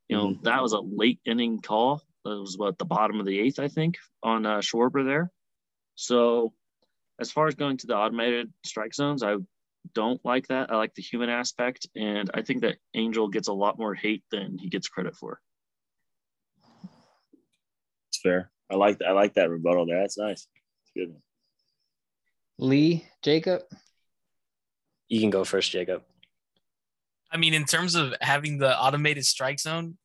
You 0.09 0.17
know, 0.17 0.27
mm-hmm. 0.27 0.43
that 0.43 0.61
was 0.61 0.73
a 0.73 0.81
late 0.81 1.21
inning 1.25 1.61
call. 1.61 2.03
That 2.25 2.37
was 2.37 2.57
what 2.57 2.77
the 2.77 2.83
bottom 2.83 3.21
of 3.21 3.25
the 3.25 3.39
eighth, 3.39 3.59
I 3.59 3.69
think, 3.69 3.95
on 4.21 4.45
uh, 4.45 4.57
Schwarber 4.57 5.05
there. 5.05 5.31
So, 5.95 6.51
as 7.17 7.31
far 7.31 7.47
as 7.47 7.55
going 7.55 7.77
to 7.77 7.87
the 7.87 7.95
automated 7.95 8.51
strike 8.65 8.93
zones, 8.93 9.23
I 9.23 9.37
don't 9.93 10.19
like 10.25 10.47
that. 10.47 10.69
I 10.69 10.75
like 10.75 10.93
the 10.95 11.01
human 11.01 11.29
aspect, 11.29 11.87
and 11.95 12.29
I 12.33 12.41
think 12.41 12.61
that 12.61 12.75
Angel 12.93 13.29
gets 13.29 13.47
a 13.47 13.53
lot 13.53 13.79
more 13.79 13.93
hate 13.93 14.23
than 14.31 14.57
he 14.57 14.67
gets 14.67 14.89
credit 14.89 15.15
for. 15.15 15.39
It's 18.09 18.19
fair. 18.21 18.51
I 18.69 18.75
like 18.75 18.99
I 19.01 19.13
like 19.13 19.35
that 19.35 19.49
rebuttal 19.49 19.85
there. 19.85 20.01
That's 20.01 20.17
nice. 20.17 20.47
It's 20.83 20.91
good. 20.93 21.15
Lee, 22.57 23.05
Jacob? 23.23 23.63
You 25.07 25.19
can 25.19 25.29
go 25.29 25.43
first, 25.43 25.71
Jacob. 25.71 26.03
I 27.31 27.37
mean, 27.37 27.53
in 27.53 27.65
terms 27.65 27.95
of 27.95 28.13
having 28.21 28.57
the 28.57 28.77
automated 28.79 29.25
strike 29.25 29.59
zone, 29.59 29.97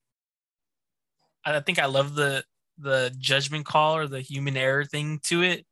I 1.44 1.60
think 1.60 1.78
I 1.78 1.86
love 1.86 2.14
the 2.14 2.44
the 2.78 3.14
judgment 3.18 3.66
call 3.66 3.96
or 3.96 4.06
the 4.06 4.20
human 4.20 4.56
error 4.56 4.84
thing 4.84 5.20
to 5.24 5.42
it. 5.42 5.66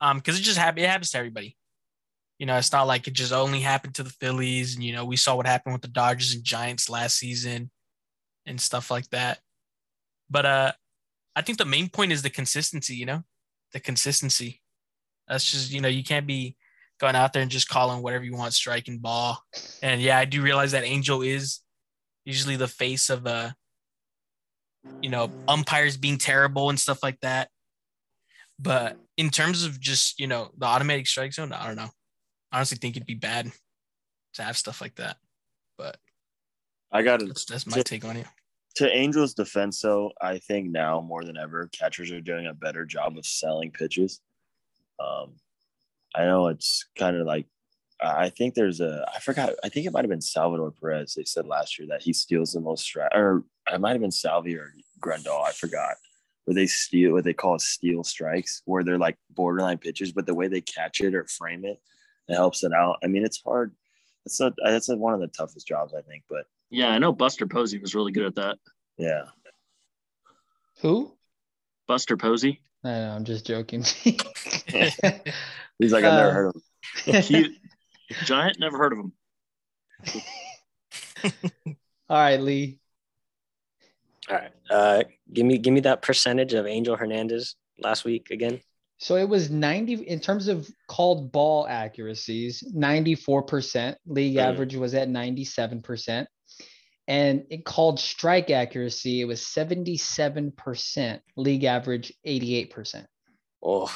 Um, 0.00 0.18
because 0.18 0.38
it 0.38 0.42
just 0.42 0.58
happens. 0.58 0.84
It 0.84 0.88
happens 0.88 1.10
to 1.10 1.18
everybody. 1.18 1.56
You 2.38 2.46
know, 2.46 2.56
it's 2.56 2.72
not 2.72 2.86
like 2.86 3.06
it 3.06 3.14
just 3.14 3.32
only 3.32 3.60
happened 3.60 3.94
to 3.96 4.02
the 4.02 4.10
Phillies, 4.10 4.74
and 4.74 4.82
you 4.82 4.92
know, 4.92 5.04
we 5.04 5.16
saw 5.16 5.36
what 5.36 5.46
happened 5.46 5.74
with 5.74 5.82
the 5.82 5.88
Dodgers 5.88 6.34
and 6.34 6.42
Giants 6.44 6.90
last 6.90 7.16
season, 7.18 7.70
and 8.46 8.60
stuff 8.60 8.90
like 8.90 9.08
that. 9.10 9.38
But 10.30 10.46
uh, 10.46 10.72
I 11.36 11.42
think 11.42 11.58
the 11.58 11.64
main 11.64 11.88
point 11.88 12.12
is 12.12 12.22
the 12.22 12.30
consistency. 12.30 12.96
You 12.96 13.06
know, 13.06 13.24
the 13.72 13.80
consistency. 13.80 14.62
That's 15.28 15.50
just 15.50 15.72
you 15.72 15.80
know 15.80 15.88
you 15.88 16.04
can't 16.04 16.26
be 16.26 16.56
going 17.00 17.16
out 17.16 17.32
there 17.32 17.42
and 17.42 17.50
just 17.50 17.68
calling 17.68 18.02
whatever 18.02 18.24
you 18.24 18.34
want, 18.34 18.54
striking 18.54 18.98
ball. 18.98 19.42
And 19.82 20.00
yeah, 20.00 20.18
I 20.18 20.24
do 20.24 20.42
realize 20.42 20.72
that 20.72 20.84
Angel 20.84 21.22
is 21.22 21.60
usually 22.24 22.56
the 22.56 22.68
face 22.68 23.10
of 23.10 23.26
uh 23.26 23.50
you 25.00 25.10
know 25.10 25.30
umpires 25.48 25.96
being 25.96 26.18
terrible 26.18 26.70
and 26.70 26.78
stuff 26.78 27.02
like 27.02 27.20
that. 27.20 27.48
But 28.58 28.96
in 29.16 29.30
terms 29.30 29.64
of 29.64 29.80
just 29.80 30.20
you 30.20 30.26
know 30.26 30.50
the 30.56 30.66
automatic 30.66 31.06
strike 31.06 31.32
zone, 31.32 31.52
I 31.52 31.66
don't 31.66 31.76
know. 31.76 31.90
I 32.52 32.58
honestly 32.58 32.78
think 32.78 32.96
it'd 32.96 33.06
be 33.06 33.14
bad 33.14 33.50
to 34.34 34.42
have 34.42 34.56
stuff 34.56 34.80
like 34.80 34.94
that. 34.96 35.16
But 35.76 35.96
I 36.92 37.02
got 37.02 37.22
it. 37.22 37.28
that's, 37.28 37.44
that's 37.44 37.66
my 37.66 37.82
take 37.82 38.04
on 38.04 38.16
it. 38.16 38.26
to 38.76 38.88
Angels' 38.88 39.34
defense, 39.34 39.80
though, 39.80 40.12
I 40.20 40.38
think 40.38 40.70
now 40.70 41.00
more 41.00 41.24
than 41.24 41.36
ever, 41.36 41.68
catchers 41.72 42.12
are 42.12 42.20
doing 42.20 42.46
a 42.46 42.54
better 42.54 42.84
job 42.84 43.18
of 43.18 43.26
selling 43.26 43.72
pitches. 43.72 44.20
Um, 44.98 45.34
I 46.14 46.24
know 46.24 46.48
it's 46.48 46.86
kind 46.96 47.16
of 47.16 47.26
like 47.26 47.46
I 48.00 48.28
think 48.28 48.54
there's 48.54 48.80
a 48.80 49.04
I 49.14 49.20
forgot 49.20 49.50
I 49.64 49.68
think 49.68 49.86
it 49.86 49.92
might 49.92 50.04
have 50.04 50.10
been 50.10 50.20
Salvador 50.20 50.72
Perez. 50.72 51.14
They 51.14 51.24
said 51.24 51.46
last 51.46 51.78
year 51.78 51.88
that 51.88 52.02
he 52.02 52.12
steals 52.12 52.52
the 52.52 52.60
most 52.60 52.84
strike, 52.84 53.14
or 53.14 53.44
it 53.72 53.80
might 53.80 53.92
have 53.92 54.00
been 54.00 54.10
Salvy 54.10 54.56
or 54.56 54.72
Grandal. 55.00 55.44
I 55.44 55.52
forgot 55.52 55.94
where 56.44 56.54
they 56.54 56.66
steal 56.66 57.12
what 57.12 57.24
they 57.24 57.32
call 57.32 57.58
steal 57.58 58.04
strikes, 58.04 58.62
where 58.66 58.84
they're 58.84 58.98
like 58.98 59.16
borderline 59.30 59.78
pitches, 59.78 60.12
but 60.12 60.26
the 60.26 60.34
way 60.34 60.46
they 60.46 60.60
catch 60.60 61.00
it 61.00 61.14
or 61.14 61.24
frame 61.24 61.64
it, 61.64 61.80
it 62.28 62.34
helps 62.34 62.62
it 62.64 62.72
out. 62.72 62.98
I 63.02 63.06
mean, 63.06 63.24
it's 63.24 63.40
hard. 63.42 63.74
It's 64.26 64.40
a 64.40 64.52
that's 64.62 64.88
a, 64.88 64.96
one 64.96 65.14
of 65.14 65.20
the 65.20 65.28
toughest 65.28 65.66
jobs 65.66 65.94
I 65.94 66.02
think, 66.02 66.24
but 66.28 66.44
Yeah, 66.70 66.88
I 66.88 66.98
know 66.98 67.12
Buster 67.12 67.46
Posey 67.46 67.78
was 67.78 67.94
really 67.94 68.12
good 68.12 68.26
at 68.26 68.34
that. 68.36 68.58
yeah. 68.98 69.24
Who? 70.80 71.16
Buster 71.86 72.16
Posey. 72.16 72.60
I 72.84 72.88
know, 72.90 73.10
I'm 73.12 73.24
just 73.24 73.46
joking. 73.46 73.82
He's 74.04 75.92
like 75.92 76.04
I've 76.04 76.14
never 76.14 76.28
Uh, 76.28 76.32
heard 76.32 76.46
of 76.48 76.54
him. 76.54 77.22
He, 77.22 77.58
Giant, 78.24 78.58
never 78.60 78.76
heard 78.76 78.92
of 78.92 78.98
him. 78.98 79.12
All 82.10 82.18
right, 82.18 82.40
Lee. 82.40 82.78
All 84.28 84.36
right. 84.36 84.50
Uh, 84.70 85.02
give 85.32 85.46
me 85.46 85.58
give 85.58 85.72
me 85.72 85.80
that 85.80 86.02
percentage 86.02 86.52
of 86.54 86.66
Angel 86.66 86.96
Hernandez 86.96 87.56
last 87.78 88.04
week 88.04 88.30
again. 88.30 88.60
So 88.98 89.16
it 89.16 89.28
was 89.28 89.50
90 89.50 89.94
in 90.06 90.20
terms 90.20 90.48
of 90.48 90.68
called 90.88 91.32
ball 91.32 91.66
accuracies, 91.66 92.62
94%. 92.74 93.96
League 94.06 94.36
Mm. 94.36 94.40
average 94.40 94.76
was 94.76 94.94
at 94.94 95.08
97%. 95.08 96.26
And 97.06 97.44
it 97.50 97.64
called 97.64 98.00
strike 98.00 98.50
accuracy, 98.50 99.20
it 99.20 99.26
was 99.26 99.40
77%. 99.42 101.20
League 101.36 101.64
average 101.64 102.12
88%. 102.26 103.04
Oh. 103.62 103.92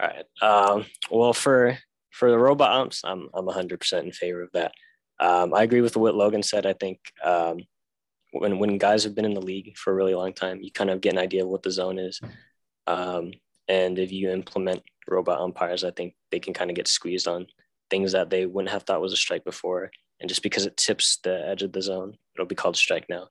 All 0.00 0.08
right. 0.08 0.24
Um, 0.40 0.86
well, 1.10 1.32
for 1.32 1.78
for 2.10 2.30
the 2.30 2.38
robot 2.38 2.72
umps, 2.72 3.02
I'm 3.04 3.28
I'm 3.34 3.46
100% 3.46 4.02
in 4.02 4.12
favor 4.12 4.42
of 4.42 4.50
that. 4.52 4.72
Um, 5.20 5.52
I 5.52 5.64
agree 5.64 5.80
with 5.80 5.96
what 5.96 6.14
Logan 6.14 6.42
said. 6.42 6.66
I 6.66 6.74
think 6.74 7.00
um, 7.24 7.58
when 8.32 8.58
when 8.58 8.78
guys 8.78 9.04
have 9.04 9.14
been 9.14 9.24
in 9.24 9.34
the 9.34 9.40
league 9.40 9.76
for 9.76 9.92
a 9.92 9.96
really 9.96 10.14
long 10.14 10.32
time, 10.32 10.60
you 10.62 10.70
kind 10.70 10.90
of 10.90 11.00
get 11.00 11.14
an 11.14 11.18
idea 11.18 11.42
of 11.42 11.48
what 11.48 11.62
the 11.62 11.70
zone 11.70 11.98
is. 11.98 12.20
Um, 12.86 13.32
and 13.66 13.98
if 13.98 14.12
you 14.12 14.30
implement 14.30 14.82
robot 15.08 15.40
umpires, 15.40 15.84
I 15.84 15.90
think 15.90 16.14
they 16.30 16.38
can 16.38 16.54
kind 16.54 16.70
of 16.70 16.76
get 16.76 16.88
squeezed 16.88 17.28
on 17.28 17.46
things 17.90 18.12
that 18.12 18.30
they 18.30 18.46
wouldn't 18.46 18.72
have 18.72 18.84
thought 18.84 19.00
was 19.00 19.12
a 19.12 19.16
strike 19.16 19.44
before. 19.44 19.90
And 20.20 20.28
just 20.28 20.42
because 20.42 20.66
it 20.66 20.76
tips 20.76 21.18
the 21.22 21.46
edge 21.46 21.62
of 21.62 21.72
the 21.72 21.82
zone, 21.82 22.16
it'll 22.34 22.46
be 22.46 22.54
called 22.54 22.76
strike 22.76 23.06
now. 23.08 23.28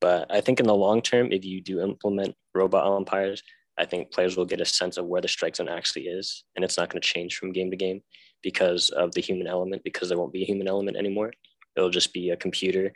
But 0.00 0.30
I 0.30 0.40
think 0.40 0.60
in 0.60 0.66
the 0.66 0.74
long 0.74 1.00
term, 1.00 1.32
if 1.32 1.44
you 1.44 1.62
do 1.62 1.80
implement 1.80 2.34
robot 2.54 2.86
umpires, 2.86 3.42
I 3.78 3.84
think 3.84 4.10
players 4.10 4.36
will 4.36 4.44
get 4.44 4.60
a 4.60 4.64
sense 4.64 4.96
of 4.96 5.06
where 5.06 5.20
the 5.20 5.28
strike 5.28 5.56
zone 5.56 5.68
actually 5.68 6.06
is, 6.06 6.44
and 6.54 6.64
it's 6.64 6.78
not 6.78 6.88
going 6.90 7.00
to 7.00 7.06
change 7.06 7.36
from 7.36 7.52
game 7.52 7.70
to 7.70 7.76
game 7.76 8.02
because 8.42 8.88
of 8.90 9.12
the 9.12 9.20
human 9.20 9.46
element. 9.46 9.82
Because 9.84 10.08
there 10.08 10.18
won't 10.18 10.32
be 10.32 10.42
a 10.42 10.46
human 10.46 10.68
element 10.68 10.96
anymore. 10.96 11.32
It'll 11.76 11.90
just 11.90 12.12
be 12.12 12.30
a 12.30 12.36
computer, 12.36 12.92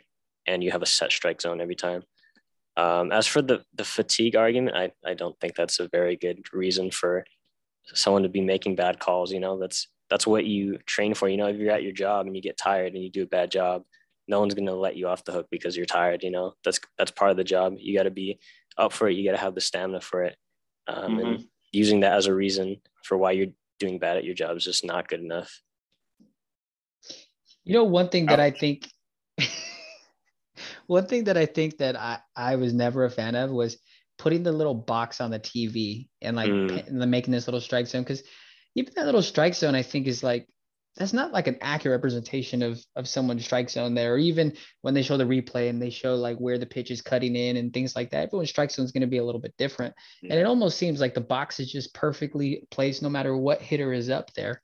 and 0.47 0.63
you 0.63 0.71
have 0.71 0.81
a 0.81 0.87
set 0.87 1.11
strike 1.11 1.41
zone 1.41 1.61
every 1.61 1.75
time. 1.75 2.03
Um, 2.77 3.11
as 3.11 3.27
for 3.27 3.41
the 3.41 3.63
the 3.73 3.83
fatigue 3.83 4.35
argument, 4.35 4.75
I 4.75 4.91
I 5.05 5.13
don't 5.13 5.39
think 5.39 5.55
that's 5.55 5.79
a 5.79 5.89
very 5.89 6.15
good 6.15 6.45
reason 6.53 6.91
for 6.91 7.25
someone 7.93 8.23
to 8.23 8.29
be 8.29 8.41
making 8.41 8.75
bad 8.75 8.99
calls. 8.99 9.31
You 9.31 9.39
know, 9.39 9.59
that's 9.59 9.87
that's 10.11 10.27
what 10.27 10.45
you 10.45 10.77
train 10.85 11.13
for. 11.15 11.29
You 11.29 11.37
know, 11.37 11.47
if 11.47 11.55
you're 11.57 11.71
at 11.71 11.83
your 11.83 11.93
job 11.93 12.27
and 12.27 12.35
you 12.35 12.41
get 12.41 12.57
tired 12.57 12.93
and 12.93 13.01
you 13.01 13.09
do 13.09 13.23
a 13.23 13.27
bad 13.27 13.49
job, 13.49 13.83
no 14.27 14.41
one's 14.41 14.53
going 14.53 14.67
to 14.67 14.75
let 14.75 14.97
you 14.97 15.07
off 15.07 15.23
the 15.23 15.31
hook 15.31 15.47
because 15.49 15.75
you're 15.75 15.85
tired. 15.85 16.21
You 16.21 16.31
know, 16.31 16.53
that's 16.65 16.79
that's 16.97 17.11
part 17.11 17.31
of 17.31 17.37
the 17.37 17.45
job. 17.45 17.75
You 17.79 17.97
got 17.97 18.03
to 18.03 18.11
be 18.11 18.37
up 18.77 18.91
for 18.91 19.07
it. 19.07 19.15
You 19.15 19.23
got 19.23 19.37
to 19.37 19.41
have 19.41 19.55
the 19.55 19.61
stamina 19.61 20.01
for 20.01 20.23
it. 20.23 20.35
Um, 20.87 21.17
And 21.17 21.45
using 21.71 22.01
that 22.01 22.13
as 22.13 22.27
a 22.27 22.35
reason 22.35 22.81
for 23.03 23.17
why 23.17 23.31
you're 23.31 23.53
doing 23.79 23.99
bad 23.99 24.17
at 24.17 24.25
your 24.25 24.35
job 24.35 24.57
is 24.57 24.65
just 24.65 24.85
not 24.85 25.07
good 25.07 25.21
enough. 25.21 25.61
You 27.63 27.73
know, 27.75 27.85
one 27.85 28.09
thing 28.09 28.25
that 28.25 28.39
I 28.39 28.51
think, 28.51 28.89
one 30.87 31.05
thing 31.05 31.23
that 31.25 31.37
I 31.37 31.45
think 31.45 31.77
that 31.77 31.95
I, 31.95 32.19
I 32.35 32.57
was 32.57 32.73
never 32.73 33.05
a 33.05 33.09
fan 33.09 33.35
of 33.35 33.51
was 33.51 33.77
putting 34.17 34.43
the 34.43 34.51
little 34.51 34.75
box 34.75 35.21
on 35.21 35.31
the 35.31 35.39
TV 35.39 36.09
and 36.21 36.35
like 36.35 36.49
Mm. 36.49 36.87
and 36.87 37.11
making 37.11 37.31
this 37.31 37.47
little 37.47 37.61
strike 37.61 37.87
zone. 37.87 38.03
Cause 38.03 38.23
even 38.75 38.93
that 38.95 39.05
little 39.05 39.21
strike 39.21 39.55
zone, 39.55 39.75
I 39.75 39.83
think 39.83 40.07
is 40.07 40.23
like, 40.23 40.47
that's 40.97 41.13
not 41.13 41.31
like 41.31 41.47
an 41.47 41.57
accurate 41.61 41.97
representation 41.97 42.61
of, 42.61 42.83
of 42.97 43.07
someone's 43.07 43.45
strike 43.45 43.69
zone 43.69 43.93
there. 43.93 44.15
Or 44.15 44.17
even 44.17 44.53
when 44.81 44.93
they 44.93 45.03
show 45.03 45.15
the 45.15 45.23
replay 45.23 45.69
and 45.69 45.81
they 45.81 45.89
show 45.89 46.15
like 46.15 46.37
where 46.37 46.57
the 46.57 46.65
pitch 46.65 46.91
is 46.91 47.01
cutting 47.01 47.35
in 47.35 47.55
and 47.55 47.73
things 47.73 47.95
like 47.95 48.09
that, 48.11 48.23
everyone's 48.27 48.49
strike 48.49 48.71
zone 48.71 48.85
is 48.85 48.91
going 48.91 49.01
to 49.01 49.07
be 49.07 49.17
a 49.17 49.23
little 49.23 49.39
bit 49.39 49.55
different. 49.57 49.95
And 50.21 50.33
it 50.33 50.45
almost 50.45 50.77
seems 50.77 50.99
like 50.99 51.13
the 51.13 51.21
box 51.21 51.59
is 51.61 51.71
just 51.71 51.93
perfectly 51.93 52.67
placed 52.71 53.01
no 53.01 53.09
matter 53.09 53.35
what 53.35 53.61
hitter 53.61 53.93
is 53.93 54.09
up 54.09 54.33
there. 54.33 54.61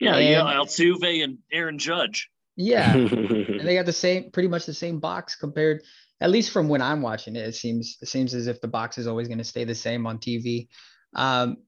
Yeah, 0.00 0.18
yeah, 0.18 0.40
And- 0.40 0.48
Altuve 0.48 1.22
and 1.22 1.38
Aaron 1.52 1.78
Judge. 1.78 2.30
Yeah. 2.56 2.92
and 2.96 3.60
they 3.60 3.74
got 3.74 3.84
the 3.86 3.92
same 3.92 4.30
pretty 4.30 4.48
much 4.48 4.64
the 4.64 4.72
same 4.74 4.98
box 4.98 5.36
compared 5.36 5.82
at 6.22 6.30
least 6.30 6.50
from 6.50 6.68
when 6.68 6.80
i'm 6.80 7.02
watching 7.02 7.36
it 7.36 7.46
it 7.46 7.54
seems 7.54 7.98
it 8.00 8.08
seems 8.08 8.32
as 8.32 8.46
if 8.46 8.58
the 8.62 8.68
box 8.68 8.96
is 8.96 9.06
always 9.06 9.28
going 9.28 9.36
to 9.36 9.44
stay 9.44 9.64
the 9.64 9.74
same 9.74 10.06
on 10.06 10.16
tv 10.16 10.68
um 11.14 11.58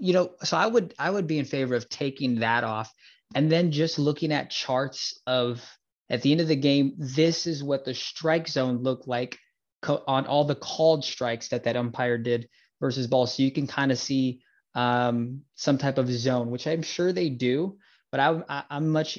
you 0.00 0.12
know 0.12 0.30
so 0.42 0.56
i 0.56 0.66
would 0.66 0.94
i 0.98 1.10
would 1.10 1.26
be 1.26 1.38
in 1.38 1.44
favor 1.44 1.74
of 1.74 1.88
taking 1.88 2.40
that 2.40 2.64
off 2.64 2.92
and 3.34 3.50
then 3.50 3.70
just 3.72 3.98
looking 3.98 4.32
at 4.32 4.50
charts 4.50 5.20
of 5.26 5.62
at 6.10 6.22
the 6.22 6.32
end 6.32 6.40
of 6.40 6.48
the 6.48 6.56
game 6.56 6.94
this 6.98 7.46
is 7.46 7.62
what 7.64 7.84
the 7.84 7.94
strike 7.94 8.48
zone 8.48 8.82
looked 8.82 9.08
like 9.08 9.38
co- 9.82 10.04
on 10.06 10.26
all 10.26 10.44
the 10.44 10.54
called 10.54 11.04
strikes 11.04 11.48
that 11.48 11.64
that 11.64 11.76
umpire 11.76 12.18
did 12.18 12.48
versus 12.80 13.06
ball. 13.06 13.26
So 13.26 13.42
you 13.42 13.50
can 13.50 13.66
kind 13.66 13.90
of 13.90 13.98
see 13.98 14.42
um 14.74 15.40
some 15.54 15.78
type 15.78 15.96
of 15.96 16.10
zone 16.10 16.50
which 16.50 16.66
i'm 16.66 16.82
sure 16.82 17.10
they 17.10 17.30
do 17.30 17.78
but 18.10 18.20
I, 18.20 18.42
I 18.48 18.64
i'm 18.70 18.90
much 18.90 19.18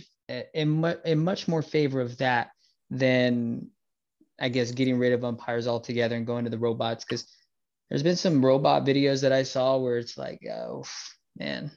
in, 0.53 0.69
mu- 0.69 1.01
in 1.03 1.23
much 1.23 1.47
more 1.47 1.61
favor 1.61 2.01
of 2.01 2.17
that 2.19 2.49
than 2.89 3.69
I 4.39 4.49
guess 4.49 4.71
getting 4.71 4.97
rid 4.97 5.13
of 5.13 5.23
umpires 5.23 5.67
altogether 5.67 6.15
and 6.15 6.27
going 6.27 6.43
to 6.43 6.49
the 6.49 6.57
robots 6.57 7.03
because 7.03 7.25
there's 7.89 8.03
been 8.03 8.15
some 8.15 8.43
robot 8.43 8.85
videos 8.85 9.21
that 9.21 9.31
I 9.31 9.43
saw 9.43 9.77
where 9.77 9.97
it's 9.97 10.17
like, 10.17 10.39
oh 10.51 10.83
man, 11.37 11.71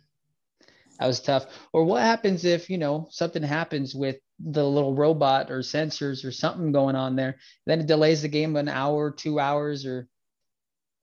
that 0.98 1.06
was 1.06 1.20
tough. 1.20 1.46
Or 1.72 1.84
what 1.84 2.02
happens 2.02 2.44
if 2.44 2.68
you 2.68 2.78
know 2.78 3.08
something 3.10 3.42
happens 3.42 3.94
with 3.94 4.16
the 4.38 4.66
little 4.66 4.94
robot 4.94 5.50
or 5.50 5.60
sensors 5.60 6.24
or 6.24 6.32
something 6.32 6.72
going 6.72 6.96
on 6.96 7.16
there? 7.16 7.36
Then 7.66 7.80
it 7.80 7.86
delays 7.86 8.22
the 8.22 8.28
game 8.28 8.56
an 8.56 8.68
hour, 8.68 9.10
two 9.10 9.38
hours, 9.38 9.86
or 9.86 10.08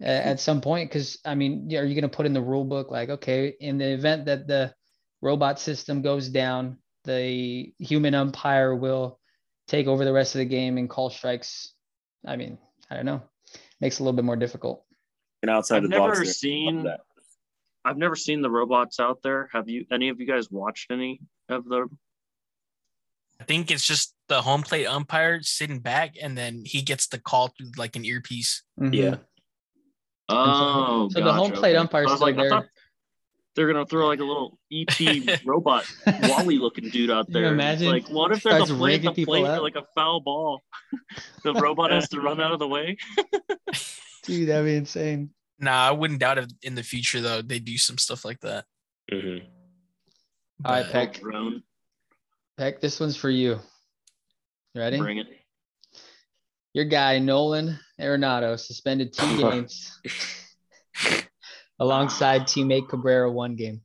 uh, 0.02 0.06
at 0.06 0.40
some 0.40 0.62
point. 0.62 0.90
Because 0.90 1.20
I 1.26 1.36
mean, 1.36 1.74
are 1.76 1.86
you 1.86 1.96
going 1.96 2.10
to 2.10 2.16
put 2.16 2.26
in 2.26 2.34
the 2.34 2.42
rule 2.42 2.66
book 2.66 2.92
like, 2.92 3.10
okay, 3.10 3.56
in 3.60 3.78
the 3.78 3.94
event 3.94 4.26
that 4.26 4.48
the 4.48 4.74
robot 5.22 5.60
system 5.60 6.02
goes 6.02 6.30
down, 6.30 6.78
the 7.06 7.74
human 7.80 8.14
umpire 8.14 8.76
will 8.76 9.20
take 9.68 9.88
over 9.88 10.06
the 10.06 10.14
rest 10.14 10.36
of 10.36 10.40
the 10.40 10.46
game 10.46 10.78
and 10.78 10.90
call 10.90 11.10
strikes. 11.10 11.74
I 12.26 12.36
mean, 12.36 12.58
I 12.90 12.96
don't 12.96 13.06
know. 13.06 13.22
Makes 13.80 13.96
it 13.96 14.02
a 14.02 14.04
little 14.04 14.16
bit 14.16 14.26
more 14.26 14.36
difficult. 14.36 14.84
And 15.42 15.50
outside 15.52 15.78
I've 15.78 15.84
the 15.84 15.90
never 15.90 16.08
box, 16.08 16.18
there. 16.20 16.26
seen- 16.26 16.76
Love 16.78 16.86
that. 16.86 17.00
I've 17.86 17.98
never 17.98 18.16
seen 18.16 18.42
the 18.42 18.50
robots 18.50 19.00
out 19.00 19.22
there. 19.24 19.50
Have 19.54 19.70
you? 19.70 19.86
Any 19.92 20.10
of 20.10 20.20
you 20.20 20.28
guys 20.28 20.52
watched 20.52 20.92
any 20.92 21.22
of 21.48 21.64
the? 21.66 21.88
I 23.40 23.44
think 23.46 23.72
it's 23.72 23.86
just 23.88 24.14
the 24.28 24.42
home 24.42 24.62
plate 24.64 24.86
umpire 24.88 25.42
sitting 25.42 25.80
back, 25.80 26.16
and 26.22 26.38
then 26.38 26.64
he 26.66 26.82
gets 26.82 27.08
the 27.08 27.18
call 27.18 27.54
through 27.58 27.72
like 27.78 27.96
an 27.96 28.04
earpiece. 28.04 28.64
Mhm. 28.78 28.94
Yeah. 28.94 29.16
Oh, 30.28 31.08
so 31.10 31.22
the 31.24 31.32
home 31.32 31.52
plate 31.54 31.76
okay. 31.76 31.78
umpire's 31.78 32.12
I 32.12 32.16
like, 32.16 32.36
there. 32.36 32.70
they're 33.56 33.72
gonna 33.72 33.86
throw 33.86 34.08
like 34.08 34.20
a 34.20 34.26
little 34.26 34.60
ET 34.70 35.00
robot 35.46 35.86
WALL-E 36.06 36.58
looking 36.60 36.90
dude 36.90 37.10
out 37.10 37.28
Can 37.28 37.36
you 37.36 37.42
there. 37.44 37.54
imagine? 37.54 37.88
Like, 37.88 38.10
what 38.10 38.34
if 38.34 38.44
there's 38.44 38.56
Starts 38.56 38.72
a 38.72 38.76
play, 38.76 38.98
the 38.98 39.14
people 39.14 39.36
play 39.36 39.44
for 39.46 39.62
like 39.62 39.78
a 39.78 39.86
foul 39.96 40.20
ball? 40.20 40.62
the 41.46 41.54
robot 41.54 41.92
has 41.92 42.10
to 42.10 42.20
run 42.20 42.42
out 42.42 42.52
of 42.52 42.60
the 42.60 42.68
way. 42.68 42.98
Dude, 44.28 44.50
that'd 44.50 44.66
be 44.66 44.76
insane. 44.76 45.32
Nah, 45.60 45.88
I 45.88 45.92
wouldn't 45.92 46.20
doubt 46.20 46.38
if 46.38 46.46
in 46.62 46.76
the 46.76 46.84
future 46.84 47.20
though 47.22 47.42
they 47.42 47.58
do 47.60 47.78
some 47.78 47.98
stuff 47.98 48.24
like 48.24 48.40
that. 48.42 48.66
Mm-hmm. 49.12 49.46
All 50.66 50.72
right, 50.72 50.84
But- 50.84 50.92
Peck. 50.92 51.14
Drone, 51.22 51.64
Peck, 52.58 52.80
this 52.82 53.00
one's 53.00 53.18
for 53.18 53.30
you. 53.30 53.60
You 54.74 54.82
ready? 54.82 54.98
bring 54.98 55.18
it. 55.18 55.28
Your 56.74 56.86
guy 56.86 57.18
Nolan 57.18 57.80
Arenado 58.00 58.60
suspended 58.60 59.14
two 59.14 59.38
games 59.42 60.00
alongside 61.80 62.42
teammate 62.44 62.90
Cabrera 62.90 63.32
one 63.32 63.56
game. 63.56 63.82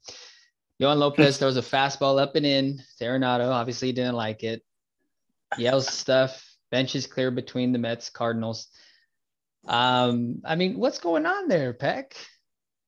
Yoan 0.80 0.96
Lopez 0.98 1.38
throws 1.38 1.56
a 1.56 1.62
fastball 1.62 2.20
up 2.20 2.36
and 2.36 2.44
in. 2.44 2.82
to 2.98 3.04
Arenado 3.04 3.48
obviously 3.50 3.92
didn't 3.92 4.16
like 4.16 4.42
it. 4.42 4.62
Yells 5.56 5.88
stuff. 5.88 6.44
Bench 6.70 6.94
is 6.94 7.06
clear 7.06 7.30
between 7.30 7.72
the 7.72 7.78
Mets 7.78 8.10
Cardinals. 8.10 8.68
Um, 9.66 10.42
I 10.44 10.56
mean, 10.56 10.78
what's 10.78 10.98
going 10.98 11.26
on 11.26 11.48
there, 11.48 11.72
Peck? 11.72 12.16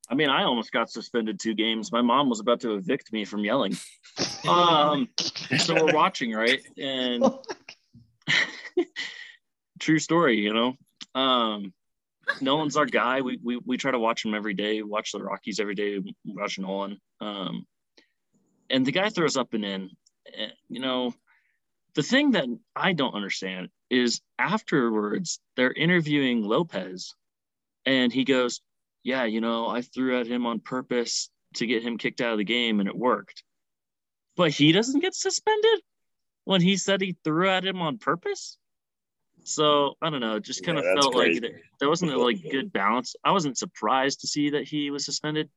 I 0.09 0.15
mean, 0.15 0.29
I 0.29 0.43
almost 0.43 0.71
got 0.71 0.91
suspended 0.91 1.41
two 1.41 1.55
games. 1.55 1.91
My 1.91 2.03
mom 2.03 2.29
was 2.29 2.41
about 2.41 2.61
to 2.61 2.75
evict 2.75 3.13
me 3.13 3.25
from 3.25 3.45
yelling. 3.45 3.77
Um, 4.47 5.09
so 5.59 5.75
we're 5.75 5.95
watching, 5.95 6.33
right? 6.33 6.61
And 6.77 7.25
true 9.81 9.99
story, 9.99 10.41
you 10.41 10.53
know. 10.53 10.75
Um, 11.15 11.73
Nolan's 12.41 12.77
our 12.77 12.87
guy. 12.87 13.23
We, 13.23 13.39
we 13.43 13.59
we 13.65 13.77
try 13.77 13.93
to 13.93 13.99
watch 13.99 14.25
him 14.25 14.35
every 14.35 14.55
day. 14.55 14.83
Watch 14.83 15.13
the 15.13 15.23
Rockies 15.23 15.61
every 15.61 15.75
day. 15.75 15.99
Watch 16.25 16.59
Nolan. 16.59 16.99
Um, 17.21 17.67
and 18.69 18.85
the 18.85 18.93
guy 18.93 19.09
throws 19.09 19.37
up 19.37 19.55
and 19.55 19.65
in. 19.65 19.91
You 20.69 20.81
know, 20.81 21.15
the 21.95 22.03
thing 22.03 22.33
that 22.33 22.47
I 22.75 22.93
don't 22.93 23.15
understand 23.15 23.69
is 23.90 24.20
afterwards 24.38 25.40
they're 25.57 25.73
interviewing 25.73 26.42
Lopez, 26.42 27.14
and 27.87 28.12
he 28.12 28.25
goes, 28.25 28.61
"Yeah, 29.03 29.25
you 29.25 29.40
know, 29.40 29.68
I 29.68 29.83
threw 29.83 30.18
at 30.18 30.27
him 30.27 30.47
on 30.47 30.61
purpose 30.61 31.31
to 31.55 31.66
get 31.66 31.83
him 31.83 31.99
kicked 31.99 32.20
out 32.20 32.33
of 32.33 32.38
the 32.38 32.44
game, 32.44 32.81
and 32.81 32.88
it 32.88 32.97
worked." 32.97 33.44
But 34.37 34.51
he 34.51 34.73
doesn't 34.73 35.01
get 35.01 35.14
suspended 35.14 35.81
when 36.44 36.61
he 36.61 36.77
said 36.77 37.01
he 37.01 37.16
threw 37.25 37.49
at 37.49 37.64
him 37.64 37.81
on 37.81 37.99
purpose. 37.99 38.59
So 39.44 39.94
I 40.01 40.11
don't 40.11 40.20
know. 40.20 40.37
It 40.37 40.44
just 40.44 40.64
kind 40.64 40.79
Yeah, 40.79 40.81
of 40.81 40.97
that's 40.97 41.05
felt 41.07 41.14
like 41.14 41.27
crazy. 41.27 41.40
there, 41.40 41.61
there 41.81 41.88
wasn't 41.88 42.12
a 42.12 42.18
like 42.18 42.42
good 42.51 42.73
balance. 42.73 43.14
I 43.23 43.31
wasn't 43.33 43.59
surprised 43.59 44.20
to 44.20 44.27
see 44.27 44.51
that 44.51 44.64
he 44.66 44.90
was 44.90 45.05
suspended. 45.05 45.51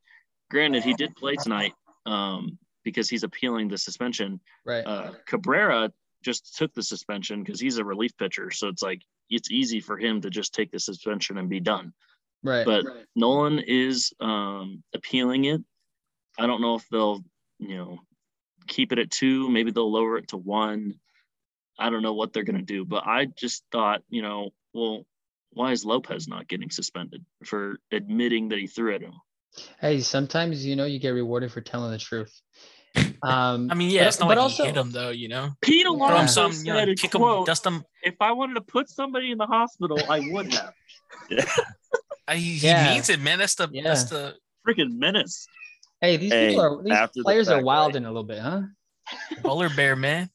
Granted, 0.51 0.83
he 0.83 0.93
did 0.93 1.15
play 1.15 1.35
tonight 1.35 1.73
um, 2.05 2.57
because 2.83 3.09
he's 3.09 3.23
appealing 3.23 3.69
the 3.69 3.77
suspension. 3.77 4.39
Right. 4.65 4.85
Uh, 4.85 5.13
Cabrera 5.25 5.91
just 6.27 6.57
took 6.57 6.73
the 6.73 6.83
suspension 6.83 7.43
because 7.43 7.59
he's 7.59 7.77
a 7.77 7.85
relief 7.85 8.15
pitcher, 8.17 8.51
so 8.51 8.67
it's 8.67 8.83
like 8.83 9.01
it's 9.29 9.51
easy 9.51 9.79
for 9.79 9.97
him 9.97 10.21
to 10.21 10.29
just 10.29 10.53
take 10.53 10.71
the 10.71 10.79
suspension 10.79 11.37
and 11.37 11.49
be 11.49 11.59
done. 11.59 11.93
right. 12.43 12.65
But 12.65 12.85
Nolan 13.15 13.59
is 13.59 14.13
um, 14.19 14.83
appealing 14.93 15.45
it. 15.45 15.61
I 16.37 16.45
don't 16.45 16.61
know 16.61 16.75
if 16.75 16.87
they'll, 16.89 17.23
you 17.59 17.77
know, 17.77 17.99
keep 18.67 18.91
it 18.91 18.99
at 18.99 19.09
two. 19.09 19.49
Maybe 19.49 19.71
they'll 19.71 19.91
lower 19.91 20.17
it 20.17 20.27
to 20.29 20.37
one. 20.37 20.95
I 21.79 21.89
don't 21.89 22.03
know 22.03 22.13
what 22.13 22.33
they're 22.33 22.43
going 22.43 22.59
to 22.59 22.73
do, 22.73 22.85
but 22.85 23.07
I 23.07 23.25
just 23.25 23.63
thought, 23.71 24.01
you 24.09 24.21
know, 24.21 24.49
well, 24.73 25.05
why 25.51 25.71
is 25.71 25.85
Lopez 25.85 26.27
not 26.27 26.47
getting 26.47 26.69
suspended 26.69 27.23
for 27.45 27.77
admitting 27.91 28.49
that 28.49 28.59
he 28.59 28.67
threw 28.67 28.93
at 28.93 29.01
him? 29.01 29.13
hey, 29.79 30.01
sometimes 30.01 30.65
you 30.65 30.75
know 30.75 30.85
you 30.85 30.99
get 30.99 31.09
rewarded 31.09 31.51
for 31.51 31.61
telling 31.61 31.91
the 31.91 31.97
truth. 31.97 32.41
Um, 33.23 33.69
I 33.71 33.73
mean, 33.75 33.89
yeah, 33.89 34.01
but- 34.03 34.07
it's 34.09 34.19
not 34.19 34.27
but 34.27 34.37
like 34.37 34.43
also- 34.43 34.63
he 34.63 34.69
hit 34.69 34.77
him 34.77 34.91
though, 34.91 35.09
you 35.09 35.27
know. 35.27 35.51
Pete 35.61 35.85
Throw 35.85 35.93
him 35.95 36.01
Alonso 36.01 36.49
some, 36.51 36.65
you 36.65 36.73
know, 36.73 36.79
said, 36.79 36.97
kick 36.97 37.15
him, 37.15 37.21
quote, 37.21 37.45
dust 37.47 37.65
him. 37.65 37.83
if 38.03 38.15
I 38.21 38.31
wanted 38.31 38.55
to 38.55 38.61
put 38.61 38.89
somebody 38.89 39.31
in 39.31 39.37
the 39.37 39.45
hospital, 39.47 39.99
I 40.09 40.19
would 40.31 40.53
have. 40.53 40.73
I, 42.27 42.35
he 42.35 42.57
Yeah. 42.67 42.93
means 42.93 43.09
it, 43.09 43.19
man. 43.19 43.39
That's 43.39 43.55
the 43.55 43.67
Yeah. 43.71 43.83
that's 43.83 44.05
the 44.05 44.35
Freaking 44.67 44.97
menace. 44.97 45.47
hey, 46.01 46.17
these 46.17 46.31
Hey, 46.31 46.49
people 46.49 46.61
are 46.63 46.83
these 46.83 46.91
after 46.93 47.19
the 47.19 47.23
players 47.23 47.47
are 47.49 47.55
fact, 47.57 47.65
wilding 47.65 48.05
a 48.05 48.09
little 48.09 48.23
bit, 48.23 48.39
huh? 48.39 48.61
polar 49.41 49.69
bear, 49.69 49.95
man. 49.95 50.29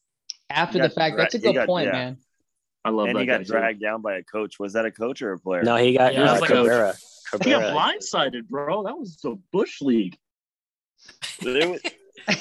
After 0.51 0.79
He 0.79 0.83
the 0.83 0.90
fact, 0.90 1.16
that's 1.16 1.35
a 1.35 1.38
good 1.38 1.55
got- 1.55 1.66
point, 1.66 1.87
yeah. 1.87 1.92
man. 1.92 2.16
I 2.85 2.90
love 2.90 3.07
and 3.09 3.16
that 3.16 3.20
he 3.20 3.27
guy. 3.27 3.33
got 3.38 3.46
too. 3.46 3.53
dragged 3.53 3.81
down 3.81 4.03
by 4.03 4.16
a 4.16 4.22
coach. 4.25 4.59
Was 4.59 4.72
that 4.72 4.85
a 4.85 4.90
coach 4.90 5.22
or 5.22 5.33
a 5.35 5.38
player? 5.38 5.62
No, 5.62 5.77
he 5.77 5.92
got 5.96 6.14
Yeah, 6.14 6.20
it 6.20 6.22
was 6.22 6.31
uh, 6.31 6.40
like 6.40 6.51
a- 6.51 6.55
Cabrera. 6.55 6.94
He 7.44 7.51
got 7.51 7.62
blindsided, 7.75 8.48
bro. 8.48 8.83
That 8.83 8.98
was 8.98 9.16
the 9.18 9.38
Bush 9.53 9.81
League. 9.81 10.18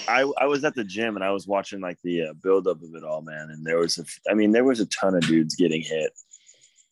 I, 0.08 0.32
I 0.40 0.46
was 0.46 0.64
at 0.64 0.76
the 0.76 0.84
gym 0.84 1.16
and 1.16 1.24
I 1.24 1.32
was 1.32 1.48
watching 1.48 1.80
like 1.82 1.98
the 2.04 2.24
uh, 2.28 2.34
buildup 2.42 2.82
of 2.82 2.94
it 2.96 3.04
all, 3.04 3.22
man. 3.22 3.50
And 3.50 3.66
there 3.66 3.78
was 3.80 3.98
a, 3.98 4.02
f- 4.02 4.20
I 4.30 4.34
mean, 4.34 4.52
there 4.52 4.64
was 4.64 4.80
a 4.80 4.86
ton 4.88 5.16
of 5.16 5.22
dudes 5.26 5.56
getting 5.56 5.82
hit. 5.82 6.12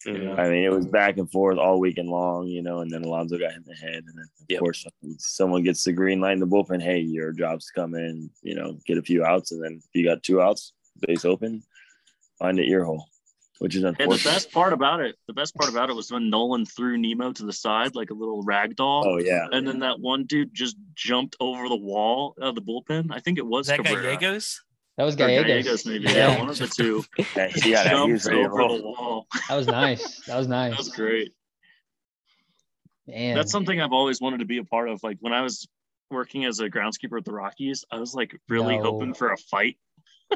Mhm. 0.06 0.39
I 0.39 0.49
mean, 0.49 0.63
it 0.63 0.71
was 0.71 0.86
back 0.88 1.17
and 1.17 1.30
forth 1.30 1.58
all 1.58 1.78
weekend 1.80 2.08
long, 2.08 2.47
you 2.47 2.62
know. 2.62 2.80
And 2.80 2.89
then 2.89 3.04
Alonso 3.04 3.38
got 3.38 3.52
hit 3.52 3.58
in 3.58 3.63
the 3.67 3.75
head, 3.75 4.04
and 4.08 4.17
then 4.17 4.23
of 4.39 4.45
Yep. 4.47 4.60
course 4.62 4.86
someone 5.17 5.62
gets 5.63 5.84
the 5.84 5.91
green 5.91 6.21
light 6.21 6.32
in 6.34 6.39
the 6.39 6.47
bullpen. 6.47 6.82
Hey, 6.82 6.99
your 6.99 7.34
job's 7.34 7.65
to 7.65 7.73
come 7.82 7.95
in, 7.95 8.30
you 8.41 8.56
know, 8.56 8.80
get 8.86 8.97
a 8.97 9.02
few 9.02 9.25
outs, 9.25 9.52
and 9.52 9.62
then 9.62 9.73
if 9.73 9.89
you 9.93 10.06
got 10.06 10.23
two 10.23 10.41
outs, 10.41 10.71
base 11.06 11.25
open, 11.25 11.62
find 12.38 12.58
the 12.58 12.69
ear 12.69 12.86
hole, 12.86 13.06
which 13.60 13.76
is 13.76 13.84
And 13.84 13.95
the 13.98 14.22
best 14.24 14.52
part 14.52 14.74
about 14.74 15.00
it, 15.02 15.15
the 15.28 15.34
best 15.34 15.54
part 15.56 15.69
about 15.69 15.89
it 15.89 15.95
was 15.95 16.12
when 16.12 16.30
Nolan 16.30 16.65
threw 16.65 16.98
Nemo 16.98 17.32
to 17.34 17.45
the 17.45 17.54
side 17.54 17.93
like 17.95 18.10
a 18.10 18.13
little 18.13 18.41
rag 18.41 18.76
doll. 18.76 19.04
Oh 19.06 19.17
yeah, 19.19 19.48
And 19.52 19.67
then 19.67 19.80
that 19.80 20.00
one 20.00 20.26
dude 20.26 20.54
just 20.54 20.76
jumped 20.95 21.36
over 21.39 21.69
the 21.69 21.76
wall 21.78 22.36
of 22.41 22.56
the 22.56 22.62
bullpen. 22.62 23.12
I 23.12 23.19
think 23.19 23.38
it 23.38 23.45
was 23.45 23.67
Was 23.67 23.67
that 23.67 23.78
Cabrera. 23.84 24.04
Gallegos? 24.17 24.62
That 24.98 25.04
was 25.06 25.15
Or 25.15 25.19
Gallegos. 25.19 25.45
Gallegos, 25.48 25.86
maybe. 25.86 26.04
Yeah. 26.06 26.13
Yeah. 26.13 26.39
one 26.39 26.50
of 26.50 26.58
the 26.58 26.67
two. 26.67 27.04
yeah, 27.36 27.48
he, 27.48 27.72
got, 27.72 27.86
Jumped 27.88 28.26
ready 28.26 28.43
to 28.43 28.50
over 28.50 28.58
the 28.78 28.82
wall. 28.84 29.28
That 29.48 29.56
was 29.56 29.67
nice. 29.67 30.19
That 30.26 30.38
was 30.38 30.48
nice. 30.48 30.72
That 30.72 30.78
was 30.80 30.89
great. 30.89 31.34
Man. 33.08 33.36
That's 33.36 33.52
something 33.52 33.82
I've 33.82 33.91
always 33.93 34.22
wanted 34.22 34.39
to 34.39 34.45
be 34.45 34.58
a 34.60 34.63
part 34.63 34.89
of. 34.89 35.02
Like 35.04 35.17
when 35.19 35.34
I 35.34 35.41
was 35.41 35.67
working 36.12 36.45
as 36.45 36.60
a 36.60 36.69
groundskeeper 36.69 37.17
at 37.17 37.26
the 37.26 37.32
Rockies, 37.34 37.86
I 37.91 38.00
was 38.00 38.13
like 38.13 38.36
really 38.50 38.78
No. 38.78 38.84
hoping 38.84 39.13
for 39.13 39.32
a 39.32 39.38
fight. 39.38 39.78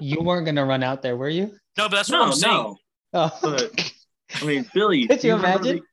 you 0.02 0.22
weren't 0.22 0.46
gonna 0.46 0.66
run 0.66 0.82
out 0.84 1.02
there, 1.02 1.16
were 1.16 1.30
you? 1.30 1.48
No, 1.78 1.86
but 1.90 1.92
that's 1.92 2.10
what 2.10 2.18
No, 2.20 2.24
I'm 2.26 2.34
saying. 2.34 2.54
no. 2.54 2.78
Oh. 3.14 3.32
But 3.42 3.94
I 4.42 4.46
mean, 4.46 4.66
Billy, 4.74 5.08
Could 5.08 5.24
you 5.24 5.36
remember 5.36 5.68
imagine? 5.68 5.86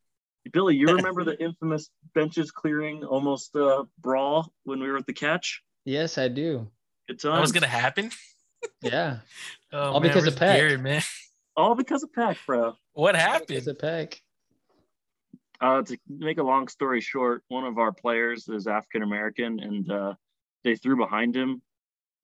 the- 0.44 0.50
Billy, 0.52 0.74
you 0.76 0.86
remember 0.96 1.22
the 1.24 1.38
infamous 1.42 1.90
benches 2.14 2.50
clearing 2.50 3.04
almost 3.04 3.54
uh, 3.54 3.84
brawl 3.98 4.52
when 4.64 4.80
we 4.80 4.88
were 4.90 4.96
at 4.96 5.06
the 5.06 5.12
catch? 5.12 5.62
yes, 5.84 6.18
I 6.18 6.28
do. 6.28 6.68
Good 7.08 7.20
time. 7.20 7.34
That 7.34 7.40
was 7.40 7.52
gonna 7.52 7.66
happen. 7.66 8.10
Yeah. 8.82 9.20
Oh, 9.72 9.92
All 9.94 10.00
man, 10.00 10.02
because 10.10 10.26
of 10.26 10.34
where's 10.34 10.38
Peck. 10.38 10.56
Garrett, 10.58 10.80
man. 10.82 11.02
All 11.56 11.74
because 11.74 12.02
of 12.02 12.12
Pack, 12.12 12.36
bro. 12.46 12.74
What 12.92 13.14
It's 13.14 13.24
happened? 13.24 13.68
a 13.68 13.74
peck. 13.74 14.20
Uh, 15.62 15.80
to 15.82 15.96
make 16.08 16.36
a 16.36 16.42
long 16.42 16.68
story 16.68 17.00
short, 17.00 17.42
one 17.48 17.64
of 17.64 17.78
our 17.78 17.90
players 17.92 18.48
is 18.48 18.66
African 18.66 19.02
American, 19.02 19.60
and 19.60 19.90
uh, 19.90 20.14
they 20.64 20.74
threw 20.76 20.96
behind 20.98 21.34
him, 21.34 21.62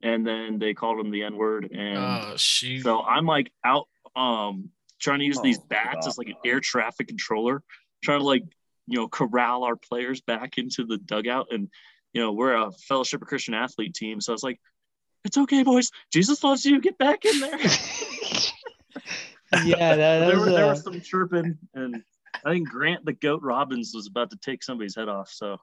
and 0.03 0.27
then 0.27 0.59
they 0.59 0.75
called 0.75 0.99
him 1.01 1.11
the 1.11 1.23
N 1.23 1.37
word, 1.39 1.71
and 1.73 1.99
Oh 1.99 2.35
shoot. 2.37 2.83
so 2.83 3.01
I'm 3.03 3.25
like 3.25 3.51
out, 3.65 3.89
um, 4.15 4.69
trying 5.01 5.21
to 5.21 5.25
use 5.25 5.41
these 5.41 5.59
Oh, 5.59 5.67
bats 5.69 6.07
God. 6.07 6.09
as 6.09 6.19
like 6.19 6.29
an 6.29 6.37
air 6.45 6.61
traffic 6.61 7.09
controller, 7.09 7.63
trying 8.03 8.21
to 8.21 8.25
like 8.25 8.43
you 8.87 8.99
know 8.99 9.09
corral 9.09 9.65
our 9.65 9.77
players 9.77 10.21
back 10.21 10.59
into 10.59 10.85
the 10.85 10.99
dugout, 10.99 11.49
and 11.51 11.69
you 12.13 12.23
know 12.23 12.33
we're 12.33 12.55
a 12.55 12.71
Fellowship 12.89 13.23
of 13.23 13.29
Christian 13.29 13.55
Athlete 13.55 13.95
team, 13.95 14.21
so 14.21 14.33
I 14.33 14.35
was 14.35 14.43
like, 14.43 14.61
it's 15.25 15.39
okay, 15.39 15.63
boys, 15.63 15.91
Jesus 16.13 16.43
loves 16.45 16.65
you, 16.65 16.81
get 16.81 16.99
back 16.99 17.25
in 17.25 17.41
there. 17.41 17.59
yeah, 19.65 19.97
that, 19.97 19.97
that 19.97 20.27
there, 20.27 20.39
was, 20.39 20.47
were, 20.47 20.53
there 20.53 20.67
uh, 20.67 20.71
was 20.71 20.83
some 20.83 21.01
chirping, 21.01 21.59
and 21.75 22.03
I 22.45 22.53
think 22.53 22.69
Grant 22.69 23.05
the 23.05 23.13
Goat 23.13 23.43
Robbins 23.43 23.93
was 23.95 24.07
about 24.07 24.31
to 24.31 24.37
take 24.37 24.63
somebody's 24.63 24.97
head 24.97 25.09
off. 25.09 25.31
So 25.31 25.59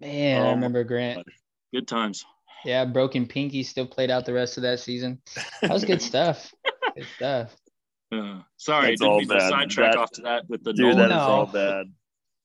man, 0.00 0.42
I 0.42 0.46
Oh, 0.46 0.50
remember 0.50 0.84
Grant. 0.84 1.26
good 1.72 1.88
times. 1.88 2.24
Yeah, 2.64 2.84
broken 2.84 3.26
pinky 3.26 3.62
still 3.62 3.86
played 3.86 4.10
out 4.10 4.26
the 4.26 4.32
rest 4.32 4.56
of 4.56 4.64
that 4.64 4.80
season. 4.80 5.20
That 5.62 5.70
was 5.70 5.84
good 5.84 6.02
stuff. 6.12 6.52
Good 6.96 7.06
stuff. 7.14 7.56
Uh, 8.10 8.40
sorry, 8.56 8.88
That's 8.90 9.00
didn't 9.00 9.12
all 9.12 9.18
mean 9.18 9.28
to 9.28 9.34
bad. 9.34 9.50
sidetrack 9.50 9.92
That- 9.92 9.98
off 10.00 10.10
to 10.12 10.22
that 10.22 10.48
with 10.48 10.64
the 10.64 10.72
dude, 10.72 10.96
Nolan. 10.96 10.98
that 10.98 11.04
is 11.10 11.10
No. 11.10 11.18
all 11.20 11.46
bad. 11.46 11.86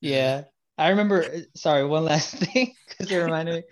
Yeah. 0.02 0.44
I 0.78 0.90
remember, 0.90 1.26
sorry, 1.56 1.86
one 1.86 2.04
last 2.04 2.32
thing 2.36 2.74
because 2.88 3.12
it 3.12 3.18
reminded 3.18 3.56
me. 3.56 3.64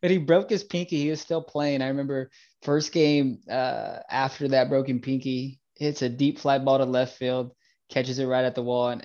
But 0.00 0.10
he 0.10 0.18
broke 0.18 0.48
his 0.50 0.64
pinky. 0.64 0.96
He 1.02 1.10
was 1.10 1.20
still 1.20 1.42
playing. 1.42 1.82
I 1.82 1.88
remember 1.88 2.30
first 2.62 2.92
game 2.92 3.38
uh, 3.50 3.98
after 4.10 4.48
that 4.48 4.68
broken 4.68 5.00
pinky, 5.00 5.58
hits 5.76 6.02
a 6.02 6.08
deep 6.08 6.38
fly 6.38 6.58
ball 6.58 6.78
to 6.78 6.84
left 6.84 7.16
field, 7.18 7.52
catches 7.90 8.18
it 8.18 8.26
right 8.26 8.44
at 8.44 8.54
the 8.54 8.62
wall. 8.62 8.88
And 8.90 9.02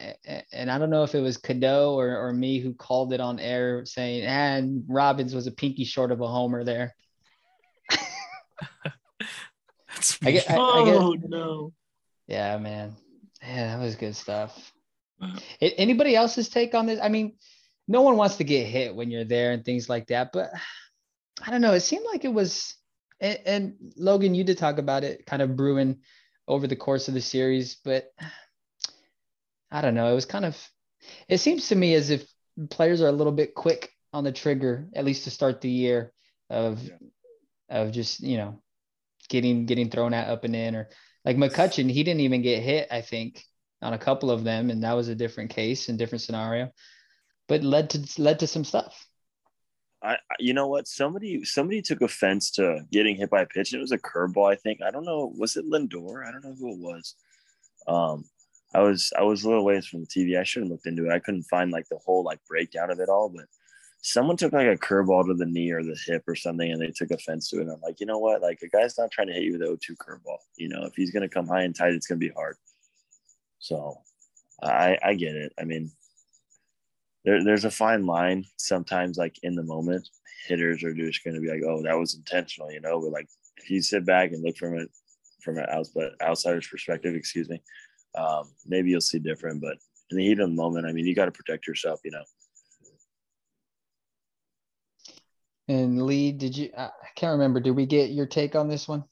and 0.52 0.72
I 0.72 0.78
don't 0.78 0.90
know 0.92 1.04
if 1.04 1.16
it 1.16 1.20
was 1.22 1.38
Cadeau 1.38 1.96
or, 1.96 2.16
or 2.18 2.32
me 2.34 2.60
who 2.60 2.74
called 2.74 3.12
it 3.14 3.20
on 3.22 3.40
air 3.40 3.86
saying, 3.86 4.24
and 4.24 4.84
Robbins 4.88 5.34
was 5.36 5.48
a 5.48 5.52
pinky 5.52 5.84
short 5.84 6.12
of 6.12 6.22
a 6.22 6.28
homer 6.28 6.64
there. 6.64 6.96
That's 9.90 10.18
I 10.24 10.32
get, 10.32 10.50
I, 10.50 10.54
I 10.56 10.58
oh 10.58 11.16
no! 11.28 11.74
Yeah, 12.28 12.58
man. 12.58 12.96
Yeah, 13.42 13.78
that 13.78 13.84
was 13.84 13.96
good 13.96 14.16
stuff. 14.16 14.72
Uh, 15.22 15.38
Anybody 15.62 16.16
else's 16.16 16.50
take 16.50 16.74
on 16.76 16.86
this? 16.86 17.00
I 17.02 17.10
mean, 17.10 17.36
no 17.88 18.02
one 18.02 18.18
wants 18.18 18.38
to 18.38 18.44
get 18.44 18.68
hit 18.68 18.96
when 18.96 19.12
you're 19.12 19.26
there 19.26 19.52
and 19.52 19.64
things 19.66 19.90
like 19.90 20.08
that, 20.08 20.32
but 20.32 20.52
I 21.46 21.52
don't 21.52 21.62
know. 21.62 21.74
It 21.74 21.82
seemed 21.82 22.06
like 22.06 22.24
it 22.26 22.34
was, 22.34 22.76
and, 23.20 23.40
and 23.46 23.74
Logan, 23.98 24.36
you 24.36 24.44
did 24.44 24.58
talk 24.58 24.78
about 24.78 25.04
it 25.04 25.26
kind 25.26 25.42
of 25.42 25.56
brewing 25.56 26.00
over 26.48 26.68
the 26.68 26.76
course 26.76 27.08
of 27.08 27.14
the 27.14 27.22
series, 27.22 27.76
but 27.84 28.12
I 29.72 29.82
don't 29.82 29.96
know. 29.96 30.12
It 30.12 30.16
was 30.16 30.26
kind 30.26 30.46
of, 30.46 30.58
it 31.28 31.40
seems 31.40 31.70
to 31.70 31.76
me 31.76 31.94
as 31.96 32.10
if 32.10 32.26
players 32.70 33.02
are 33.02 33.08
a 33.08 33.12
little 33.14 33.34
bit 33.34 33.56
quick 33.56 33.90
on 34.14 34.24
the 34.24 34.32
trigger, 34.32 34.88
at 34.96 35.06
least 35.06 35.24
to 35.26 35.32
start 35.32 35.62
the 35.62 35.70
year, 35.70 36.14
of 36.50 36.82
Yeah. 36.84 36.98
of 37.70 37.92
just 37.92 38.20
you 38.20 38.38
know 38.38 38.62
getting 39.30 39.66
getting 39.66 39.90
thrown 39.90 40.14
at 40.14 40.30
up 40.30 40.44
and 40.44 40.56
in, 40.56 40.76
or 40.76 40.90
like 41.26 41.38
McCutcheon, 41.38 41.90
he 41.90 42.04
didn't 42.04 42.22
even 42.22 42.42
get 42.42 42.64
hit, 42.64 42.88
I 42.92 43.02
think, 43.02 43.44
on 43.82 43.94
a 43.94 43.98
couple 43.98 44.32
of 44.32 44.44
them, 44.44 44.70
and 44.70 44.84
that 44.84 44.94
was 44.94 45.08
a 45.08 45.16
different 45.16 45.52
case 45.52 45.90
and 45.90 45.98
different 45.98 46.22
scenario, 46.22 46.72
but 47.48 47.64
led 47.64 47.90
to 47.92 48.22
led 48.22 48.40
to 48.40 48.48
some 48.48 48.64
stuff. 48.64 49.06
I, 50.04 50.18
you 50.38 50.54
know 50.54 50.68
what? 50.68 50.88
Somebody 50.88 51.46
somebody 51.46 51.82
took 51.82 52.02
offense 52.02 52.52
to 52.52 52.82
getting 52.92 53.16
hit 53.16 53.30
by 53.30 53.42
a 53.42 53.46
pitch. 53.46 53.74
It 53.74 53.80
was 53.80 53.94
a 53.94 53.98
curveball, 53.98 54.52
I 54.52 54.56
think. 54.56 54.82
I 54.82 54.92
don't 54.92 55.06
know. 55.06 55.34
Was 55.38 55.56
it 55.56 55.66
Lindor? 55.66 56.28
I 56.28 56.32
don't 56.32 56.44
know 56.44 56.56
who 56.60 56.74
it 56.74 56.80
was. 56.80 57.16
Um, 57.88 58.26
I 58.74 58.82
was 58.82 59.14
I 59.18 59.24
was 59.24 59.44
a 59.44 59.50
little 59.50 59.64
ways 59.64 59.88
from 59.88 60.02
the 60.02 60.08
TV. 60.08 60.38
I 60.38 60.44
should 60.44 60.64
have 60.64 60.72
looked 60.72 60.88
into 60.88 61.06
it. 61.06 61.14
I 61.14 61.20
couldn't 61.20 61.44
find 61.44 61.72
like 61.72 61.88
the 61.90 62.00
whole 62.06 62.24
like 62.24 62.40
breakdown 62.50 62.92
of 62.92 63.00
it 63.00 63.10
all, 63.10 63.30
but 63.30 63.46
someone 64.04 64.38
took 64.38 64.54
like 64.54 64.68
a 64.68 64.78
curveball 64.78 65.26
to 65.26 65.34
the 65.34 65.46
knee 65.46 65.72
or 65.72 65.82
the 65.82 65.98
hip 66.06 66.24
or 66.28 66.36
something, 66.36 66.70
and 66.70 66.82
they 66.82 66.92
took 66.92 67.10
offense 67.10 67.50
to 67.50 67.58
it. 67.58 67.62
And 67.62 67.72
I'm 67.72 67.82
like, 67.82 68.00
you 68.00 68.06
know 68.06 68.20
what? 68.20 68.42
Like 68.42 68.62
a 68.62 68.68
guy's 68.68 68.98
not 68.98 69.12
trying 69.12 69.28
to 69.28 69.34
hit 69.34 69.44
you 69.44 69.54
with 69.54 69.62
an 69.62 69.70
0-2 69.70 69.98
curveball. 69.98 70.38
You 70.58 70.70
know, 70.70 70.84
if 70.86 70.94
he's 70.96 71.12
gonna 71.12 71.30
come 71.30 71.48
high 71.48 71.64
and 71.64 71.76
tight, 71.76 71.94
it's 71.94 72.06
gonna 72.06 72.20
be 72.20 72.30
hard. 72.30 72.58
So 73.60 73.98
I 74.62 74.98
I 75.02 75.14
get 75.16 75.36
it. 75.36 75.54
I 75.60 75.64
mean, 75.64 75.92
there, 77.26 77.44
there's 77.44 77.66
a 77.66 77.72
fine 77.72 78.06
line 78.06 78.46
sometimes 78.58 79.18
like 79.18 79.38
in 79.44 79.56
the 79.56 79.64
moment 79.64 80.08
hitters 80.48 80.84
are 80.84 80.94
just 80.94 81.24
to 81.24 81.40
be 81.40 81.48
like 81.48 81.62
oh 81.66 81.82
that 81.82 81.98
was 81.98 82.16
intentional 82.16 82.72
you 82.72 82.82
know 82.82 83.00
but 83.00 83.12
like 83.12 83.30
if 83.58 83.70
you 83.70 83.82
sit 83.82 84.06
back 84.06 84.32
and 84.32 84.44
look 84.44 84.58
from 84.58 84.78
it 84.78 84.90
from 85.42 85.58
an 85.58 85.66
outside, 85.70 86.12
outsider's 86.22 86.68
perspective 86.68 87.16
excuse 87.16 87.50
me 87.50 87.62
um, 88.18 88.52
maybe 88.66 88.90
you'll 88.90 89.02
see 89.02 89.20
different 89.20 89.62
but 89.62 89.78
in 90.12 90.18
the 90.18 90.26
heat 90.26 90.40
of 90.40 90.50
the 90.50 90.56
moment 90.56 90.86
i 90.86 90.92
mean 90.92 91.06
you 91.06 91.16
got 91.16 91.26
to 91.26 91.32
protect 91.32 91.66
yourself 91.66 92.02
you 92.04 92.12
know 92.12 92.24
And 95.68 96.06
Lee, 96.06 96.32
did 96.32 96.58
you? 96.58 96.70
I 96.78 96.86
I 96.86 97.08
can't 97.16 97.32
remember. 97.34 97.60
Did 97.60 97.72
we 97.72 97.86
get 97.86 98.12
your 98.12 98.26
take 98.26 98.56
on 98.56 98.68
this 98.68 98.88
one? 98.88 99.04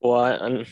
Well, 0.00 0.20
I, 0.20 0.32
I'm 0.36 0.64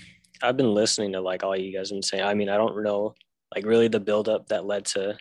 I've 0.42 0.56
been 0.56 0.74
listening 0.74 1.12
to 1.12 1.20
like 1.20 1.44
all 1.44 1.56
you 1.56 1.76
guys 1.76 1.90
been 1.90 2.02
saying. 2.02 2.24
I 2.24 2.34
mean, 2.34 2.48
I 2.48 2.56
don't 2.56 2.82
know 2.82 3.14
like 3.54 3.64
really 3.64 3.88
the 3.88 4.00
buildup 4.00 4.48
that 4.48 4.64
led 4.66 4.86
to 4.86 5.16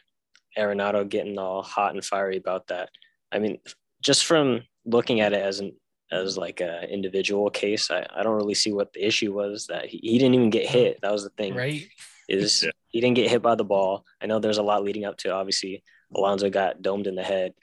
Arenado 0.58 1.08
getting 1.08 1.38
all 1.38 1.62
hot 1.62 1.94
and 1.94 2.04
fiery 2.04 2.38
about 2.38 2.68
that. 2.68 2.90
I 3.32 3.40
mean, 3.40 3.60
just 4.02 4.26
from 4.26 4.64
looking 4.86 5.22
at 5.22 5.34
it 5.34 5.42
as 5.42 5.60
an 5.60 5.74
as 6.12 6.38
like 6.38 6.60
a 6.60 6.92
individual 6.92 7.50
case, 7.50 7.90
I, 7.92 8.06
I 8.14 8.24
don't 8.24 8.36
really 8.36 8.54
see 8.54 8.74
what 8.74 8.92
the 8.94 9.06
issue 9.06 9.32
was 9.34 9.68
that 9.68 9.86
he, 9.86 10.00
he 10.04 10.18
didn't 10.18 10.36
even 10.36 10.50
get 10.50 10.68
hit. 10.68 11.00
That 11.02 11.12
was 11.12 11.24
the 11.24 11.30
thing. 11.30 11.56
Right. 11.56 11.88
Is 12.28 12.64
Yeah. 12.64 12.72
he 12.90 13.00
didn't 13.00 13.16
get 13.16 13.30
hit 13.30 13.42
by 13.42 13.56
the 13.56 13.64
ball. 13.64 14.06
I 14.22 14.26
know 14.26 14.40
there's 14.40 14.58
a 14.58 14.64
lot 14.64 14.84
leading 14.84 15.06
up 15.06 15.18
to 15.20 15.34
obviously 15.34 15.84
Alonso 16.14 16.50
got 16.50 16.82
domed 16.82 17.08
in 17.08 17.16
the 17.16 17.24
head. 17.24 17.54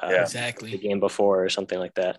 Uh, 0.00 0.08
Yeah. 0.10 0.24
the 0.24 0.78
game 0.78 1.00
before 1.00 1.44
or 1.44 1.48
something 1.48 1.78
like 1.78 1.94
that. 1.94 2.18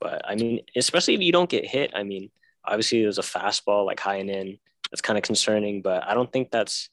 But 0.00 0.22
I 0.24 0.36
mean, 0.36 0.60
especially 0.76 1.14
if 1.14 1.20
you 1.20 1.32
don't 1.32 1.50
get 1.50 1.66
hit, 1.66 1.90
I 1.94 2.04
mean, 2.04 2.30
obviously 2.64 3.02
there's 3.02 3.18
a 3.18 3.22
fastball 3.22 3.84
like 3.86 4.00
high 4.00 4.16
and 4.16 4.30
in. 4.30 4.58
That's 4.90 5.02
kind 5.02 5.18
of 5.18 5.24
concerning, 5.24 5.82
but 5.82 6.04
I 6.06 6.14
don't 6.14 6.32
think 6.32 6.50
that's 6.50 6.88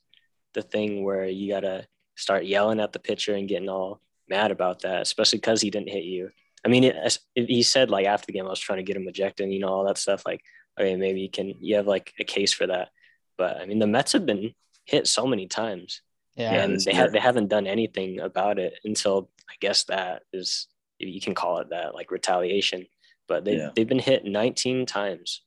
the 0.53 0.61
thing 0.61 1.03
where 1.03 1.25
you 1.25 1.53
gotta 1.53 1.87
start 2.15 2.45
yelling 2.45 2.79
at 2.79 2.91
the 2.91 2.99
pitcher 2.99 3.35
and 3.35 3.47
getting 3.47 3.69
all 3.69 4.01
mad 4.27 4.51
about 4.51 4.81
that, 4.81 5.01
especially 5.01 5.37
because 5.37 5.61
he 5.61 5.69
didn't 5.69 5.89
hit 5.89 6.03
you. 6.03 6.31
I 6.65 6.67
mean, 6.67 6.83
it, 6.83 7.19
it, 7.35 7.49
he 7.49 7.61
said 7.61 7.89
like 7.91 8.07
after 8.07 8.25
the 8.25 8.33
game, 8.33 8.47
I 8.47 8.49
was 8.49 8.59
trying 8.59 8.77
to 8.79 8.83
get 8.83 8.97
him 8.97 9.07
ejected, 9.07 9.43
and, 9.43 9.53
you 9.53 9.59
know, 9.59 9.69
all 9.69 9.85
that 9.85 9.99
stuff. 9.99 10.23
Like, 10.25 10.41
okay, 10.79 10.95
maybe 10.95 11.21
you 11.21 11.29
can 11.29 11.53
you 11.61 11.75
have 11.75 11.87
like 11.87 12.13
a 12.19 12.23
case 12.23 12.51
for 12.51 12.67
that. 12.67 12.89
But 13.37 13.57
I 13.57 13.65
mean, 13.65 13.79
the 13.79 13.87
Mets 13.87 14.13
have 14.13 14.25
been 14.25 14.53
hit 14.85 15.07
so 15.07 15.27
many 15.27 15.47
times 15.47 16.01
Yeah. 16.35 16.53
Yeah, 16.53 16.63
and 16.63 16.79
they 16.79 16.91
year. 16.91 17.01
have 17.01 17.11
they 17.11 17.19
haven't 17.19 17.47
done 17.47 17.67
anything 17.67 18.19
about 18.19 18.59
it 18.59 18.73
until 18.83 19.29
I 19.49 19.53
guess 19.59 19.85
that 19.85 20.23
is 20.33 20.67
you 20.99 21.21
can 21.21 21.33
call 21.35 21.59
it 21.59 21.69
that 21.69 21.93
like 21.93 22.11
retaliation. 22.11 22.87
But 23.27 23.45
they 23.45 23.57
Yeah. 23.57 23.69
they've 23.75 23.87
been 23.87 23.99
hit 23.99 24.25
19 24.25 24.85
times 24.85 25.41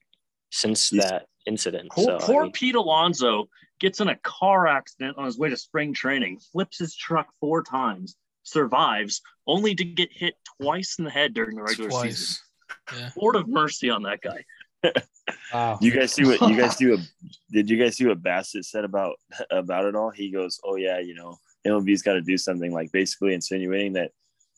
since 0.51 0.93
Yes. 0.93 1.11
that 1.11 1.27
incident. 1.47 1.91
Poor, 1.91 2.05
so 2.05 2.17
I 2.17 2.21
poor 2.21 2.43
mean, 2.45 2.53
Pete 2.53 2.75
Alonso 2.75 3.49
gets 3.81 4.01
in 4.01 4.09
a 4.09 4.17
car 4.17 4.67
accident 4.67 5.17
on 5.19 5.25
his 5.25 5.39
way 5.39 5.49
to 5.51 5.57
spring 5.57 5.93
training, 5.95 6.41
flips 6.53 6.79
his 6.79 6.97
truck 6.97 7.29
four 7.41 7.63
times, 7.63 8.17
survives, 8.43 9.21
only 9.47 9.75
to 9.75 9.85
get 9.85 10.11
hit 10.13 10.35
twice 10.61 10.97
in 10.99 11.05
the 11.05 11.11
head 11.11 11.33
during 11.35 11.57
the 11.57 11.63
regular 11.63 11.91
season. 11.91 12.37
Yeah. 12.95 13.11
Lord 13.17 13.37
of 13.37 13.47
mercy 13.47 13.89
on 13.91 14.03
that 14.03 14.21
guy. 14.21 14.45
Wow. 15.53 15.79
you 15.81 15.91
guys 15.91 16.13
see 16.13 16.25
what 16.25 16.41
you 16.49 16.57
guys 16.57 16.77
see 16.79 16.87
what 16.87 17.01
did 17.51 17.69
you 17.71 17.77
guys 17.83 17.97
see 17.97 18.07
what 18.07 18.23
Bassitt 18.23 18.65
said 18.65 18.85
about 18.85 19.17
about 19.51 19.85
it 19.87 19.95
all 19.97 20.11
he 20.11 20.31
goes 20.31 20.61
oh 20.65 20.77
yeah 20.77 20.99
you 20.99 21.15
know 21.15 21.37
mlb's 21.67 22.03
got 22.03 22.13
to 22.15 22.21
do 22.23 22.37
something 22.39 22.73
like 22.73 22.91
basically 22.93 23.35
insinuating 23.35 23.95
that 23.95 24.11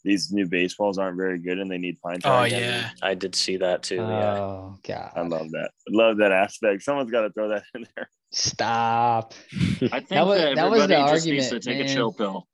these 0.05 0.33
new 0.33 0.47
baseballs 0.47 0.99
aren't 0.99 1.17
very 1.17 1.39
good 1.39 1.59
and 1.59 1.71
they 1.71 1.79
need 1.79 2.01
pine 2.01 2.17
Oh 2.25 2.29
tar. 2.29 2.49
yeah. 2.49 2.91
I 3.03 3.15
did 3.15 3.35
see 3.35 3.57
that 3.59 3.83
too. 3.83 3.97
yeah. 3.97 4.39
Oh 4.39 4.79
God. 4.83 5.13
I 5.15 5.21
love 5.23 5.51
that. 5.51 5.71
Love 5.89 6.17
that 6.19 6.33
aspect. 6.33 6.83
Someone's 6.83 7.11
got 7.11 7.21
to 7.23 7.31
throw 7.31 7.49
that 7.51 7.65
in 7.75 7.87
there. 7.95 8.09
Stop. 8.33 9.35
I 9.53 10.01
think 10.01 10.09
That 10.09 10.27
was- 10.27 10.39
that, 10.41 10.57
that 10.57 10.71
was 10.71 10.81
everybody 10.83 11.07
the 11.07 11.15
just 11.15 11.27
needs 11.27 11.49
to 11.51 11.61
take 11.61 11.79
man. 11.79 11.87
a 11.87 11.95
chill 11.95 12.13
pill. 12.13 12.47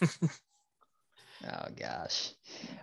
Oh 1.46 1.66
gosh. 1.78 2.30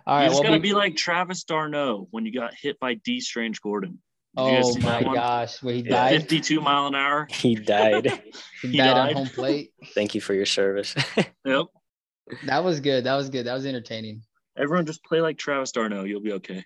All 0.06 0.20
you 0.22 0.28
just 0.28 0.34
Well, 0.40 0.50
gotta 0.50 0.60
be- 0.60 0.68
be 0.70 0.74
like 0.74 0.94
Travis 0.96 1.42
d'Arnaud 1.44 2.06
when 2.12 2.24
you 2.26 2.32
got 2.32 2.54
hit 2.54 2.78
by 2.78 2.94
Dee 2.94 3.20
Strange-Gordon. 3.20 3.98
Did 4.36 4.46
you 4.46 4.50
guys 4.56 4.64
oh 4.76 4.78
my 4.80 5.14
gosh, 5.14 5.62
where 5.62 5.74
he 5.74 5.80
Yeah. 5.80 5.90
died. 6.10 6.20
52 6.22 6.60
mile 6.60 6.86
an 6.86 6.94
hour. 6.94 7.26
He 7.30 7.54
died. 7.54 8.06
He, 8.62 8.68
he 8.68 8.76
died, 8.78 8.94
died. 8.94 9.08
on 9.08 9.14
home 9.14 9.26
plate. 9.26 9.72
Thank 9.94 10.14
you 10.14 10.20
for 10.20 10.34
your 10.34 10.46
service. 10.46 10.94
Yep. 11.44 11.66
That 12.44 12.62
was 12.62 12.78
good. 12.80 13.04
That 13.04 13.16
was 13.16 13.28
good. 13.28 13.46
That 13.46 13.54
was 13.54 13.66
entertaining. 13.66 14.22
Everyone 14.56 14.86
just 14.86 15.02
play 15.04 15.20
like 15.20 15.36
Travis 15.36 15.72
d'Arnaud. 15.72 16.04
You'll 16.04 16.20
be 16.22 16.32
okay. 16.34 16.64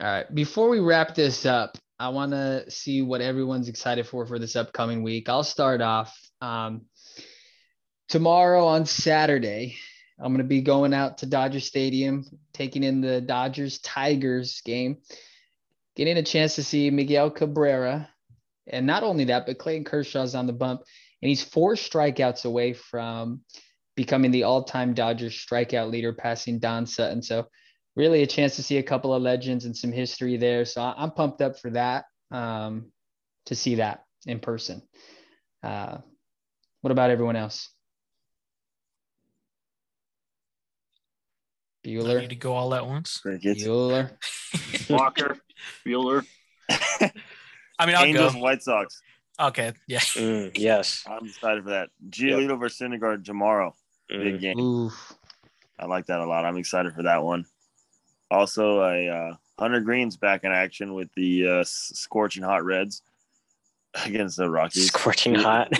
All 0.00 0.06
right. 0.06 0.32
Before 0.32 0.68
we 0.68 0.78
wrap 0.78 1.14
this 1.16 1.44
up, 1.44 1.76
I 1.98 2.10
want 2.10 2.30
to 2.32 2.70
see 2.70 3.02
what 3.02 3.20
everyone's 3.20 3.68
excited 3.68 4.06
for 4.06 4.24
for 4.26 4.38
this 4.38 4.54
upcoming 4.54 5.02
week. 5.02 5.28
I'll 5.28 5.42
start 5.44 5.80
off. 5.80 6.16
Um, 6.40 6.82
tomorrow 8.08 8.66
on 8.66 8.86
Saturday, 8.86 9.76
I'm 10.20 10.28
going 10.32 10.38
to 10.38 10.44
be 10.44 10.62
going 10.62 10.94
out 10.94 11.18
to 11.18 11.26
Dodger 11.26 11.60
Stadium, 11.60 12.24
taking 12.52 12.82
in 12.84 13.00
the 13.00 13.20
Dodgers 13.20 13.78
Tigers 13.80 14.60
game, 14.64 14.98
getting 15.96 16.16
a 16.16 16.22
chance 16.22 16.56
to 16.56 16.62
see 16.62 16.90
Miguel 16.90 17.30
Cabrera. 17.30 18.08
And 18.66 18.86
not 18.86 19.02
only 19.02 19.24
that, 19.24 19.46
but 19.46 19.58
Clayton 19.58 19.84
Kershaw's 19.84 20.34
on 20.34 20.46
the 20.46 20.52
bump, 20.52 20.82
and 21.20 21.28
he's 21.28 21.42
four 21.42 21.74
strikeouts 21.74 22.44
away 22.44 22.72
from 22.72 23.42
becoming 23.94 24.30
the 24.30 24.44
all 24.44 24.64
time 24.64 24.94
Dodgers 24.94 25.34
strikeout 25.34 25.90
leader, 25.90 26.12
passing 26.12 26.58
Don 26.58 26.86
Sutton. 26.86 27.22
So, 27.22 27.46
really 27.96 28.22
a 28.22 28.26
chance 28.26 28.56
to 28.56 28.62
see 28.62 28.78
a 28.78 28.82
couple 28.82 29.14
of 29.14 29.22
legends 29.22 29.64
and 29.64 29.76
some 29.76 29.92
history 29.92 30.36
there. 30.36 30.64
So 30.64 30.82
I'm 30.82 31.12
pumped 31.12 31.40
up 31.40 31.58
for 31.58 31.70
that, 31.70 32.06
um, 32.30 32.90
to 33.46 33.54
see 33.54 33.76
that 33.76 34.04
in 34.26 34.40
person. 34.40 34.82
Uh, 35.62 35.98
what 36.80 36.90
about 36.90 37.10
everyone 37.10 37.36
else? 37.36 37.73
I 41.84 41.88
need 41.88 41.98
Bueller. 41.98 42.28
to 42.28 42.34
go 42.36 42.52
all 42.54 42.74
at 42.74 42.86
once. 42.86 43.18
Crickets. 43.18 43.62
Bueller. 43.64 44.10
Walker, 44.90 45.36
Bueller. 45.86 46.24
I 46.70 47.86
mean, 47.86 47.94
I'll 47.96 48.04
Angels 48.04 48.30
go. 48.32 48.34
and 48.34 48.42
White 48.42 48.62
Sox. 48.62 49.00
Okay. 49.40 49.72
Yeah. 49.86 49.98
Mm, 50.14 50.56
yes. 50.56 51.04
I'm 51.06 51.26
excited 51.26 51.64
for 51.64 51.70
that. 51.70 51.90
Giolito 52.08 52.58
versus 52.58 52.78
Syndergaard 52.80 53.24
tomorrow. 53.24 53.74
Big 54.08 54.36
Mm. 54.36 54.40
game. 54.40 54.58
Oof. 54.60 55.12
I 55.78 55.86
like 55.86 56.06
that 56.06 56.20
a 56.20 56.26
lot. 56.26 56.44
I'm 56.44 56.56
excited 56.56 56.94
for 56.94 57.02
that 57.02 57.22
one. 57.22 57.44
Also, 58.30 58.80
a 58.82 59.08
uh, 59.08 59.34
Hunter 59.58 59.80
Greene's 59.80 60.16
back 60.16 60.44
in 60.44 60.52
action 60.52 60.94
with 60.94 61.08
the 61.16 61.48
uh, 61.48 61.64
scorching 61.66 62.42
hot 62.44 62.64
Reds 62.64 63.02
against 64.04 64.36
the 64.36 64.48
Rockies. 64.48 64.86
Scorching 64.88 65.34
hot. 65.34 65.72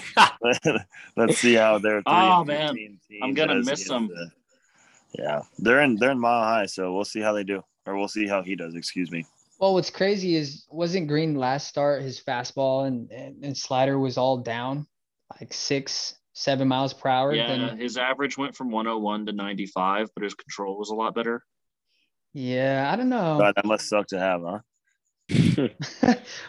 Let's 1.17 1.39
see 1.39 1.55
how 1.55 1.79
they're. 1.79 2.03
three 2.03 2.13
Oh, 2.13 2.39
and 2.41 2.47
man. 2.49 2.69
15 2.77 2.99
I'm 3.23 3.35
gonna 3.35 3.63
miss 3.63 3.89
them. 3.89 4.09
the- 4.09 4.31
yeah, 5.19 5.43
they're 5.59 5.83
in 5.83 5.97
they're 5.97 6.13
in 6.13 6.19
mile 6.19 6.43
high, 6.43 6.67
so 6.67 6.93
we'll 6.93 7.05
see 7.05 7.21
how 7.21 7.33
they 7.33 7.45
do, 7.45 7.63
or 7.87 7.97
we'll 7.97 8.09
see 8.09 8.27
how 8.27 8.43
he 8.43 8.57
does. 8.57 8.75
Excuse 8.75 9.11
me. 9.11 9.25
Well, 9.61 9.75
what's 9.75 9.91
crazy 9.91 10.37
is 10.37 10.67
wasn't 10.71 11.09
Greene 11.09 11.37
last 11.37 11.69
start 11.69 12.03
his 12.03 12.21
fastball 12.21 12.87
and, 12.87 13.11
and, 13.13 13.45
and 13.45 13.57
slider 13.57 13.99
was 13.99 14.19
all 14.19 14.39
down 14.39 14.87
like 15.41 15.53
six, 15.53 16.17
seven 16.33 16.69
miles 16.69 16.93
per 16.93 17.09
hour. 17.09 17.35
Yeah, 17.35 17.49
Then 17.49 17.79
his 17.79 17.97
average 17.97 18.37
went 18.37 18.57
from 18.57 18.71
101 18.71 19.27
to 19.27 19.33
95, 19.33 20.11
but 20.15 20.25
his 20.25 20.35
control 20.35 20.79
was 20.79 20.91
a 20.91 20.95
lot 20.95 21.15
better. 21.15 21.45
yeah, 22.33 22.91
I 22.93 22.97
don't 22.97 23.09
know. 23.09 23.39
God, 23.39 23.55
that 23.57 23.65
must 23.65 23.89
suck 23.89 24.07
to 24.09 24.19
have, 24.19 24.43
huh? 24.43 24.59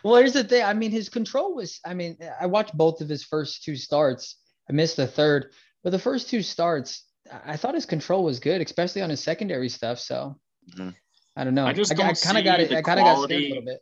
well, 0.03 0.16
here's 0.16 0.34
the 0.34 0.43
thing. 0.43 0.63
I 0.63 0.74
mean, 0.74 0.91
his 0.91 1.09
control 1.09 1.55
was. 1.55 1.80
I 1.86 1.93
mean, 1.93 2.18
I 2.39 2.45
watched 2.47 2.76
both 2.76 3.01
of 3.01 3.07
his 3.07 3.24
first 3.24 3.63
two 3.63 3.76
starts. 3.76 4.38
I 4.70 4.74
missed 4.74 4.97
the 4.97 5.07
third, 5.07 5.51
but 5.84 5.91
the 5.91 5.99
first 5.99 6.30
two 6.30 6.41
starts, 6.41 7.05
I 7.32 7.53
I 7.53 7.57
thought 7.57 7.73
his 7.76 7.86
control 7.86 8.23
was 8.23 8.39
good, 8.39 8.61
especially 8.61 9.01
on 9.01 9.09
his 9.09 9.21
secondary 9.21 9.69
stuff. 9.69 9.99
So 9.99 10.39
Mhm. 10.76 10.95
I 11.36 11.43
don't 11.43 11.53
know. 11.55 11.65
I 11.67 11.73
just 11.73 11.91
I, 11.91 11.95
don't 11.95 12.21
kind 12.21 12.38
of 12.38 12.43
got 12.43 12.59
it. 12.59 12.71
I 12.71 12.82
kind 12.82 12.99
of 12.99 13.05
got 13.05 13.23
scared 13.23 13.41
a 13.41 13.47
little 13.49 13.63
bit. 13.65 13.82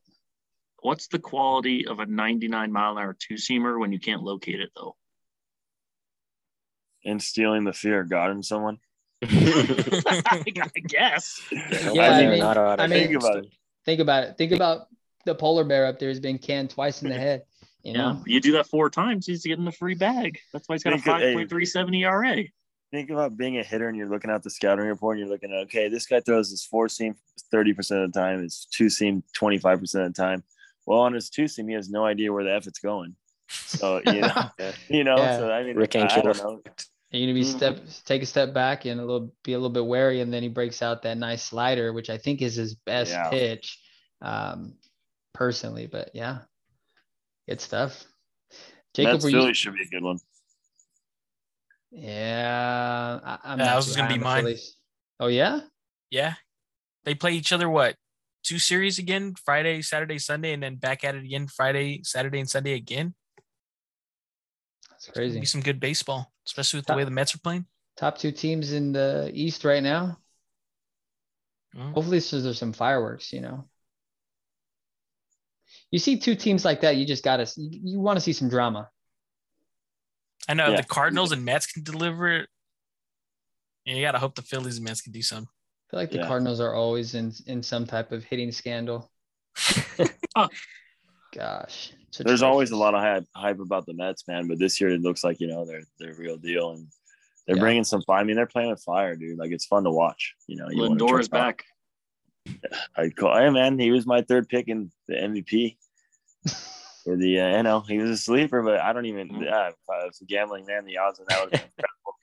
What's 0.82 1.08
the 1.08 1.20
quality 1.20 1.88
of 1.88 2.00
a 2.00 2.06
99 2.06 2.72
mile 2.72 2.91
an 2.98 2.98
hour 3.04 3.16
two 3.18 3.36
seamer 3.36 3.80
when 3.80 3.91
you 3.94 4.00
can't 4.00 4.22
locate 4.24 4.60
it 4.60 4.70
though? 4.76 4.96
And 7.06 7.22
stealing 7.22 7.64
the 7.64 7.74
fear 7.74 8.02
of 8.02 8.10
God 8.10 8.32
in 8.32 8.44
someone. 8.44 8.80
I 9.24 10.44
guess. 10.88 11.41
Yeah, 11.52 12.10
I 12.12 12.28
mean- 12.28 12.44
I 12.44 12.88
mean- 12.88 13.08
Think 13.08 13.16
about 13.16 13.38
it. 13.38 13.46
Think 13.86 14.00
about 14.00 14.24
it. 14.24 14.38
Think 14.38 14.52
about 14.54 14.88
the 15.26 15.36
polar 15.36 15.64
bear 15.66 15.86
up 15.86 16.00
there 16.00 16.10
has 16.10 16.20
been 16.20 16.38
canned 16.38 16.70
twice 16.70 17.02
in 17.02 17.10
the 17.10 17.16
head. 17.16 17.44
You 17.84 17.94
Yeah, 17.96 18.16
you 18.26 18.39
do 18.41 18.54
that 18.54 18.68
four 18.68 18.89
times, 18.89 19.26
he's 19.26 19.46
getting 19.46 19.68
a 19.68 19.72
free 19.72 19.96
bag. 19.96 20.39
That's 20.54 20.68
why 20.68 20.76
he's 20.76 20.84
got 20.84 20.94
a 20.94 20.98
Think 21.00 21.52
of- 21.52 21.58
5.37 21.58 21.98
ERA. 22.02 22.44
Think 22.94 23.10
about 23.10 23.36
being 23.36 23.58
a 23.58 23.64
hitter 23.64 23.88
and 23.89 23.98
you're 23.98 24.08
looking 24.08 24.30
at 24.30 24.44
the 24.44 24.52
scouting 24.52 24.86
report 24.86 25.18
and 25.18 25.26
you're 25.26 25.34
looking 25.34 25.52
at, 25.52 25.64
okay, 25.64 25.88
this 25.88 26.06
guy 26.06 26.20
throws 26.20 26.52
his 26.52 26.64
four 26.64 26.88
seam 26.88 27.16
30% 27.52 28.06
of 28.06 28.14
the 28.14 28.20
time, 28.20 28.44
his 28.44 28.68
two 28.72 28.88
seam 28.88 29.24
25% 29.36 29.82
of 30.06 30.14
the 30.14 30.22
time. 30.22 30.44
Well, 30.86 31.00
on 31.00 31.12
his 31.14 31.32
two 31.32 31.48
seam, 31.48 31.68
he 31.70 31.74
has 31.74 31.89
no 31.89 32.06
idea 32.06 32.32
where 32.32 32.44
the 32.44 32.54
F 32.54 32.68
it's 32.68 32.78
going. 32.78 33.16
So, 33.50 34.00
you 34.06 34.22
know, 34.22 34.52
you 34.89 35.04
know, 35.04 35.18
Yeah. 35.18 35.38
so 35.38 35.52
I 35.52 35.64
mean, 35.64 35.76
Rick 35.76 35.96
I, 35.96 36.02
I 36.02 36.06
Ankiel. 36.06 36.24
don't 36.24 36.38
know. 36.38 36.62
you're 37.10 37.26
gonna 37.26 37.34
be 37.34 37.41
Mhm. 37.41 37.58
step 37.58 37.80
take 38.06 38.22
a 38.22 38.28
step 38.28 38.54
back 38.54 38.86
and 38.86 39.00
a 39.00 39.04
little 39.04 39.34
be 39.44 39.54
a 39.54 39.58
little 39.58 39.72
bit 39.72 39.88
wary, 39.88 40.22
and 40.22 40.32
then 40.32 40.44
he 40.44 40.50
breaks 40.50 40.84
out 40.84 41.02
that 41.02 41.18
nice 41.18 41.41
slider, 41.41 41.94
which 41.94 42.12
I 42.12 42.20
think 42.20 42.44
is 42.44 42.54
his 42.54 42.76
best 42.76 43.12
Yeah. 43.12 43.30
pitch, 43.32 43.80
um, 44.22 44.76
personally. 45.34 45.88
But 45.88 46.12
yeah, 46.14 46.41
good 47.50 47.60
stuff. 47.60 48.06
Jacob, 48.94 49.14
Mets 49.14 49.32
Philly 49.32 49.48
you? 49.48 49.54
should 49.56 49.74
be 49.74 49.82
a 49.82 49.88
good 49.88 50.04
one. 50.04 50.20
Yeah, 51.94 53.20
I, 53.24 53.56
not 53.56 53.58
that 53.60 53.76
was 53.76 53.94
too 53.94 54.02
gonna 54.02 54.14
be 54.14 54.20
mine. 54.20 54.44
Phillies. 54.44 54.78
Oh 55.20 55.28
yeah, 55.28 55.62
Yeah. 56.10 56.34
They 57.06 57.16
play 57.16 57.34
each 57.34 57.52
other 57.52 57.70
what? 57.70 57.96
Two 58.44 58.60
series 58.60 58.98
again, 58.98 59.36
Friday, 59.46 59.82
Saturday, 59.82 60.18
Sunday, 60.18 60.54
and 60.54 60.64
then 60.64 60.76
back 60.76 61.04
at 61.04 61.16
it 61.16 61.24
again 61.24 61.48
Friday, 61.48 62.02
Saturday, 62.04 62.39
and 62.39 62.50
Sunday 62.50 62.74
again. 62.74 63.14
that's 64.89 65.08
crazy. 65.08 65.39
Be 65.39 65.46
some 65.46 65.62
good 65.62 65.80
baseball, 65.80 66.32
especially 66.48 66.80
with 66.80 66.88
the 66.88 66.96
way 66.96 67.04
the 67.04 67.12
Mets 67.12 67.36
are 67.36 67.39
playing. 67.39 67.66
Top 67.96 68.18
two 68.18 68.32
teams 68.32 68.74
in 68.74 68.91
the 68.91 69.30
East 69.34 69.64
right 69.64 69.84
now. 69.84 70.18
Mm. 71.76 71.94
Hopefully, 71.94 72.20
so 72.20 72.41
there's 72.41 72.58
some 72.58 72.74
fireworks. 72.74 73.32
You 73.32 73.41
know, 73.41 73.68
you 75.91 76.00
see 76.00 76.18
two 76.18 76.36
teams 76.36 76.66
like 76.66 76.82
that, 76.82 76.96
you 76.98 77.06
just 77.06 77.24
gotta 77.24 77.50
you, 77.56 77.80
you 77.84 78.00
want 78.00 78.18
to 78.18 78.22
see 78.22 78.34
some 78.34 78.50
drama. 78.50 78.89
I 80.48 80.54
know 80.54 80.70
Yeah. 80.72 80.78
the 80.78 80.84
Cardinals 80.88 81.32
and 81.32 81.44
Mets 81.46 81.68
can 81.68 81.84
deliver 81.84 82.28
it. 82.30 82.50
Yeah, 83.86 83.96
you 83.96 84.02
gotta 84.02 84.20
hope 84.20 84.36
the 84.36 84.41
Phillies 84.41 84.78
and 84.78 84.86
Mets 84.86 85.02
can 85.02 85.12
do 85.12 85.22
some. 85.22 85.44
I 85.44 85.91
feel 85.91 86.00
like 86.00 86.12
the 86.12 86.18
Yeah. 86.20 86.28
Cardinals 86.28 86.60
are 86.60 86.74
always 86.74 87.16
in 87.16 87.34
in 87.48 87.62
some 87.64 87.86
type 87.86 88.12
of 88.12 88.24
hitting 88.24 88.52
scandal. 88.52 89.12
Gosh, 91.34 91.94
it's 92.08 92.20
There's 92.20 92.44
always 92.44 92.72
a 92.72 92.76
lot 92.76 92.94
of 92.94 93.02
hype, 93.02 93.26
hype 93.36 93.60
about 93.60 93.86
the 93.88 93.94
Mets, 93.94 94.28
man. 94.28 94.48
But 94.48 94.60
this 94.60 94.80
year 94.80 94.91
it 94.91 95.02
looks 95.02 95.24
like 95.24 95.39
you 95.39 95.48
know 95.48 95.66
they're 95.66 95.84
they're 96.00 96.14
real 96.14 96.38
deal, 96.38 96.72
and 96.72 96.88
they're 97.48 97.56
Yeah. 97.56 97.62
bringing 97.62 97.84
some 97.84 98.02
fire. 98.04 98.20
I 98.20 98.24
mean, 98.24 98.36
they're 98.36 98.46
playing 98.46 98.70
with 98.70 98.84
fire, 98.84 99.16
dude. 99.16 99.38
Like 99.39 99.52
it's 99.52 99.66
fun 99.66 99.84
to 99.86 99.91
watch. 99.91 100.36
You 100.48 100.58
know, 100.58 100.70
you 100.70 100.78
Lindor 100.78 101.20
is 101.20 101.28
back. 101.30 101.64
I 102.96 103.10
call, 103.10 103.36
hey 103.36 103.50
man, 103.50 103.80
he 103.80 103.91
was 103.91 104.06
my 104.06 104.22
third 104.22 104.48
pick 104.50 104.68
in 104.68 104.91
the 105.08 105.16
MVP 105.16 105.78
for 107.04 107.16
the 107.18 107.39
uh, 107.39 107.43
NL. 107.64 107.88
He 107.88 107.97
was 107.97 108.10
a 108.10 108.18
sleeper, 108.18 108.62
but 108.64 108.80
I 108.80 108.93
don't 108.93 109.06
even. 109.06 109.30
Mhm. 109.30 109.43
Yeah, 109.45 109.70
if 109.70 109.76
I 109.89 110.06
was 110.06 110.22
gambling, 110.28 110.66
man, 110.66 110.86
the 110.86 110.97
odds 110.97 111.20
on 111.20 111.26
that 111.30 111.43
would 111.43 111.54
have 111.54 111.62
been 111.62 111.70
incredible. 111.78 112.04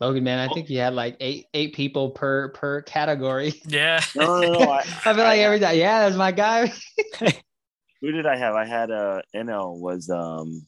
Logan, 0.00 0.22
man. 0.24 0.38
I 0.38 0.50
Oh. 0.50 0.54
think 0.54 0.70
you 0.70 0.78
had 0.78 0.94
like 0.94 1.16
eight 1.20 1.46
eight 1.54 1.74
people 1.74 2.10
per 2.10 2.48
per 2.50 2.82
category. 2.82 3.60
Yeah. 3.66 4.00
No, 4.14 4.40
no, 4.40 4.52
no. 4.52 4.70
I, 4.70 4.78
I 4.80 4.84
feel 4.84 5.16
like 5.16 5.40
every 5.40 5.60
time, 5.60 5.76
yeah, 5.76 6.00
that's 6.04 6.16
my 6.16 6.32
guy. 6.32 6.72
who 8.00 8.12
did 8.12 8.26
I 8.26 8.36
have? 8.36 8.54
I 8.54 8.64
had 8.64 8.90
uh, 8.90 9.22
NL 9.34 9.78
was 9.80 10.08
um, 10.10 10.64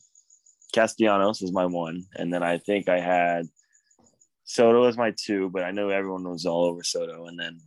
Castellanos 0.74 1.40
was 1.40 1.52
my 1.52 1.66
one, 1.66 2.04
and 2.16 2.32
then 2.32 2.42
I 2.42 2.58
think 2.58 2.88
I 2.88 2.98
had 2.98 3.46
Soto 4.44 4.84
as 4.84 4.96
my 4.96 5.12
two, 5.16 5.48
but 5.48 5.62
I 5.62 5.70
know 5.70 5.90
everyone 5.90 6.28
was 6.28 6.44
all 6.44 6.64
over 6.64 6.82
Soto, 6.82 7.26
and 7.26 7.38
then 7.38 7.60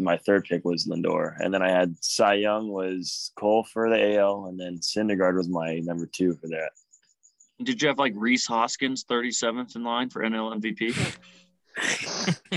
my 0.00 0.16
third 0.16 0.44
pick 0.44 0.64
was 0.64 0.86
Lindor, 0.86 1.34
and 1.38 1.52
then 1.52 1.62
I 1.62 1.70
had 1.70 1.96
Cy 2.02 2.34
Young 2.34 2.68
was 2.68 3.32
Cole 3.36 3.64
for 3.64 3.88
the 3.90 4.16
AL, 4.18 4.46
and 4.46 4.58
then 4.58 4.78
Syndergaard 4.78 5.36
was 5.36 5.48
my 5.48 5.78
number 5.80 6.06
two 6.06 6.34
for 6.34 6.48
that. 6.48 6.70
Did 7.62 7.82
you 7.82 7.88
have 7.88 7.98
like 7.98 8.14
Rhys 8.16 8.46
Hoskins 8.46 9.04
37th 9.04 9.76
in 9.76 9.84
line 9.84 10.10
for 10.10 10.22
NL 10.22 10.60
MVP? 10.60 11.18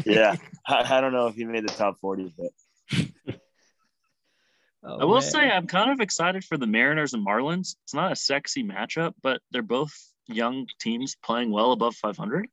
Yeah, 0.06 0.36
I, 0.68 0.98
I 0.98 1.02
don't 1.02 1.14
know 1.14 1.28
if 1.28 1.36
he 1.36 1.46
made 1.46 1.64
the 1.64 1.72
top 1.72 2.00
forty, 2.02 2.34
but 2.36 2.50
Oh, 4.86 5.00
I 5.00 5.06
will 5.06 5.14
man. 5.14 5.22
say 5.22 5.50
I'm 5.50 5.68
kind 5.68 5.92
of 5.92 6.02
excited 6.02 6.44
for 6.44 6.58
the 6.58 6.68
Mariners 6.68 7.14
and 7.14 7.26
Marlins. 7.26 7.76
It's 7.84 7.94
not 7.94 8.12
a 8.12 8.16
sexy 8.16 8.64
matchup, 8.64 9.14
but 9.22 9.40
they're 9.52 9.62
both 9.62 9.94
young 10.28 10.68
teams 10.80 11.16
playing 11.24 11.52
well 11.52 11.72
above 11.72 11.96
500. 11.96 12.48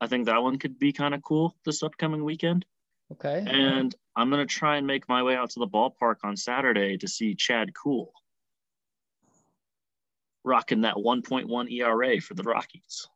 I 0.00 0.06
think 0.08 0.26
that 0.26 0.42
one 0.42 0.58
could 0.58 0.78
be 0.78 0.92
kind 0.92 1.14
of 1.14 1.22
cool 1.22 1.54
this 1.64 1.82
upcoming 1.82 2.24
weekend. 2.24 2.64
Okay. 3.12 3.44
And 3.46 3.94
I'm 4.16 4.30
going 4.30 4.46
to 4.46 4.52
try 4.52 4.76
and 4.76 4.86
make 4.86 5.08
my 5.08 5.22
way 5.22 5.34
out 5.34 5.50
to 5.50 5.60
the 5.60 5.66
ballpark 5.66 6.16
on 6.24 6.36
Saturday 6.36 6.96
to 6.98 7.08
see 7.08 7.34
Chad 7.34 7.72
Kuhl 7.74 8.12
rocking 10.44 10.82
that 10.82 10.94
1.1 10.96 11.70
ERA 11.72 12.20
for 12.20 12.34
the 12.34 12.42
Rockies. 12.42 13.06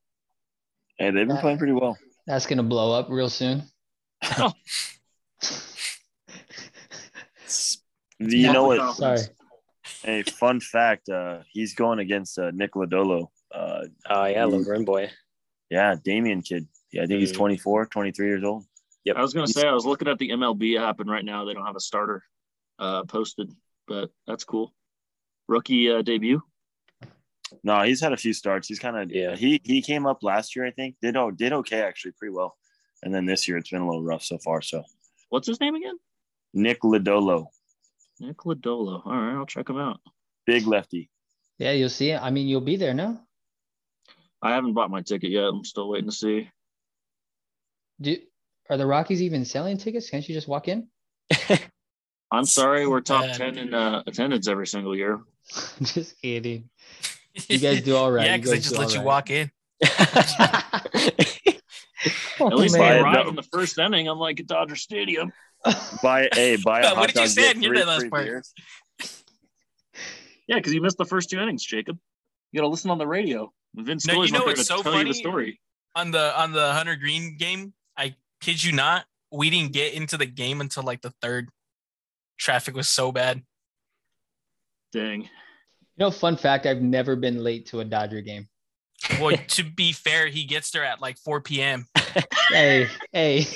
hey, 0.98 1.10
they've 1.10 1.26
been 1.26 1.38
playing 1.38 1.58
pretty 1.58 1.72
well. 1.72 1.96
That's 2.26 2.46
gonna 2.46 2.62
blow 2.62 2.92
up 2.92 3.08
real 3.10 3.28
soon. 3.30 3.62
You 8.18 8.52
know 8.52 8.64
what? 8.66 8.94
Sorry. 8.94 9.20
Hey, 10.02 10.22
fun 10.22 10.60
fact: 10.60 11.08
uh, 11.08 11.40
he's 11.50 11.74
going 11.74 11.98
against 11.98 12.38
uh, 12.38 12.50
Nick 12.52 12.72
Lodolo. 12.72 13.28
Uh, 13.52 13.82
Oh 14.08 14.24
yeah, 14.26 14.44
Laverne 14.44 14.84
boy. 14.84 15.10
yeah, 15.70 15.96
Damien 16.02 16.42
kid. 16.42 16.66
Yeah, 16.92 17.02
I 17.02 17.06
think 17.06 17.20
he's 17.20 17.32
Mhm. 17.32 17.36
24, 17.36 17.86
23 17.86 18.26
years 18.26 18.44
old. 18.44 18.64
Yep. 19.04 19.16
I 19.16 19.20
was 19.22 19.34
going 19.34 19.46
to 19.46 19.52
say, 19.52 19.66
I 19.66 19.72
was 19.72 19.84
looking 19.84 20.08
at 20.08 20.18
the 20.18 20.30
MLB 20.30 20.78
app, 20.80 21.00
and 21.00 21.10
right 21.10 21.24
now 21.24 21.44
they 21.44 21.52
don't 21.54 21.66
have 21.66 21.76
a 21.76 21.80
starter 21.80 22.22
uh, 22.78 23.04
posted, 23.04 23.52
but 23.86 24.10
that's 24.26 24.44
cool. 24.44 24.72
Rookie 25.48 25.90
uh, 25.90 26.02
debut. 26.02 26.42
No, 27.62 27.82
he's 27.82 28.00
had 28.00 28.12
a 28.12 28.16
few 28.16 28.32
starts. 28.32 28.66
He's 28.66 28.78
kind 28.78 28.96
of 28.96 29.10
Yeah. 29.12 29.36
He 29.36 29.60
he 29.62 29.82
came 29.82 30.06
up 30.06 30.22
last 30.22 30.56
year, 30.56 30.66
I 30.66 30.70
think. 30.70 30.96
Did 31.02 31.16
oh 31.16 31.30
did 31.30 31.52
okay 31.52 31.82
actually, 31.82 32.12
pretty 32.12 32.32
well. 32.32 32.56
And 33.02 33.14
then 33.14 33.26
this 33.26 33.46
year 33.46 33.58
it's 33.58 33.70
been 33.70 33.82
a 33.82 33.86
little 33.86 34.02
rough 34.02 34.24
so 34.24 34.38
far. 34.38 34.62
So 34.62 34.82
What's 35.28 35.46
his 35.46 35.60
name 35.60 35.74
again? 35.74 35.96
Nick 36.52 36.80
Lodolo, 36.80 37.46
Nick 38.20 38.38
Lodolo. 38.38 39.02
All 39.04 39.12
right, 39.12 39.34
I'll 39.34 39.46
check 39.46 39.68
him 39.68 39.78
out. 39.78 40.00
big 40.46 40.66
lefty. 40.66 41.10
Yeah, 41.58 41.72
you'll 41.72 41.88
see 41.88 42.10
it. 42.10 42.20
I 42.22 42.30
mean, 42.30 42.48
you'll 42.48 42.60
be 42.60 42.76
there, 42.76 42.94
now. 42.94 43.20
I 44.42 44.52
haven't 44.52 44.74
bought 44.74 44.90
my 44.90 45.02
ticket 45.02 45.30
yet. 45.30 45.44
I'm 45.44 45.64
still 45.64 45.88
waiting 45.88 46.08
to 46.08 46.14
see. 46.14 46.50
Do 48.00 48.16
are 48.70 48.76
the 48.76 48.86
Rockies 48.86 49.22
even 49.22 49.44
selling 49.44 49.76
tickets? 49.78 50.08
Can't 50.10 50.26
you 50.28 50.34
just 50.34 50.48
walk 50.48 50.68
in? 50.68 50.88
I'm 52.32 52.44
sorry, 52.44 52.86
we're 52.86 53.00
top 53.00 53.22
bad. 53.22 53.36
10 53.36 53.58
in 53.58 53.74
uh, 53.74 54.02
attendance 54.06 54.48
every 54.48 54.66
single 54.66 54.96
year. 54.96 55.20
just 55.82 56.20
kidding. 56.20 56.68
You 57.48 57.58
guys 57.58 57.82
do 57.84 57.96
all 57.96 58.10
right. 58.10 58.26
Yeah, 58.26 58.36
because 58.36 58.50
they 58.50 58.58
just 58.58 58.76
let 58.76 58.86
all 58.88 58.92
you 58.92 58.98
right. 58.98 59.04
walk 59.06 59.30
in. 59.30 59.50
Oh, 62.40 62.48
At 62.48 62.56
least 62.58 62.76
man. 62.76 62.82
they 62.82 62.96
Yeah, 62.96 63.02
arrived 63.02 63.28
in 63.28 63.34
the 63.36 63.42
first 63.44 63.78
inning. 63.78 64.08
I'm 64.08 64.18
like 64.18 64.40
at 64.40 64.46
Dodger 64.46 64.76
Stadium. 64.76 65.32
Buy 66.02 66.28
a 66.36 66.56
buy 66.56 66.80
a 66.80 66.94
What 66.94 66.94
hot 66.96 67.06
did 67.08 67.14
you 67.16 67.20
dog, 67.22 67.28
say? 67.28 67.40
get 67.42 67.50
I 67.50 67.52
didn't 67.54 67.74
hear 67.74 67.84
last 67.86 68.10
part. 68.10 68.24
beers. 68.26 68.52
Yeah, 70.46 70.56
because 70.56 70.74
you 70.74 70.82
missed 70.82 70.98
the 70.98 71.06
first 71.06 71.30
two 71.30 71.38
innings, 71.40 71.64
Jacob. 71.64 71.98
You 72.52 72.58
got 72.60 72.64
to 72.64 72.68
listen 72.68 72.90
on 72.90 72.98
the 72.98 73.06
radio. 73.06 73.52
Vince 73.74 74.06
No, 74.06 74.22
you 74.22 74.32
know 74.32 74.44
what's 74.44 74.66
so 74.66 74.82
tell 74.82 74.92
you 74.92 74.98
the 74.98 75.04
funny? 75.06 75.12
story. 75.14 75.60
on 75.96 76.10
the 76.10 76.38
on 76.38 76.52
the 76.52 76.72
Hunter 76.72 76.96
Greene 76.96 77.36
game, 77.38 77.72
I 77.96 78.14
kid 78.44 78.62
you 78.62 78.72
not, 78.72 79.06
we 79.32 79.50
didn't 79.50 79.72
get 79.72 79.94
into 79.94 80.16
the 80.16 80.26
game 80.26 80.60
until 80.60 80.82
like 80.82 81.00
the 81.00 81.12
third. 81.22 81.48
Traffic 82.38 82.74
was 82.74 82.88
so 82.88 83.10
bad. 83.10 83.42
Dang. 84.92 85.22
You 85.22 85.28
know, 85.98 86.10
fun 86.10 86.36
fact: 86.36 86.66
I've 86.66 86.82
never 86.82 87.16
been 87.16 87.42
late 87.42 87.66
to 87.66 87.80
a 87.80 87.84
Dodger 87.84 88.20
game. 88.20 88.48
Well, 89.20 89.36
to 89.48 89.64
be 89.64 89.92
fair, 89.92 90.26
he 90.28 90.44
gets 90.44 90.70
there 90.70 90.84
at 90.84 91.00
like 91.00 91.18
4 91.18 91.40
p.m. 91.40 91.86
Hey, 92.50 92.86
hey, 93.12 93.46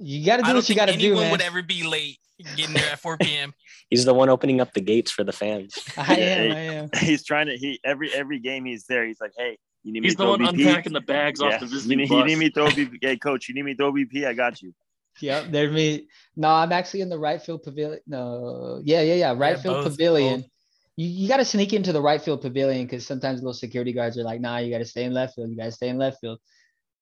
you 0.00 0.24
got 0.24 0.38
to 0.38 0.42
do 0.44 0.54
what 0.54 0.68
you 0.68 0.74
got 0.74 0.86
to 0.86 0.94
anyone 0.94 1.16
do, 1.16 1.20
man. 1.22 1.30
would 1.32 1.42
ever 1.42 1.62
be 1.62 1.86
late 1.86 2.16
getting 2.56 2.74
there 2.74 2.92
at 2.92 3.00
4 3.00 3.18
p.m. 3.18 3.52
He's 3.90 4.04
the 4.04 4.14
one 4.14 4.30
opening 4.30 4.60
up 4.60 4.72
the 4.72 4.80
gates 4.80 5.10
for 5.10 5.24
the 5.24 5.32
fans. 5.32 5.74
I 5.98 6.14
am. 6.14 6.52
I 6.52 6.60
am. 6.60 6.90
He's 6.96 7.24
trying 7.24 7.48
to 7.48 7.56
he 7.56 7.80
every 7.84 8.10
every 8.14 8.38
game 8.38 8.64
he's 8.64 8.86
there. 8.86 9.04
He's 9.04 9.20
like, 9.20 9.32
hey, 9.36 9.58
you 9.82 9.92
need 9.92 10.00
me 10.00 10.08
He's 10.08 10.16
to 10.16 10.22
the 10.22 10.28
one 10.28 10.40
BP? 10.40 10.48
unpacking 10.66 10.92
the 10.92 11.00
bags 11.00 11.40
Yeah. 11.40 11.48
off 11.54 11.60
the 11.60 11.66
You 11.66 11.72
visiting 11.72 11.98
need, 11.98 12.10
you 12.10 12.24
need 12.24 12.38
me 12.38 12.48
to 12.50 12.54
throw 12.54 12.66
BP? 12.70 12.98
Hey, 13.02 13.16
coach, 13.16 13.48
you 13.48 13.54
need 13.54 13.62
me 13.64 13.72
to 13.74 13.76
throw 13.76 13.92
BP? 13.92 14.26
I 14.26 14.32
got 14.34 14.60
you. 14.62 14.74
Yep, 15.20 15.46
there's 15.50 15.72
me. 15.72 16.06
No, 16.36 16.48
I'm 16.48 16.72
actually 16.72 17.00
in 17.02 17.08
the 17.08 17.18
right 17.18 17.42
field 17.42 17.62
pavilion. 17.62 18.00
No, 18.06 18.80
yeah, 18.84 19.02
yeah, 19.02 19.14
yeah, 19.14 19.34
right 19.36 19.56
Yeah, 19.56 19.62
field 19.62 19.84
both, 19.84 19.92
pavilion. 19.92 20.40
both. 20.42 20.50
You, 20.96 21.08
you 21.08 21.28
got 21.28 21.38
to 21.38 21.44
sneak 21.44 21.72
into 21.72 21.92
the 21.92 22.00
right 22.00 22.20
field 22.22 22.40
pavilion 22.42 22.84
because 22.86 23.06
sometimes 23.06 23.40
little 23.40 23.52
security 23.54 23.92
guards 23.92 24.16
are 24.18 24.22
like, 24.22 24.40
nah, 24.40 24.58
you 24.58 24.70
got 24.70 24.78
to 24.78 24.84
stay 24.84 25.04
in 25.04 25.12
left 25.12 25.34
field. 25.34 25.50
You 25.50 25.56
got 25.56 25.64
to 25.64 25.72
stay 25.72 25.88
in 25.88 25.98
left 25.98 26.20
field. 26.20 26.38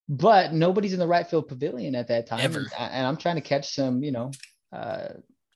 But 0.09 0.53
nobody's 0.55 0.95
in 0.95 0.99
the 0.99 1.07
right 1.07 1.29
field 1.29 1.49
pavilion 1.49 1.95
at 1.95 2.09
that 2.09 2.27
time. 2.27 2.41
Ever. 2.41 2.61
And, 2.61 2.69
I- 2.79 2.87
and 2.89 3.07
I'm 3.07 3.17
trying 3.17 3.35
to 3.37 3.41
catch 3.43 3.75
some, 3.75 4.03
you 4.03 4.11
know, 4.13 4.31
uh, 4.73 5.09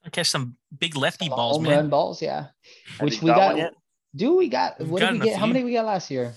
I 0.05 0.09
catch 0.11 0.29
some 0.29 0.57
big 0.77 0.95
lefty 0.95 1.25
some 1.27 1.35
balls, 1.35 1.57
home 1.57 1.63
man. 1.65 1.75
run 1.77 1.89
balls. 1.89 2.21
Yeah. 2.21 2.47
Have 2.99 3.05
Which 3.05 3.21
we 3.21 3.29
got 3.31 3.37
got. 3.37 3.47
one 3.53 3.57
yet? 3.57 3.73
Do 4.15 4.35
we 4.37 4.47
got? 4.47 4.79
We've 4.79 4.89
What 4.89 4.99
did 4.99 5.05
we 5.13 5.17
gotten 5.17 5.21
a 5.21 5.25
get? 5.25 5.39
How 5.39 5.47
many 5.47 5.63
we 5.63 5.73
got 5.73 5.85
last 5.85 6.11
year? 6.11 6.33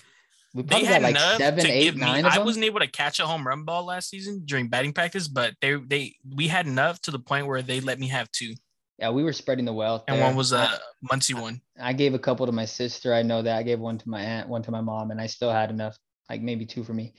We 0.57 0.63
They 0.63 0.69
probably 0.69 0.87
had 0.87 1.03
like 1.03 1.11
enough 1.11 1.37
seven, 1.37 1.65
to 1.65 1.71
eight, 1.71 1.83
give 1.85 1.95
me. 1.97 2.01
nine 2.01 2.25
of 2.25 2.33
I 2.33 2.39
wasn't 2.39 2.65
able 2.65 2.81
to 2.81 2.87
catch 2.87 3.21
a 3.21 3.27
home 3.27 3.47
run 3.47 3.65
ball 3.65 3.85
last 3.85 4.09
season 4.09 4.43
during 4.47 4.69
batting 4.69 4.95
practice, 4.95 5.29
but 5.29 5.53
they 5.61 5.75
they 5.75 6.15
we 6.35 6.49
had 6.49 6.67
enough 6.67 7.01
to 7.03 7.11
the 7.11 7.19
point 7.19 7.47
where 7.47 7.61
they 7.61 7.81
let 7.81 7.99
me 7.99 8.09
have 8.09 8.31
two, 8.33 8.55
Yeah, 8.99 9.11
we 9.11 9.23
were 9.23 9.35
spreading 9.35 9.67
the 9.67 9.75
wealth. 9.75 10.05
and 10.09 10.17
there. 10.17 10.25
one 10.27 10.35
was 10.35 10.53
a 10.53 10.61
I- 10.71 10.79
Muncy 11.13 11.39
one. 11.39 11.61
I 11.79 11.93
gave 11.93 12.15
a 12.15 12.19
couple 12.19 12.47
to 12.47 12.53
my 12.53 12.65
sister. 12.65 13.13
I 13.13 13.23
know 13.23 13.43
that. 13.43 13.59
I 13.59 13.63
gave 13.63 13.79
one 13.81 13.99
to 13.99 14.09
my 14.09 14.23
aunt, 14.23 14.49
one 14.49 14.63
to 14.63 14.71
my 14.71 14.81
mom, 14.81 15.11
and 15.11 15.21
I 15.21 15.27
still 15.27 15.53
had 15.53 15.69
enough, 15.69 15.95
like 16.31 16.41
maybe 16.41 16.65
two 16.65 16.85
for 16.85 16.95
me. 16.95 17.13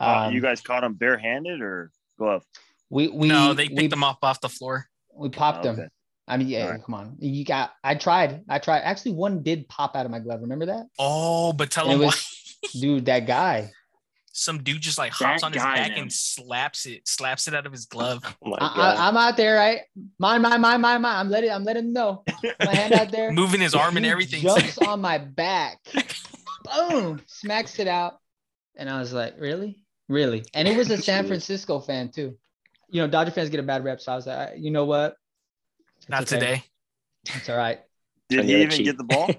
Uh, 0.00 0.24
Um, 0.26 0.34
you 0.34 0.40
guys 0.40 0.60
caught 0.60 0.80
them 0.80 0.94
barehanded 0.94 1.60
or 1.60 1.92
glove? 2.18 2.42
we 2.90 3.06
we 3.08 3.28
no, 3.28 3.54
they 3.54 3.68
picked 3.68 3.80
we, 3.82 3.86
them 3.86 4.02
off 4.02 4.18
off 4.22 4.40
the 4.40 4.48
floor. 4.48 4.88
we 5.14 5.28
popped 5.28 5.64
Oh, 5.64 5.74
them. 5.76 5.88
I 6.26 6.38
mean, 6.38 6.48
yeah, 6.48 6.64
Alright. 6.64 6.82
come 6.82 6.94
on. 6.94 7.16
You 7.20 7.44
got. 7.44 7.72
I 7.84 7.94
tried. 7.96 8.42
I 8.48 8.58
tried. 8.58 8.80
Actually, 8.80 9.12
one 9.12 9.42
did 9.42 9.68
pop 9.68 9.94
out 9.94 10.06
of 10.06 10.10
my 10.10 10.20
glove. 10.20 10.40
Remember 10.40 10.64
that, 10.66 10.86
Oh, 10.98 11.52
but 11.52 11.70
tell 11.70 11.84
And 11.84 11.92
it 11.92 11.96
them 11.96 12.00
why. 12.00 12.06
was- 12.06 12.30
dude? 12.72 13.06
That 13.06 13.26
guy. 13.26 13.70
Some 14.36 14.64
dude 14.64 14.80
just 14.80 14.98
like 14.98 15.16
That 15.18 15.26
hops 15.26 15.42
on 15.44 15.52
his 15.52 15.62
back 15.62 15.90
man. 15.90 15.98
and 15.98 16.12
slaps 16.12 16.86
it, 16.86 17.06
slaps 17.06 17.46
it 17.46 17.54
out 17.54 17.66
of 17.66 17.72
his 17.72 17.86
glove. 17.86 18.20
Oh 18.44 18.52
I, 18.58 18.66
I, 18.66 19.08
I'm 19.08 19.16
out 19.16 19.36
there, 19.36 19.54
right? 19.54 19.80
Mine, 20.18 20.42
mine, 20.42 20.60
mine, 20.60 20.80
mine, 20.80 21.02
mine. 21.02 21.16
I'm 21.16 21.30
letting. 21.30 21.50
I'm 21.50 21.62
letting 21.64 21.84
him 21.84 21.92
know. 21.92 22.24
My 22.64 22.74
hand 22.74 22.94
out 22.94 23.12
there. 23.12 23.30
Moving 23.32 23.60
his 23.60 23.74
arm 23.74 23.96
and 23.96 24.04
everything. 24.04 24.42
Jumps 24.42 24.76
on 24.78 25.00
my 25.00 25.18
back. 25.18 25.78
Boom! 26.88 27.20
Smacks 27.26 27.78
it 27.78 27.86
out. 27.86 28.18
And 28.76 28.90
I 28.90 28.98
was 28.98 29.12
like, 29.12 29.34
really? 29.38 29.84
Really? 30.08 30.44
And 30.52 30.66
it 30.66 30.76
was 30.76 30.90
a 30.90 30.98
San 30.98 31.26
Francisco 31.26 31.78
fan 31.78 32.10
too. 32.10 32.36
You 32.90 33.02
know, 33.02 33.06
Dodger 33.08 33.30
fans 33.30 33.50
get 33.50 33.60
a 33.60 33.62
bad 33.62 33.84
rep. 33.84 34.00
So 34.00 34.12
I 34.12 34.16
was 34.16 34.26
like, 34.26 34.54
you 34.56 34.70
know 34.70 34.84
what? 34.84 35.16
It's 35.98 36.08
Not 36.08 36.22
okay. 36.22 36.38
today. 36.40 36.64
It's 37.34 37.48
all 37.48 37.56
right. 37.56 37.80
Did 38.28 38.44
he 38.46 38.56
even 38.56 38.70
cheek. 38.70 38.86
get 38.86 38.96
the 38.98 39.04
ball? 39.04 39.30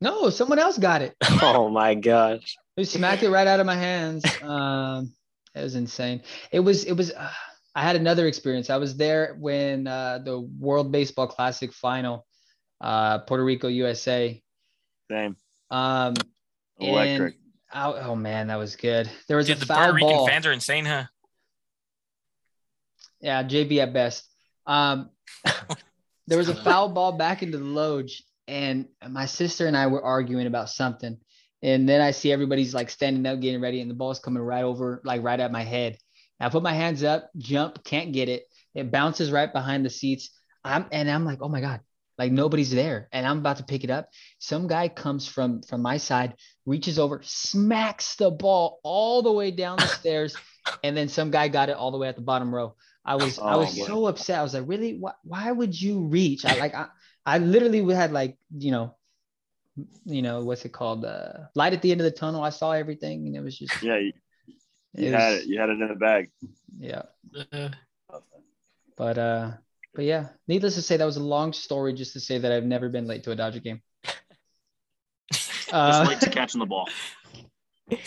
No, 0.00 0.30
someone 0.30 0.58
else 0.58 0.78
got 0.78 1.02
it. 1.02 1.14
oh 1.42 1.68
my 1.68 1.94
gosh. 1.94 2.56
He 2.76 2.84
smacked 2.84 3.22
it 3.22 3.30
right 3.30 3.46
out 3.46 3.60
of 3.60 3.66
my 3.66 3.74
hands. 3.74 4.24
Um, 4.42 5.12
it 5.54 5.62
was 5.62 5.74
insane. 5.74 6.22
It 6.50 6.60
was, 6.60 6.84
it 6.84 6.94
was, 6.94 7.12
uh, 7.12 7.30
I 7.74 7.82
had 7.82 7.96
another 7.96 8.26
experience. 8.26 8.70
I 8.70 8.78
was 8.78 8.96
there 8.96 9.36
when 9.38 9.86
uh, 9.86 10.20
the 10.24 10.40
World 10.40 10.90
Baseball 10.90 11.26
Classic 11.26 11.72
final, 11.72 12.26
uh, 12.80 13.18
Puerto 13.18 13.44
Rico, 13.44 13.68
USA. 13.68 14.42
Same. 15.10 15.36
Um, 15.70 16.14
Electric. 16.78 17.36
Oh, 17.72 17.94
oh 17.94 18.16
man, 18.16 18.48
that 18.48 18.56
was 18.56 18.74
good. 18.76 19.08
There 19.28 19.36
was 19.36 19.46
Dude, 19.46 19.58
a 19.58 19.60
the 19.60 19.66
foul 19.66 19.76
Puerto 19.76 19.94
Rican 19.94 20.10
ball. 20.10 20.26
fans 20.26 20.46
are 20.46 20.52
insane, 20.52 20.84
huh? 20.86 21.04
Yeah, 23.20 23.42
JB 23.44 23.78
at 23.78 23.92
best. 23.92 24.26
Um, 24.66 25.10
there 26.26 26.38
was 26.38 26.48
a 26.48 26.54
foul 26.54 26.88
ball 26.88 27.12
back 27.12 27.42
into 27.42 27.58
the 27.58 27.64
loge, 27.64 28.24
and 28.50 28.88
my 29.08 29.26
sister 29.26 29.66
and 29.68 29.76
I 29.76 29.86
were 29.86 30.02
arguing 30.02 30.48
about 30.48 30.68
something. 30.70 31.16
And 31.62 31.88
then 31.88 32.00
I 32.00 32.10
see 32.10 32.32
everybody's 32.32 32.74
like 32.74 32.90
standing 32.90 33.24
up, 33.26 33.40
getting 33.40 33.60
ready, 33.60 33.80
and 33.80 33.88
the 33.88 33.94
ball's 33.94 34.18
coming 34.18 34.42
right 34.42 34.64
over, 34.64 35.00
like 35.04 35.22
right 35.22 35.38
at 35.38 35.52
my 35.52 35.62
head. 35.62 35.98
I 36.40 36.48
put 36.48 36.62
my 36.62 36.72
hands 36.72 37.04
up, 37.04 37.30
jump, 37.36 37.84
can't 37.84 38.12
get 38.12 38.28
it. 38.28 38.44
It 38.74 38.90
bounces 38.90 39.30
right 39.30 39.52
behind 39.52 39.84
the 39.84 39.90
seats. 39.90 40.30
I'm 40.64 40.86
and 40.90 41.10
I'm 41.10 41.24
like, 41.24 41.38
oh 41.42 41.48
my 41.48 41.60
god, 41.60 41.80
like 42.18 42.32
nobody's 42.32 42.70
there, 42.70 43.08
and 43.12 43.26
I'm 43.26 43.38
about 43.38 43.58
to 43.58 43.64
pick 43.64 43.84
it 43.84 43.90
up. 43.90 44.08
Some 44.38 44.66
guy 44.66 44.88
comes 44.88 45.28
from 45.28 45.62
from 45.62 45.82
my 45.82 45.98
side, 45.98 46.34
reaches 46.66 46.98
over, 46.98 47.20
smacks 47.22 48.16
the 48.16 48.30
ball 48.30 48.80
all 48.82 49.22
the 49.22 49.32
way 49.32 49.50
down 49.50 49.76
the 49.76 49.86
stairs, 50.00 50.34
and 50.82 50.96
then 50.96 51.08
some 51.08 51.30
guy 51.30 51.48
got 51.48 51.68
it 51.68 51.76
all 51.76 51.90
the 51.90 51.98
way 51.98 52.08
at 52.08 52.16
the 52.16 52.22
bottom 52.22 52.54
row. 52.54 52.74
I 53.04 53.16
was 53.16 53.38
I 53.38 53.54
oh 53.54 53.60
was 53.60 53.78
Oh, 53.80 53.86
so 53.86 54.06
upset. 54.06 54.38
I 54.38 54.42
was 54.42 54.54
like, 54.54 54.64
really? 54.66 54.98
Why, 54.98 55.12
why 55.24 55.52
would 55.52 55.78
you 55.78 56.04
reach? 56.06 56.44
I 56.44 56.56
like 56.56 56.74
I, 56.74 56.86
I 57.26 57.38
literally 57.38 57.82
had 57.94 58.12
like 58.12 58.36
you 58.56 58.70
know, 58.72 58.94
you 60.04 60.22
know 60.22 60.42
what's 60.44 60.64
it 60.64 60.72
called? 60.72 61.04
Uh, 61.04 61.32
light 61.54 61.72
at 61.72 61.82
the 61.82 61.92
end 61.92 62.00
of 62.00 62.04
the 62.04 62.10
tunnel. 62.10 62.42
I 62.42 62.50
saw 62.50 62.72
everything, 62.72 63.26
and 63.26 63.36
it 63.36 63.40
was 63.42 63.56
just 63.58 63.82
Yeah, 63.82 63.96
you, 63.98 64.12
you 64.94 65.08
it 65.08 65.12
had 65.14 65.32
was- 65.32 65.40
it. 65.42 65.46
You 65.48 65.60
had 65.60 65.68
it 65.70 65.80
in 65.80 65.88
the 65.88 65.94
bag. 65.94 66.30
yeah. 66.78 67.02
Uh, 67.52 67.68
But 68.96 69.16
uh, 69.18 69.52
but 69.94 70.04
yeah. 70.04 70.28
Needless 70.48 70.74
to 70.74 70.82
say, 70.82 70.96
that 70.98 71.04
was 71.04 71.16
a 71.16 71.22
long 71.22 71.52
story 71.52 71.94
just 71.94 72.12
to 72.14 72.20
say 72.20 72.38
that 72.38 72.52
I've 72.52 72.64
never 72.64 72.88
been 72.88 73.06
late 73.06 73.22
to 73.24 73.30
a 73.32 73.36
Dodger 73.36 73.60
game. 73.60 73.80
Just 75.32 75.72
Uh, 75.72 76.04
late 76.08 76.20
to 76.20 76.30
catching 76.30 76.58
the 76.58 76.66
ball. 76.66 76.88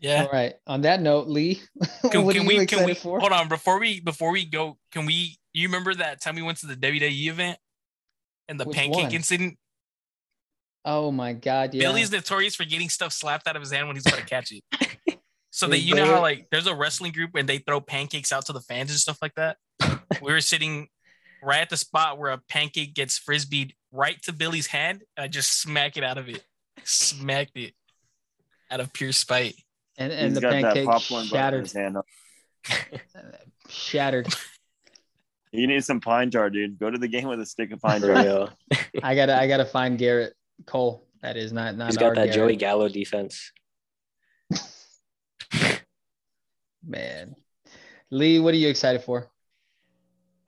yeah. 0.00 0.22
All 0.24 0.30
right. 0.32 0.54
On 0.66 0.80
that 0.82 1.00
note, 1.02 1.28
Lee, 1.28 1.60
Can, 2.10 2.24
what 2.24 2.34
can 2.34 2.46
are 2.48 2.50
you 2.52 2.58
we 2.58 2.60
excited 2.64 2.78
can 2.78 2.86
we 2.86 2.94
for? 2.94 3.20
hold 3.20 3.32
on 3.32 3.48
before 3.48 3.78
we 3.78 4.00
before 4.00 4.30
we 4.32 4.44
go? 4.46 4.78
Can 4.92 5.06
we? 5.06 5.36
You 5.52 5.68
remember 5.68 5.94
that 5.94 6.20
time 6.22 6.36
we 6.36 6.42
went 6.42 6.58
to 6.58 6.66
the 6.66 6.76
WWE 6.76 7.28
event 7.28 7.58
and 8.50 8.60
the 8.60 8.64
Which 8.66 8.76
pancake 8.76 9.04
one? 9.04 9.14
incident? 9.14 9.56
Oh 10.84 11.10
my 11.10 11.32
God! 11.32 11.72
Yeah. 11.72 11.80
Billy's 11.80 12.10
notorious 12.10 12.54
for 12.56 12.64
getting 12.64 12.88
stuff 12.88 13.12
slapped 13.12 13.46
out 13.46 13.56
of 13.56 13.62
his 13.62 13.70
hand 13.70 13.86
when 13.86 13.96
he's 13.96 14.06
about 14.06 14.18
to 14.18 14.26
catch 14.26 14.52
it. 14.52 14.62
So 15.52 15.66
that 15.66 15.80
you 15.80 15.96
know 15.96 16.06
how 16.06 16.20
like 16.20 16.46
there's 16.50 16.68
a 16.68 16.74
wrestling 16.74 17.10
group 17.10 17.34
and 17.34 17.48
they 17.48 17.58
throw 17.58 17.80
pancakes 17.80 18.32
out 18.32 18.46
to 18.46 18.52
the 18.52 18.60
fans 18.60 18.90
and 18.90 18.98
stuff 19.00 19.18
like 19.20 19.34
that. 19.34 19.56
we 20.22 20.32
were 20.32 20.40
sitting 20.40 20.86
right 21.42 21.60
at 21.60 21.68
the 21.70 21.76
spot 21.76 22.18
where 22.18 22.30
a 22.30 22.38
pancake 22.48 22.94
gets 22.94 23.18
frisbeed 23.18 23.72
right 23.90 24.22
to 24.22 24.32
Billy's 24.32 24.68
hand, 24.68 25.02
and 25.16 25.24
I 25.24 25.28
just 25.28 25.60
smack 25.60 25.96
it 25.96 26.04
out 26.04 26.18
of 26.18 26.28
it, 26.28 26.42
smacked 26.84 27.56
it 27.56 27.74
out 28.70 28.78
of 28.78 28.92
pure 28.92 29.10
spite. 29.10 29.56
and 29.98 30.12
and 30.12 30.32
He's 30.32 30.40
the 30.40 30.48
pancake 30.48 30.86
popcorn 30.86 31.28
button 31.28 31.60
in 31.60 31.66
shattered, 32.64 33.44
shattered. 33.68 34.34
You 35.52 35.66
need 35.66 35.84
some 35.84 36.00
pine 36.00 36.30
tar, 36.30 36.48
dude. 36.50 36.78
Go 36.78 36.90
to 36.90 36.98
the 36.98 37.08
game 37.08 37.26
with 37.26 37.40
a 37.40 37.46
stick 37.46 37.72
of 37.72 37.80
pine 37.80 38.00
tar. 38.00 38.10
real. 38.10 38.50
I 39.02 39.14
gotta 39.14 39.36
I 39.36 39.48
gotta 39.48 39.64
find 39.64 39.98
Gerrit 39.98 40.30
Cole. 40.66 41.06
That 41.22 41.36
is 41.36 41.52
not 41.52 41.76
not 41.76 41.88
He's 41.88 41.96
our 41.98 42.10
got 42.10 42.14
that 42.16 42.32
Garrett. 42.32 42.34
Joey 42.34 42.56
Gallo 42.56 42.88
defense. 42.88 43.52
Man, 46.86 47.34
Lee, 48.10 48.38
what 48.38 48.54
are 48.54 48.58
you 48.58 48.68
excited 48.68 49.02
for? 49.02 49.30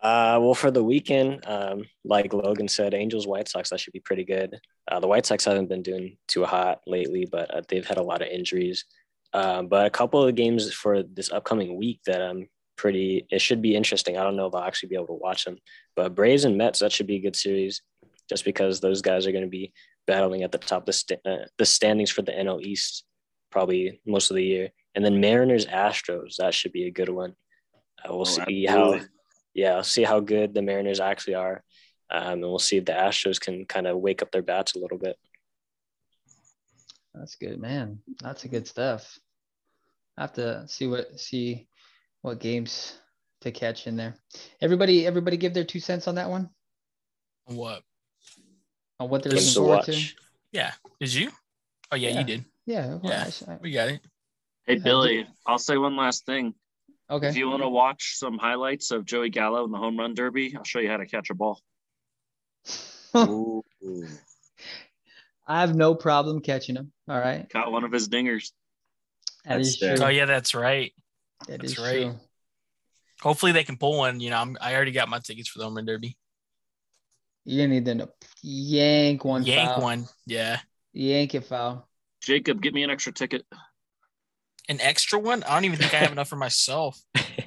Uh, 0.00 0.38
well, 0.40 0.54
for 0.54 0.70
the 0.72 0.82
weekend, 0.82 1.46
um, 1.46 1.84
like 2.04 2.32
Logan 2.32 2.66
said, 2.66 2.92
Angels 2.92 3.26
White 3.26 3.48
Sox 3.48 3.70
that 3.70 3.78
should 3.78 3.92
be 3.92 4.00
pretty 4.00 4.24
good. 4.24 4.58
Uh, 4.90 4.98
the 4.98 5.06
White 5.06 5.26
Sox 5.26 5.44
haven't 5.44 5.68
been 5.68 5.82
doing 5.82 6.16
too 6.26 6.44
hot 6.44 6.80
lately, 6.88 7.28
but 7.30 7.54
uh, 7.54 7.62
they've 7.68 7.86
had 7.86 7.98
a 7.98 8.02
lot 8.02 8.20
of 8.20 8.28
injuries. 8.28 8.84
Um, 9.32 9.68
but 9.68 9.86
a 9.86 9.90
couple 9.90 10.22
of 10.24 10.34
games 10.34 10.72
for 10.72 11.02
this 11.02 11.30
upcoming 11.30 11.76
week 11.76 12.00
that 12.06 12.20
I'm 12.20 12.48
pretty. 12.82 13.24
It 13.30 13.40
should 13.40 13.62
be 13.62 13.76
interesting. 13.76 14.18
I 14.18 14.24
don't 14.24 14.34
know 14.34 14.46
if 14.46 14.54
I'll 14.56 14.64
actually 14.64 14.88
be 14.88 14.96
able 14.96 15.06
to 15.06 15.12
watch 15.26 15.44
them, 15.44 15.56
but 15.94 16.16
Braves 16.16 16.44
and 16.44 16.58
Mets 16.58 16.80
that 16.80 16.90
should 16.90 17.06
be 17.06 17.14
a 17.16 17.20
good 17.20 17.36
series, 17.36 17.80
just 18.28 18.44
because 18.44 18.80
those 18.80 19.00
guys 19.02 19.24
are 19.24 19.30
going 19.32 19.44
to 19.44 19.48
be 19.60 19.72
battling 20.08 20.42
at 20.42 20.50
the 20.50 20.58
top 20.58 20.82
of 20.82 20.86
the, 20.86 20.92
st- 20.92 21.20
uh, 21.24 21.44
the 21.58 21.64
standings 21.64 22.10
for 22.10 22.22
the 22.22 22.32
NL 22.32 22.60
East 22.60 23.04
probably 23.52 24.00
most 24.04 24.30
of 24.32 24.34
the 24.34 24.42
year. 24.44 24.70
And 24.96 25.04
then 25.04 25.20
Mariners 25.20 25.66
Astros 25.66 26.36
that 26.38 26.54
should 26.54 26.72
be 26.72 26.86
a 26.86 26.90
good 26.90 27.08
one. 27.08 27.34
Uh, 28.04 28.08
we'll 28.10 28.22
Oh, 28.22 28.24
see 28.24 28.66
how 28.66 28.98
yeah, 29.54 29.74
I'll 29.76 29.84
see 29.84 30.02
how 30.02 30.18
good 30.18 30.52
the 30.52 30.62
Mariners 30.62 30.98
actually 30.98 31.34
are. 31.36 31.62
Um, 32.10 32.32
and 32.32 32.42
we'll 32.42 32.58
see 32.58 32.78
if 32.78 32.84
the 32.84 32.92
Astros 32.92 33.40
can 33.40 33.64
kind 33.64 33.86
of 33.86 33.98
wake 33.98 34.22
up 34.22 34.32
their 34.32 34.42
bats 34.42 34.74
a 34.74 34.80
little 34.80 34.98
bit. 34.98 35.16
That's 37.14 37.36
good, 37.36 37.60
man. 37.60 38.00
That's 38.22 38.44
a 38.44 38.48
good 38.48 38.66
stuff. 38.66 39.18
I 40.18 40.22
have 40.22 40.32
to 40.34 40.66
see 40.66 40.86
what 40.88 41.20
see 41.20 41.68
what 42.22 42.40
games 42.40 42.96
to 43.42 43.50
catch 43.50 43.86
in 43.86 43.96
there. 43.96 44.14
Everybody, 44.60 45.06
everybody, 45.06 45.36
give 45.36 45.54
their 45.54 45.64
two 45.64 45.80
cents 45.80 46.06
on 46.08 46.14
that 46.16 46.30
one 46.30 46.48
What? 47.46 47.82
on 49.00 49.08
what 49.10 49.22
they're 49.22 49.32
Games 49.32 49.56
looking 49.56 49.80
to 49.80 49.82
forward 49.84 49.84
to. 49.86 50.14
Yeah. 50.52 50.72
Did 51.00 51.12
you? 51.14 51.30
Oh 51.90 51.96
yeah, 51.96 52.10
Yeah. 52.10 52.18
you 52.20 52.24
did. 52.24 52.44
Yeah, 52.66 52.86
well, 52.86 53.00
Yeah. 53.04 53.22
I 53.24 53.26
s- 53.26 53.42
I- 53.48 53.56
We 53.60 53.72
got 53.72 53.88
it. 53.88 54.00
Hey 54.66 54.76
Billy, 54.76 55.26
I'll 55.44 55.58
say 55.58 55.76
one 55.76 55.96
last 55.96 56.24
thing. 56.24 56.54
okay. 57.10 57.28
If 57.28 57.36
you 57.36 57.48
want 57.50 57.62
to 57.62 57.68
watch 57.68 58.16
some 58.16 58.38
highlights 58.38 58.92
of 58.92 59.04
Joey 59.04 59.28
Gallo 59.30 59.64
in 59.64 59.72
the 59.72 59.78
home 59.78 59.98
run 59.98 60.14
derby, 60.14 60.56
I'll 60.56 60.62
show 60.64 60.78
you 60.78 60.88
how 60.88 60.98
to 60.98 61.06
catch 61.06 61.30
a 61.30 61.34
ball. 61.34 61.60
Ooh. 63.16 63.64
I 65.46 65.60
have 65.60 65.74
no 65.74 65.96
problem 65.96 66.40
catching 66.40 66.76
them. 66.76 66.92
All 67.08 67.18
right, 67.18 67.50
Caught 67.50 67.72
one 67.72 67.82
of 67.84 67.90
his 67.90 68.08
dingers. 68.08 68.52
that 69.44 69.56
That's 69.56 69.68
is 69.70 69.78
true. 69.78 69.96
Oh 70.00 70.08
yeah, 70.08 70.26
that's 70.26 70.54
right. 70.54 70.92
That 71.48 71.60
that's 71.60 71.72
is 71.72 71.78
right. 71.78 72.02
true. 72.02 72.14
Hopefully 73.22 73.52
they 73.52 73.64
can 73.64 73.76
pull 73.76 73.98
one. 73.98 74.20
You 74.20 74.30
know, 74.30 74.38
I'm, 74.38 74.56
I 74.60 74.74
already 74.74 74.92
got 74.92 75.08
my 75.08 75.18
tickets 75.20 75.48
for 75.48 75.58
the 75.58 75.64
home 75.64 75.76
run 75.76 75.84
derby. 75.86 76.16
You're 77.44 77.64
gonna 77.66 77.74
need 77.74 77.84
them 77.84 77.98
to 77.98 78.08
yank 78.42 79.24
one 79.24 79.44
Yank 79.44 79.70
foul. 79.70 79.82
one. 79.82 80.08
Yeah. 80.26 80.58
Yank 80.92 81.34
it 81.34 81.44
foul. 81.44 81.88
Jacob, 82.20 82.62
get 82.62 82.72
me 82.74 82.82
an 82.84 82.90
extra 82.90 83.12
ticket. 83.12 83.44
An 84.68 84.80
extra 84.80 85.18
one? 85.18 85.42
I 85.42 85.54
don't 85.54 85.64
even 85.64 85.78
think 85.78 85.92
I 85.92 85.98
have 85.98 86.12
enough 86.12 86.28
for 86.28 86.36
myself. 86.36 87.00
I 87.16 87.20
can 87.20 87.44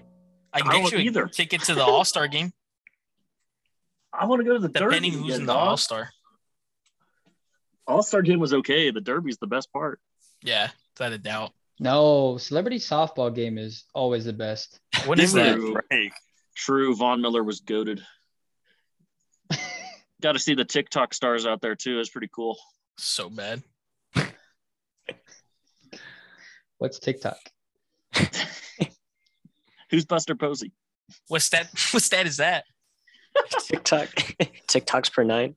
I 0.54 0.60
get 0.60 0.72
don't 0.72 0.92
you 0.92 0.98
a 0.98 1.02
either. 1.02 1.28
ticket 1.28 1.62
to 1.64 1.76
the 1.76 1.84
All 1.84 2.04
Star 2.06 2.28
game, 2.28 2.52
I 4.14 4.26
want 4.26 4.42
to 4.42 4.46
go 4.46 4.54
to 4.54 4.60
the 4.60 4.68
depending 4.70 5.12
derby. 5.14 5.24
who's 5.24 5.40
in 5.40 5.46
the 5.46 5.54
All 5.54 5.78
Star. 5.78 6.10
All 7.88 8.04
Star 8.04 8.22
game 8.22 8.40
was 8.40 8.54
okay. 8.54 8.92
The 8.92 9.02
derby's 9.02 9.38
the 9.38 9.48
best 9.48 9.72
part. 9.72 10.00
Yeah, 10.44 10.70
without 10.98 11.14
a 11.14 11.18
doubt. 11.18 11.52
No, 11.80 12.38
celebrity 12.38 12.78
softball 12.78 13.34
game 13.34 13.58
is 13.58 13.84
always 13.94 14.26
the 14.26 14.34
best. 14.34 14.80
What 15.06 15.20
is 15.20 15.34
that? 15.34 15.58
a 15.58 15.82
break. 15.90 16.14
True, 16.56 16.96
Von 16.96 17.22
Miller 17.22 17.44
was 17.44 17.60
goaded. 17.60 18.02
Got 20.22 20.34
to 20.34 20.40
see 20.40 20.56
the 20.56 20.64
TikTok 20.64 21.14
stars 21.14 21.46
out 21.46 21.62
there 21.62 21.76
too. 21.76 22.00
It's 22.00 22.10
pretty 22.10 22.30
cool. 22.34 22.58
So 22.98 23.30
bad. 23.30 23.62
What's 26.78 27.00
TikTok? 27.00 27.38
Who's 29.90 30.06
Buster 30.06 30.36
Posey? 30.36 30.72
What's 31.28 31.50
that? 31.50 31.70
What 31.92 32.04
stat 32.04 32.26
is 32.26 32.38
that? 32.38 32.66
TikTok, 33.68 34.08
TikToks 34.68 35.12
per 35.12 35.24
nine. 35.24 35.56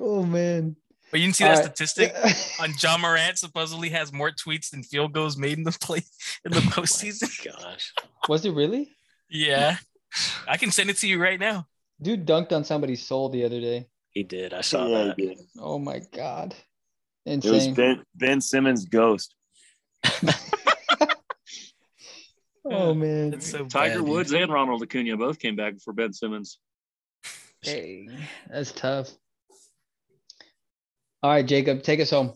oh 0.00 0.24
man. 0.24 0.76
But 1.14 1.20
you 1.20 1.28
didn't 1.28 1.36
see 1.36 1.44
that 1.44 1.58
right. 1.58 1.64
statistic 1.76 2.12
on 2.60 2.74
Ja 2.76 2.98
Morant 2.98 3.38
supposedly 3.38 3.88
has 3.90 4.12
more 4.12 4.32
tweets 4.32 4.70
than 4.70 4.82
field 4.82 5.12
goals 5.12 5.36
made 5.36 5.58
in 5.58 5.62
the 5.62 5.70
play 5.70 6.02
in 6.44 6.50
the 6.50 6.58
oh 6.58 6.70
postseason. 6.72 7.30
Gosh, 7.56 7.92
Was 8.28 8.44
it 8.44 8.50
really? 8.50 8.88
Yeah. 9.30 9.76
I 10.48 10.56
can 10.56 10.72
send 10.72 10.90
it 10.90 10.96
to 10.98 11.06
you 11.06 11.22
right 11.22 11.38
now. 11.38 11.68
Dude 12.02 12.26
dunked 12.26 12.50
on 12.50 12.64
somebody's 12.64 13.06
soul 13.06 13.28
the 13.28 13.44
other 13.44 13.60
day. 13.60 13.86
he 14.10 14.24
did. 14.24 14.52
I 14.52 14.62
saw 14.62 14.88
Yeah, 14.88 15.04
that. 15.04 15.16
did. 15.16 15.38
Oh 15.56 15.78
my 15.78 16.00
god. 16.12 16.56
It 17.24 17.44
was 17.44 17.68
Ben, 17.68 18.02
ben 18.16 18.40
Simmons' 18.40 18.84
ghost. 18.86 19.36
oh 22.64 22.92
man. 22.92 23.30
That's 23.30 23.48
so 23.52 23.66
Tiger 23.66 23.98
bad, 23.98 24.00
dude. 24.00 24.08
Woods 24.08 24.32
and 24.32 24.52
Ronald 24.52 24.82
Acuna 24.82 25.16
both 25.16 25.38
came 25.38 25.54
back 25.54 25.74
for 25.78 25.92
Ben 25.92 26.12
Simmons. 26.12 26.58
Dang, 27.62 28.10
that's 28.50 28.72
tough. 28.72 29.12
All 31.24 31.30
right, 31.30 31.46
Jacob, 31.46 31.82
take 31.82 32.00
us 32.00 32.10
home. 32.10 32.34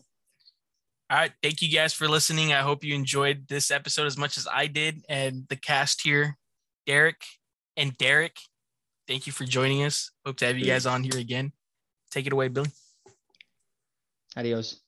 All 1.11 1.17
right. 1.17 1.31
Thank 1.43 1.61
you 1.61 1.69
guys 1.69 1.93
for 1.93 2.07
listening. 2.07 2.53
I 2.53 2.61
hope 2.61 2.83
you 2.83 2.95
enjoyed 2.95 3.47
this 3.47 3.69
episode 3.69 4.07
as 4.07 4.17
much 4.17 4.35
as 4.35 4.47
I 4.51 4.65
did 4.65 5.05
and 5.07 5.43
the 5.47 5.55
cast 5.55 6.01
here, 6.01 6.39
Derek 6.87 7.21
and 7.77 7.95
Derek. 7.99 8.37
Thank 9.07 9.27
you 9.27 9.31
for 9.31 9.43
joining 9.43 9.83
us. 9.83 10.09
Hope 10.25 10.37
to 10.37 10.47
have 10.47 10.57
you 10.57 10.65
guys 10.65 10.87
on 10.87 11.03
here 11.03 11.19
again. 11.19 11.51
Take 12.09 12.25
it 12.25 12.33
away, 12.33 12.47
Billy. 12.47 12.71
Adios. 14.35 14.79